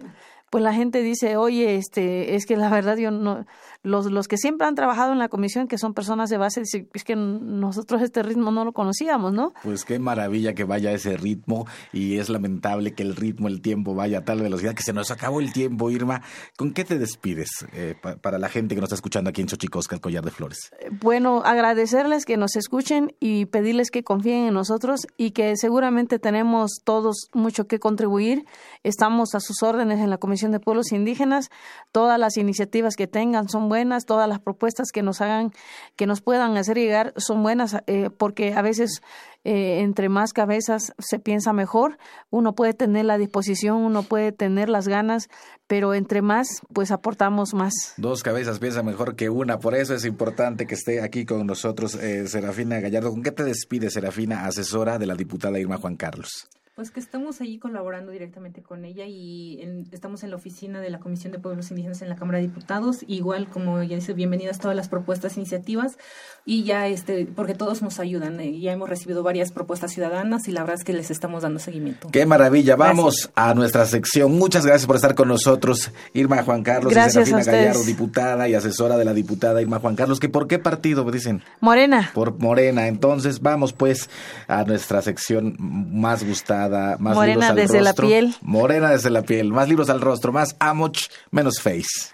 pues 0.49 0.63
la 0.63 0.73
gente 0.73 1.01
dice, 1.01 1.37
oye, 1.37 1.75
este, 1.75 2.35
es 2.35 2.45
que 2.45 2.57
la 2.57 2.69
verdad 2.69 2.97
yo 2.97 3.11
no, 3.11 3.45
los, 3.83 4.11
los 4.11 4.27
que 4.27 4.37
siempre 4.37 4.67
han 4.67 4.75
trabajado 4.75 5.13
en 5.13 5.19
la 5.19 5.29
comisión, 5.29 5.67
que 5.67 5.77
son 5.77 5.93
personas 5.93 6.29
de 6.29 6.37
base, 6.37 6.61
es 6.61 7.03
que 7.03 7.15
nosotros 7.15 8.01
este 8.01 8.23
ritmo 8.23 8.51
no 8.51 8.65
lo 8.65 8.73
conocíamos, 8.73 9.33
¿no? 9.33 9.53
Pues 9.63 9.85
qué 9.85 9.99
maravilla 9.99 10.53
que 10.53 10.65
vaya 10.65 10.91
ese 10.91 11.15
ritmo 11.15 11.65
y 11.93 12.17
es 12.17 12.29
lamentable 12.29 12.93
que 12.93 13.03
el 13.03 13.15
ritmo, 13.15 13.47
el 13.47 13.61
tiempo 13.61 13.95
vaya 13.95 14.19
a 14.19 14.25
tal 14.25 14.41
velocidad 14.41 14.73
que 14.73 14.83
se 14.83 14.91
nos 14.91 15.11
acabó 15.11 15.39
el 15.39 15.53
tiempo, 15.53 15.89
Irma. 15.89 16.21
¿Con 16.57 16.73
qué 16.73 16.83
te 16.83 16.99
despides 16.99 17.49
eh, 17.73 17.95
para 18.21 18.37
la 18.37 18.49
gente 18.49 18.75
que 18.75 18.81
nos 18.81 18.87
está 18.87 18.95
escuchando 18.95 19.29
aquí 19.29 19.41
en 19.41 19.47
Xochicosca, 19.47 19.95
el 19.95 20.01
Collar 20.01 20.25
de 20.25 20.31
Flores? 20.31 20.71
Bueno, 21.01 21.41
agradecerles 21.45 22.25
que 22.25 22.35
nos 22.35 22.57
escuchen 22.57 23.15
y 23.19 23.45
pedirles 23.45 23.91
que 23.91 24.03
confíen 24.03 24.47
en 24.47 24.53
nosotros 24.53 25.07
y 25.15 25.31
que 25.31 25.55
seguramente 25.55 26.19
tenemos 26.19 26.81
todos 26.83 27.29
mucho 27.33 27.67
que 27.67 27.79
contribuir. 27.79 28.45
Estamos 28.83 29.35
a 29.35 29.39
sus 29.39 29.63
órdenes 29.63 29.99
en 29.99 30.09
la 30.09 30.17
comisión 30.17 30.51
de 30.51 30.59
Pueblos 30.59 30.91
Indígenas. 30.91 31.49
Todas 31.93 32.19
las 32.19 32.35
iniciativas 32.35 32.95
que 32.95 33.07
tengan 33.07 33.47
son 33.47 33.68
buenas, 33.69 34.05
todas 34.05 34.27
las 34.27 34.39
propuestas 34.39 34.91
que 34.91 35.03
nos 35.03 35.21
hagan, 35.21 35.51
que 35.95 36.07
nos 36.07 36.21
puedan 36.21 36.57
hacer 36.57 36.77
llegar 36.77 37.13
son 37.15 37.43
buenas, 37.43 37.77
eh, 37.87 38.09
porque 38.09 38.53
a 38.53 38.61
veces 38.61 39.01
eh, 39.45 39.79
entre 39.79 40.09
más 40.09 40.33
cabezas 40.33 40.93
se 40.97 41.17
piensa 41.17 41.53
mejor. 41.53 41.97
Uno 42.29 42.55
puede 42.55 42.73
tener 42.73 43.05
la 43.05 43.17
disposición, 43.17 43.77
uno 43.77 44.03
puede 44.03 44.31
tener 44.31 44.67
las 44.67 44.87
ganas, 44.87 45.29
pero 45.67 45.93
entre 45.93 46.21
más, 46.21 46.61
pues 46.73 46.91
aportamos 46.91 47.53
más. 47.53 47.73
Dos 47.97 48.21
cabezas 48.21 48.59
piensa 48.59 48.83
mejor 48.83 49.15
que 49.15 49.29
una, 49.29 49.59
por 49.59 49.75
eso 49.75 49.95
es 49.95 50.03
importante 50.03 50.67
que 50.67 50.75
esté 50.75 51.01
aquí 51.01 51.25
con 51.25 51.47
nosotros 51.47 51.95
eh, 51.95 52.27
Serafina 52.27 52.79
Gallardo. 52.79 53.11
¿Con 53.11 53.23
qué 53.23 53.31
te 53.31 53.43
despide 53.43 53.89
Serafina, 53.89 54.45
asesora 54.45 54.97
de 54.97 55.05
la 55.05 55.15
diputada 55.15 55.59
Irma 55.59 55.77
Juan 55.77 55.95
Carlos? 55.95 56.49
Pues 56.79 56.91
que 56.91 57.01
estamos 57.01 57.41
allí 57.41 57.59
colaborando 57.59 58.13
directamente 58.13 58.61
con 58.61 58.85
ella 58.85 59.03
y 59.05 59.59
estamos 59.91 60.23
en 60.23 60.29
la 60.29 60.37
oficina 60.37 60.79
de 60.79 60.89
la 60.89 60.99
Comisión 60.99 61.33
de 61.33 61.37
Pueblos 61.37 61.71
Indígenas 61.71 62.01
en 62.01 62.07
la 62.07 62.15
Cámara 62.15 62.37
de 62.37 62.45
Diputados, 62.45 63.03
igual 63.05 63.49
como 63.49 63.83
ya 63.83 63.97
dice, 63.97 64.13
bienvenidas 64.13 64.59
todas 64.59 64.77
las 64.77 64.87
propuestas, 64.87 65.35
iniciativas 65.35 65.97
y 66.45 66.63
ya 66.63 66.87
este, 66.87 67.25
porque 67.35 67.53
todos 67.53 67.81
nos 67.81 67.99
ayudan, 67.99 68.39
eh, 68.39 68.61
ya 68.61 68.71
hemos 68.71 68.87
recibido 68.87 69.23
varias 69.23 69.51
propuestas 69.51 69.91
ciudadanas 69.91 70.47
y 70.47 70.53
la 70.53 70.61
verdad 70.61 70.77
es 70.79 70.85
que 70.85 70.93
les 70.93 71.11
estamos 71.11 71.43
dando 71.43 71.59
seguimiento. 71.59 72.07
Qué 72.13 72.25
maravilla, 72.25 72.77
vamos 72.77 73.29
a 73.35 73.53
nuestra 73.53 73.85
sección. 73.85 74.31
Muchas 74.31 74.65
gracias 74.65 74.87
por 74.87 74.95
estar 74.95 75.15
con 75.15 75.27
nosotros, 75.27 75.91
Irma 76.13 76.43
Juan 76.43 76.63
Carlos 76.63 76.93
gracias 76.93 77.27
y 77.27 77.31
Serafina 77.31 77.57
Gallardo, 77.57 77.83
diputada 77.83 78.47
y 78.47 78.53
asesora 78.53 78.95
de 78.95 79.03
la 79.03 79.13
diputada 79.13 79.61
Irma 79.61 79.79
Juan 79.79 79.97
Carlos, 79.97 80.21
que 80.21 80.29
por 80.29 80.47
qué 80.47 80.59
partido 80.59 81.03
me 81.03 81.11
dicen? 81.11 81.43
Morena. 81.59 82.11
Por 82.13 82.39
Morena. 82.39 82.87
Entonces, 82.87 83.41
vamos 83.41 83.73
pues 83.73 84.09
a 84.47 84.63
nuestra 84.63 85.01
sección 85.01 85.57
más 85.59 86.23
gustada 86.23 86.68
morena 86.99 87.53
desde 87.53 87.81
la 87.81 87.93
piel. 87.93 88.35
Morena 88.41 88.89
desde 88.89 89.09
la 89.09 89.23
piel, 89.23 89.51
más 89.51 89.67
libros 89.67 89.89
al 89.89 90.01
rostro, 90.01 90.31
más 90.31 90.55
amoch, 90.59 90.97
menos 91.31 91.59
face. 91.61 92.11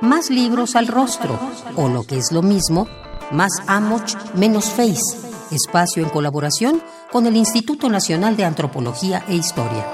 Más 0.00 0.30
libros 0.30 0.76
al 0.76 0.86
rostro, 0.86 1.38
o 1.76 1.88
lo 1.88 2.04
que 2.04 2.18
es 2.18 2.30
lo 2.32 2.42
mismo, 2.42 2.86
más 3.32 3.52
amoch, 3.66 4.14
menos 4.34 4.66
face. 4.66 5.00
Espacio 5.50 6.02
en 6.02 6.10
colaboración 6.10 6.82
con 7.10 7.26
el 7.26 7.36
Instituto 7.36 7.88
Nacional 7.88 8.36
de 8.36 8.44
Antropología 8.44 9.24
e 9.28 9.34
Historia. 9.34 9.86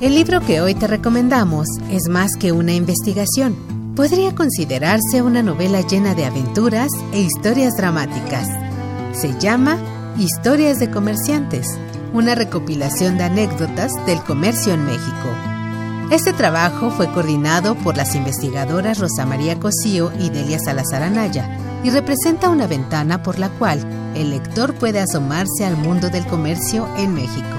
El 0.00 0.14
libro 0.14 0.40
que 0.40 0.60
hoy 0.60 0.74
te 0.74 0.86
recomendamos 0.86 1.66
es 1.90 2.08
más 2.10 2.36
que 2.36 2.52
una 2.52 2.74
investigación 2.74 3.73
Podría 3.96 4.34
considerarse 4.34 5.22
una 5.22 5.40
novela 5.40 5.80
llena 5.80 6.16
de 6.16 6.24
aventuras 6.24 6.88
e 7.12 7.20
historias 7.20 7.76
dramáticas. 7.76 8.48
Se 9.12 9.38
llama 9.38 9.78
Historias 10.18 10.80
de 10.80 10.90
Comerciantes, 10.90 11.78
una 12.12 12.34
recopilación 12.34 13.18
de 13.18 13.24
anécdotas 13.24 13.92
del 14.04 14.20
comercio 14.24 14.74
en 14.74 14.84
México. 14.84 15.28
Este 16.10 16.32
trabajo 16.32 16.90
fue 16.90 17.06
coordinado 17.12 17.76
por 17.76 17.96
las 17.96 18.16
investigadoras 18.16 18.98
Rosa 18.98 19.26
María 19.26 19.60
Cosío 19.60 20.10
y 20.18 20.28
Delia 20.28 20.58
Salazar 20.58 21.04
Anaya 21.04 21.56
y 21.84 21.90
representa 21.90 22.50
una 22.50 22.66
ventana 22.66 23.22
por 23.22 23.38
la 23.38 23.48
cual 23.48 23.78
el 24.16 24.30
lector 24.30 24.74
puede 24.74 24.98
asomarse 24.98 25.64
al 25.64 25.76
mundo 25.76 26.10
del 26.10 26.26
comercio 26.26 26.88
en 26.96 27.14
México. 27.14 27.56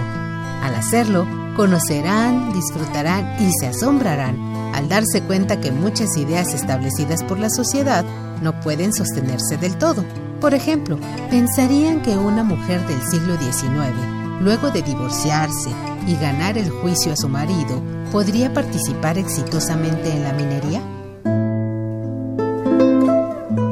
Al 0.61 0.75
hacerlo, 0.75 1.25
conocerán, 1.55 2.51
disfrutarán 2.51 3.37
y 3.39 3.53
se 3.57 3.67
asombrarán 3.67 4.44
al 4.75 4.89
darse 4.89 5.21
cuenta 5.21 5.61
que 5.61 5.71
muchas 5.71 6.17
ideas 6.17 6.53
establecidas 6.53 7.23
por 7.23 7.39
la 7.39 7.49
sociedad 7.49 8.03
no 8.41 8.59
pueden 8.59 8.93
sostenerse 8.93 9.57
del 9.57 9.77
todo. 9.77 10.03
Por 10.41 10.53
ejemplo, 10.53 10.99
pensarían 11.29 12.01
que 12.01 12.17
una 12.17 12.43
mujer 12.43 12.85
del 12.85 13.01
siglo 13.09 13.37
XIX, 13.37 13.95
luego 14.41 14.71
de 14.71 14.81
divorciarse 14.81 15.69
y 16.05 16.15
ganar 16.15 16.57
el 16.57 16.69
juicio 16.69 17.13
a 17.13 17.15
su 17.15 17.29
marido, 17.29 17.81
podría 18.11 18.53
participar 18.53 19.17
exitosamente 19.17 20.11
en 20.11 20.23
la 20.23 20.33
minería? 20.33 20.81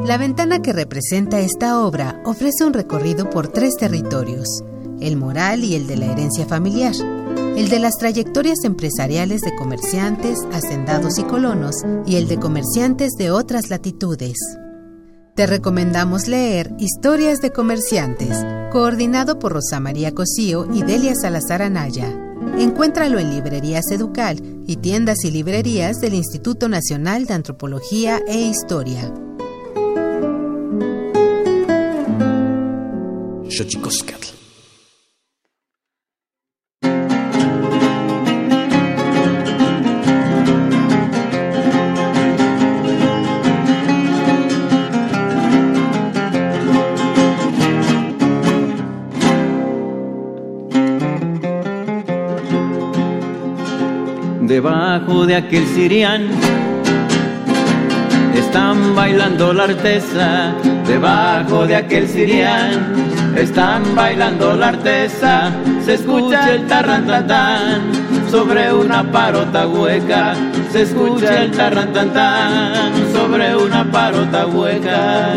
La 0.06 0.18
ventana 0.18 0.62
que 0.62 0.74
representa 0.74 1.40
esta 1.40 1.80
obra 1.80 2.22
ofrece 2.26 2.64
un 2.66 2.74
recorrido 2.74 3.30
por 3.30 3.50
tres 3.50 3.76
territorios, 3.76 4.64
el 5.02 5.18
moral 5.18 5.64
y 5.64 5.76
el 5.76 5.88
de 5.88 5.98
la 5.98 6.06
herencia 6.06 6.46
familiar, 6.46 6.94
el 7.56 7.70
de 7.70 7.80
las 7.80 7.98
trayectorias 7.98 8.64
empresariales 8.64 9.42
de 9.42 9.56
comerciantes, 9.56 10.40
hacendados 10.52 11.20
y 11.20 11.24
colonos, 11.24 11.76
y 12.06 12.16
el 12.16 12.28
de 12.28 12.38
comerciantes 12.40 13.12
de 13.18 13.30
otras 13.30 13.70
latitudes. 13.70 14.38
Te 15.36 15.46
recomendamos 15.46 16.28
leer 16.28 16.72
Historias 16.80 17.42
de 17.42 17.52
Comerciantes, 17.52 18.44
coordinado 18.72 19.40
por 19.40 19.54
Rosa 19.54 19.80
María 19.80 20.14
Cosío 20.14 20.68
y 20.74 20.84
Delia 20.84 21.14
Salazar 21.16 21.62
Anaya. 21.62 22.08
Encuéntralo 22.58 23.20
en 23.20 23.30
Librerías 23.32 23.90
Educal 23.92 24.42
y 24.68 24.78
tiendas 24.78 25.24
y 25.24 25.32
librerías 25.32 26.00
del 26.02 26.16
Instituto 26.16 26.70
Nacional 26.70 27.26
de 27.26 27.34
Antropología 27.34 28.22
e 28.28 28.42
Historia. 28.42 29.12
Debajo 54.54 55.26
de 55.26 55.36
aquel 55.36 55.66
sirián 55.66 56.30
están 58.36 58.96
bailando 58.96 59.52
la 59.52 59.64
artesa. 59.64 60.54
Debajo 60.86 61.66
de 61.66 61.76
aquel 61.76 62.08
sirián 62.08 62.94
están 63.36 63.96
bailando 63.96 64.54
la 64.54 64.68
artesa. 64.68 65.52
Se 65.84 65.96
escucha 65.96 66.54
el 66.54 66.68
tarrantantán 66.68 67.82
sobre 68.30 68.72
una 68.72 69.12
parota 69.12 69.68
hueca. 69.68 70.36
Se 70.72 70.84
escucha 70.84 71.42
el 71.46 71.50
tarrantantán 71.50 72.94
sobre 73.12 73.56
una 73.56 73.92
parota 73.92 74.46
hueca. 74.46 75.34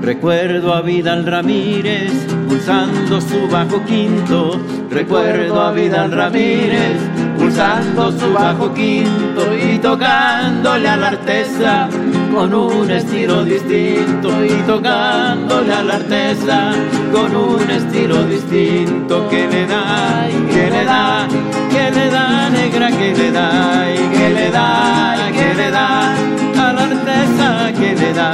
Recuerdo 0.00 0.72
a 0.72 0.80
Vidal 0.80 1.26
Ramírez 1.26 2.25
pulsando 2.48 3.20
su 3.20 3.48
bajo 3.48 3.84
quinto. 3.84 4.60
Recuerdo 4.90 5.60
a 5.60 5.72
Vidal 5.72 6.12
Ramírez 6.12 7.00
pulsando 7.38 8.10
su 8.12 8.32
bajo 8.32 8.72
quinto 8.72 9.42
y 9.54 9.78
tocándole 9.78 10.88
a 10.88 10.96
la 10.96 11.08
artesa 11.08 11.88
con 12.34 12.52
un 12.54 12.90
estilo 12.90 13.44
distinto 13.44 14.44
y 14.44 14.62
tocándole 14.66 15.72
a 15.72 15.82
la 15.82 15.94
artesa 15.96 16.72
con 17.12 17.34
un 17.36 17.70
estilo 17.70 18.24
distinto 18.24 19.28
que 19.28 19.46
le 19.48 19.66
da 19.66 20.28
y 20.28 20.52
que 20.52 20.70
le 20.70 20.84
da, 20.84 21.28
que 21.70 21.90
le 21.90 22.10
da 22.10 22.50
negra, 22.50 22.90
que 22.90 23.14
le 23.14 23.30
da 23.30 23.86
y 23.94 24.16
que 24.16 24.30
le 24.30 24.50
da, 24.50 25.16
y 25.28 25.32
que 25.32 25.54
le 25.54 25.70
da 25.70 26.12
a 26.12 26.72
la 26.72 26.82
artesa 26.82 27.72
que 27.78 27.94
le 27.94 28.12
da, 28.12 28.32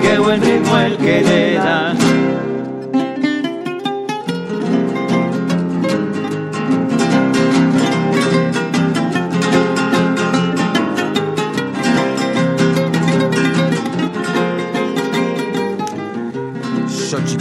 qué 0.00 0.18
buen 0.18 0.40
ritmo 0.40 0.78
el 0.78 0.96
que 0.98 1.20
le 1.22 1.38
da. 1.38 1.43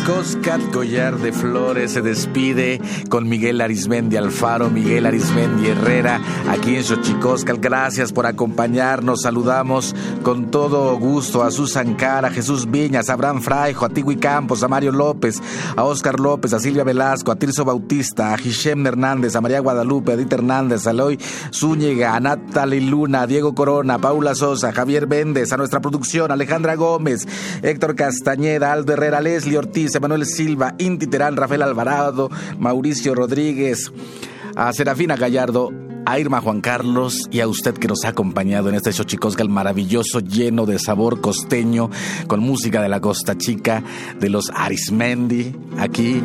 go 0.04 0.13
Xochicóscat 0.24 0.72
Collar 0.72 1.18
de 1.18 1.34
Flores 1.34 1.92
se 1.92 2.02
despide 2.02 2.80
con 3.10 3.28
Miguel 3.28 3.60
Arismendi 3.60 4.16
Alfaro, 4.16 4.70
Miguel 4.70 5.06
Arismendi 5.06 5.68
Herrera, 5.68 6.22
aquí 6.50 6.78
en 6.78 6.84
Xochicóscat. 6.84 7.58
Gracias 7.60 8.14
por 8.14 8.26
acompañarnos. 8.26 9.24
Saludamos 9.24 9.94
con 10.24 10.50
todo 10.50 10.98
gusto 10.98 11.44
a 11.44 11.52
Susan 11.52 11.96
Cara, 11.96 12.30
a 12.30 12.32
Jesús 12.32 12.72
Viñas, 12.72 13.10
a 13.10 13.14
Abraham 13.14 13.42
Fraijo, 13.42 13.84
a 13.84 13.90
Tigui 13.90 14.16
Campos, 14.16 14.64
a 14.64 14.70
Mario 14.70 14.94
López, 14.94 15.42
a 15.76 15.84
Oscar 15.84 16.18
López, 16.22 16.54
a 16.54 16.60
Silvia 16.60 16.86
Velasco, 16.86 17.32
a 17.32 17.36
Tirso 17.36 17.66
Bautista, 17.66 18.34
a 18.34 18.40
Hishem 18.40 18.86
Hernández, 18.88 19.36
a 19.36 19.42
María 19.42 19.60
Guadalupe, 19.60 20.14
a 20.14 20.16
Edith 20.16 20.32
Hernández, 20.32 20.88
a 20.88 20.92
Eloy 20.92 21.20
Zúñiga, 21.52 22.16
a 22.16 22.22
Natalie 22.22 22.80
Luna, 22.80 23.24
a 23.24 23.28
Diego 23.28 23.54
Corona, 23.54 23.96
a 23.96 24.00
Paula 24.00 24.36
Sosa, 24.36 24.70
a 24.70 24.74
Javier 24.74 25.06
Méndez, 25.06 25.52
a 25.52 25.58
nuestra 25.58 25.82
producción, 25.82 26.32
Alejandra 26.32 26.76
Gómez, 26.76 27.28
Héctor 27.62 27.96
Castañeda, 27.96 28.72
Aldo 28.72 28.94
Herrera, 28.94 29.20
Leslie 29.20 29.58
Ortiz, 29.58 29.94
Emanuel 29.96 30.13
Silva, 30.26 30.76
Inti 30.78 31.08
Terán, 31.08 31.36
Rafael 31.36 31.64
Alvarado, 31.64 32.30
Mauricio 32.60 33.16
Rodríguez, 33.16 33.92
a 34.56 34.72
Serafina 34.74 35.16
Gallardo, 35.16 35.72
a 36.06 36.20
Irma 36.20 36.42
Juan 36.42 36.62
Carlos 36.62 37.28
y 37.32 37.40
a 37.40 37.48
usted 37.48 37.74
que 37.76 37.88
nos 37.88 38.04
ha 38.06 38.10
acompañado 38.10 38.70
en 38.70 38.76
este 38.76 38.92
Xochicosgal 38.92 39.50
maravilloso, 39.50 40.20
lleno 40.20 40.66
de 40.66 40.80
sabor 40.80 41.22
costeño, 41.22 41.90
con 42.28 42.40
música 42.40 42.82
de 42.82 42.90
la 42.90 43.00
Costa 43.00 43.38
Chica, 43.38 43.84
de 44.20 44.30
los 44.30 44.50
Arismendi, 44.54 45.56
aquí. 45.78 46.22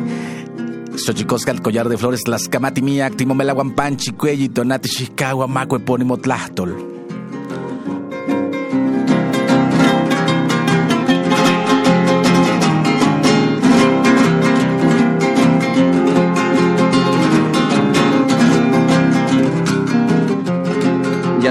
Xochicosgal, 0.95 1.61
Collar 1.61 1.87
de 1.87 1.97
Flores, 1.97 2.27
Las 2.27 2.49
Camati 2.49 2.81
Miak, 2.81 3.15
Timomela 3.15 3.53
Guampanchi, 3.53 4.11
Cuelli, 4.11 4.49
Tonati, 4.49 4.89
Chicago, 4.89 5.47
Maco, 5.47 5.77
Epónimo, 5.77 6.17
Tlachtol. 6.17 6.98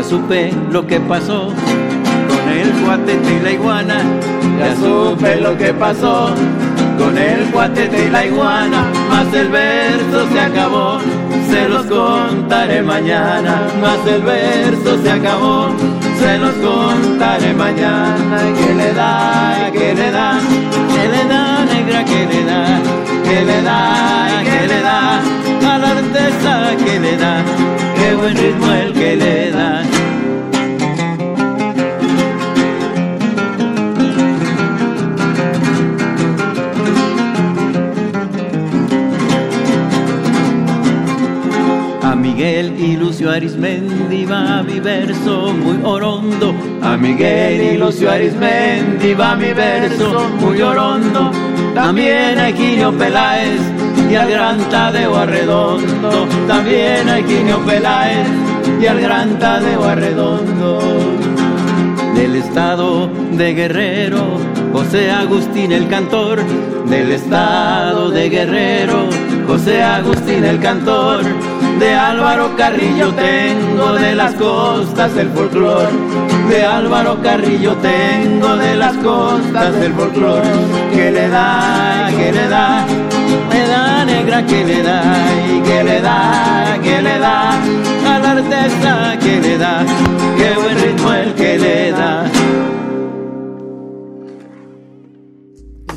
Supe 0.09 0.51
lo 0.71 0.87
que 0.87 0.99
pasó 1.01 1.53
con 2.29 2.49
el 2.51 2.71
cuatete 2.83 3.37
y 3.37 3.41
la 3.41 3.53
iguana. 3.53 3.99
Ya 4.59 4.75
supe 4.77 5.37
lo 5.37 5.57
que 5.57 5.75
pasó 5.75 6.35
con 6.99 7.19
el 7.19 7.51
cuatete 7.53 8.07
y 8.07 8.11
la 8.11 8.25
iguana. 8.25 8.85
Más 9.11 9.33
el 9.35 9.49
verso 9.49 10.27
se 10.33 10.41
acabó, 10.41 10.99
se 11.51 11.69
los 11.69 11.85
contaré 11.87 12.81
mañana. 12.83 13.67
Más 13.83 13.99
el 14.07 14.23
verso 14.23 14.99
se 15.03 15.11
acabó, 15.11 15.69
se 16.19 16.39
los 16.39 16.55
contaré 16.55 17.53
mañana. 17.53 18.39
¿Qué 18.59 18.75
le 18.75 18.95
da? 18.95 19.71
¿Qué 19.73 19.95
le 19.95 20.11
da? 20.11 20.39
¿Qué 20.95 21.09
le 21.13 21.29
da, 21.29 21.65
negra? 21.67 22.05
¿Qué 22.05 22.27
le 22.27 22.45
da? 22.45 22.81
¿Qué 23.25 23.45
le 23.45 23.63
da? 23.63 24.43
¿Qué 24.43 24.67
le 24.69 24.81
da? 24.81 25.21
A 25.75 25.79
la 25.79 25.91
artesa, 25.91 26.77
¿qué 26.83 26.99
le 26.99 27.17
da? 27.19 27.88
Buen 28.17 28.37
ritmo 28.37 28.73
el 28.73 28.93
que 28.93 29.17
le 29.17 29.51
da. 29.51 29.83
A 42.03 42.15
Miguel 42.17 42.75
y 42.79 42.97
Lucio 42.97 43.31
Arismendi 43.31 44.25
va 44.25 44.63
mi 44.63 44.81
verso 44.81 45.53
muy 45.53 45.79
orondo. 45.85 46.55
A 46.83 46.97
Miguel 46.97 47.75
y 47.75 47.79
Lucio 47.79 48.11
Arismendi 48.11 49.15
va 49.15 49.37
mi 49.37 49.53
verso 49.53 50.29
muy 50.41 50.61
orondo. 50.61 51.31
También 51.75 52.39
a 52.39 52.49
Eginio 52.49 52.91
Peláez 52.93 53.61
y 54.11 54.15
al 54.15 54.31
gran 54.31 54.59
Tadeo 54.71 55.17
Arredondo, 55.17 56.27
también 56.47 57.09
hay 57.09 57.23
Quinio 57.25 57.59
Peláez 57.65 58.27
y 58.81 58.87
al 58.87 59.01
gran 59.01 59.39
Tadeo 59.39 59.85
Arredondo. 59.85 60.79
Del 62.15 62.37
estado 62.37 63.09
de 63.33 63.55
Guerrero, 63.55 64.39
José 64.73 65.11
Agustín 65.11 65.73
el 65.73 65.89
cantor, 65.89 66.43
del 66.89 67.13
estado 67.13 68.11
de 68.11 68.29
Guerrero, 68.29 69.09
José 69.47 69.83
Agustín 69.83 70.45
el 70.45 70.59
cantor, 70.59 71.23
de 71.79 71.95
Álvaro 71.95 72.57
Carrillo 72.57 73.13
tengo 73.13 73.93
de 73.93 74.15
las 74.15 74.35
costas 74.35 75.17
el 75.17 75.29
folclor, 75.29 75.89
de 76.49 76.65
Álvaro 76.65 77.19
Carrillo 77.23 77.77
tengo 77.77 78.57
de 78.57 78.75
las 78.75 78.97
costas 78.97 79.75
el 79.77 79.93
folclor, 79.93 80.43
que 80.93 81.11
le 81.13 81.29
da, 81.29 82.11
que 82.17 82.33
le 82.33 82.49
da 82.49 82.87
negra 84.29 84.47
que 84.47 84.65
le 84.65 84.83
da 84.83 85.47
y 85.47 85.63
que 85.63 85.85
le 85.85 86.01
da, 86.03 86.79
que 86.83 87.03
le 87.03 87.19
da 87.19 87.51
a 87.53 88.19
la 88.19 88.31
artesa 88.33 89.19
que 89.19 89.41
le 89.41 89.59
da, 89.59 89.87
qué 90.37 90.55
buen 90.55 90.79
ritmo 90.79 91.13
el 91.13 91.35
que 91.35 91.59
le 91.59 91.93
da. 91.93 92.31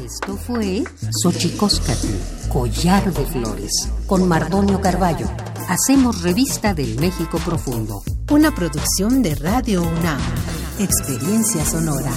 Esto 0.05 0.37
fue 0.37 0.83
Xochicóscatl, 1.23 2.07
Collar 2.49 3.13
de 3.13 3.25
Flores, 3.25 3.89
con 4.07 4.27
Mardonio 4.27 4.79
Carballo. 4.79 5.27
Hacemos 5.67 6.21
revista 6.21 6.73
del 6.73 6.99
México 6.99 7.37
Profundo. 7.45 8.01
Una 8.31 8.53
producción 8.53 9.21
de 9.21 9.35
Radio 9.35 9.81
UNAM. 9.81 10.19
Experiencia 10.79 11.65
sonora. 11.65 12.11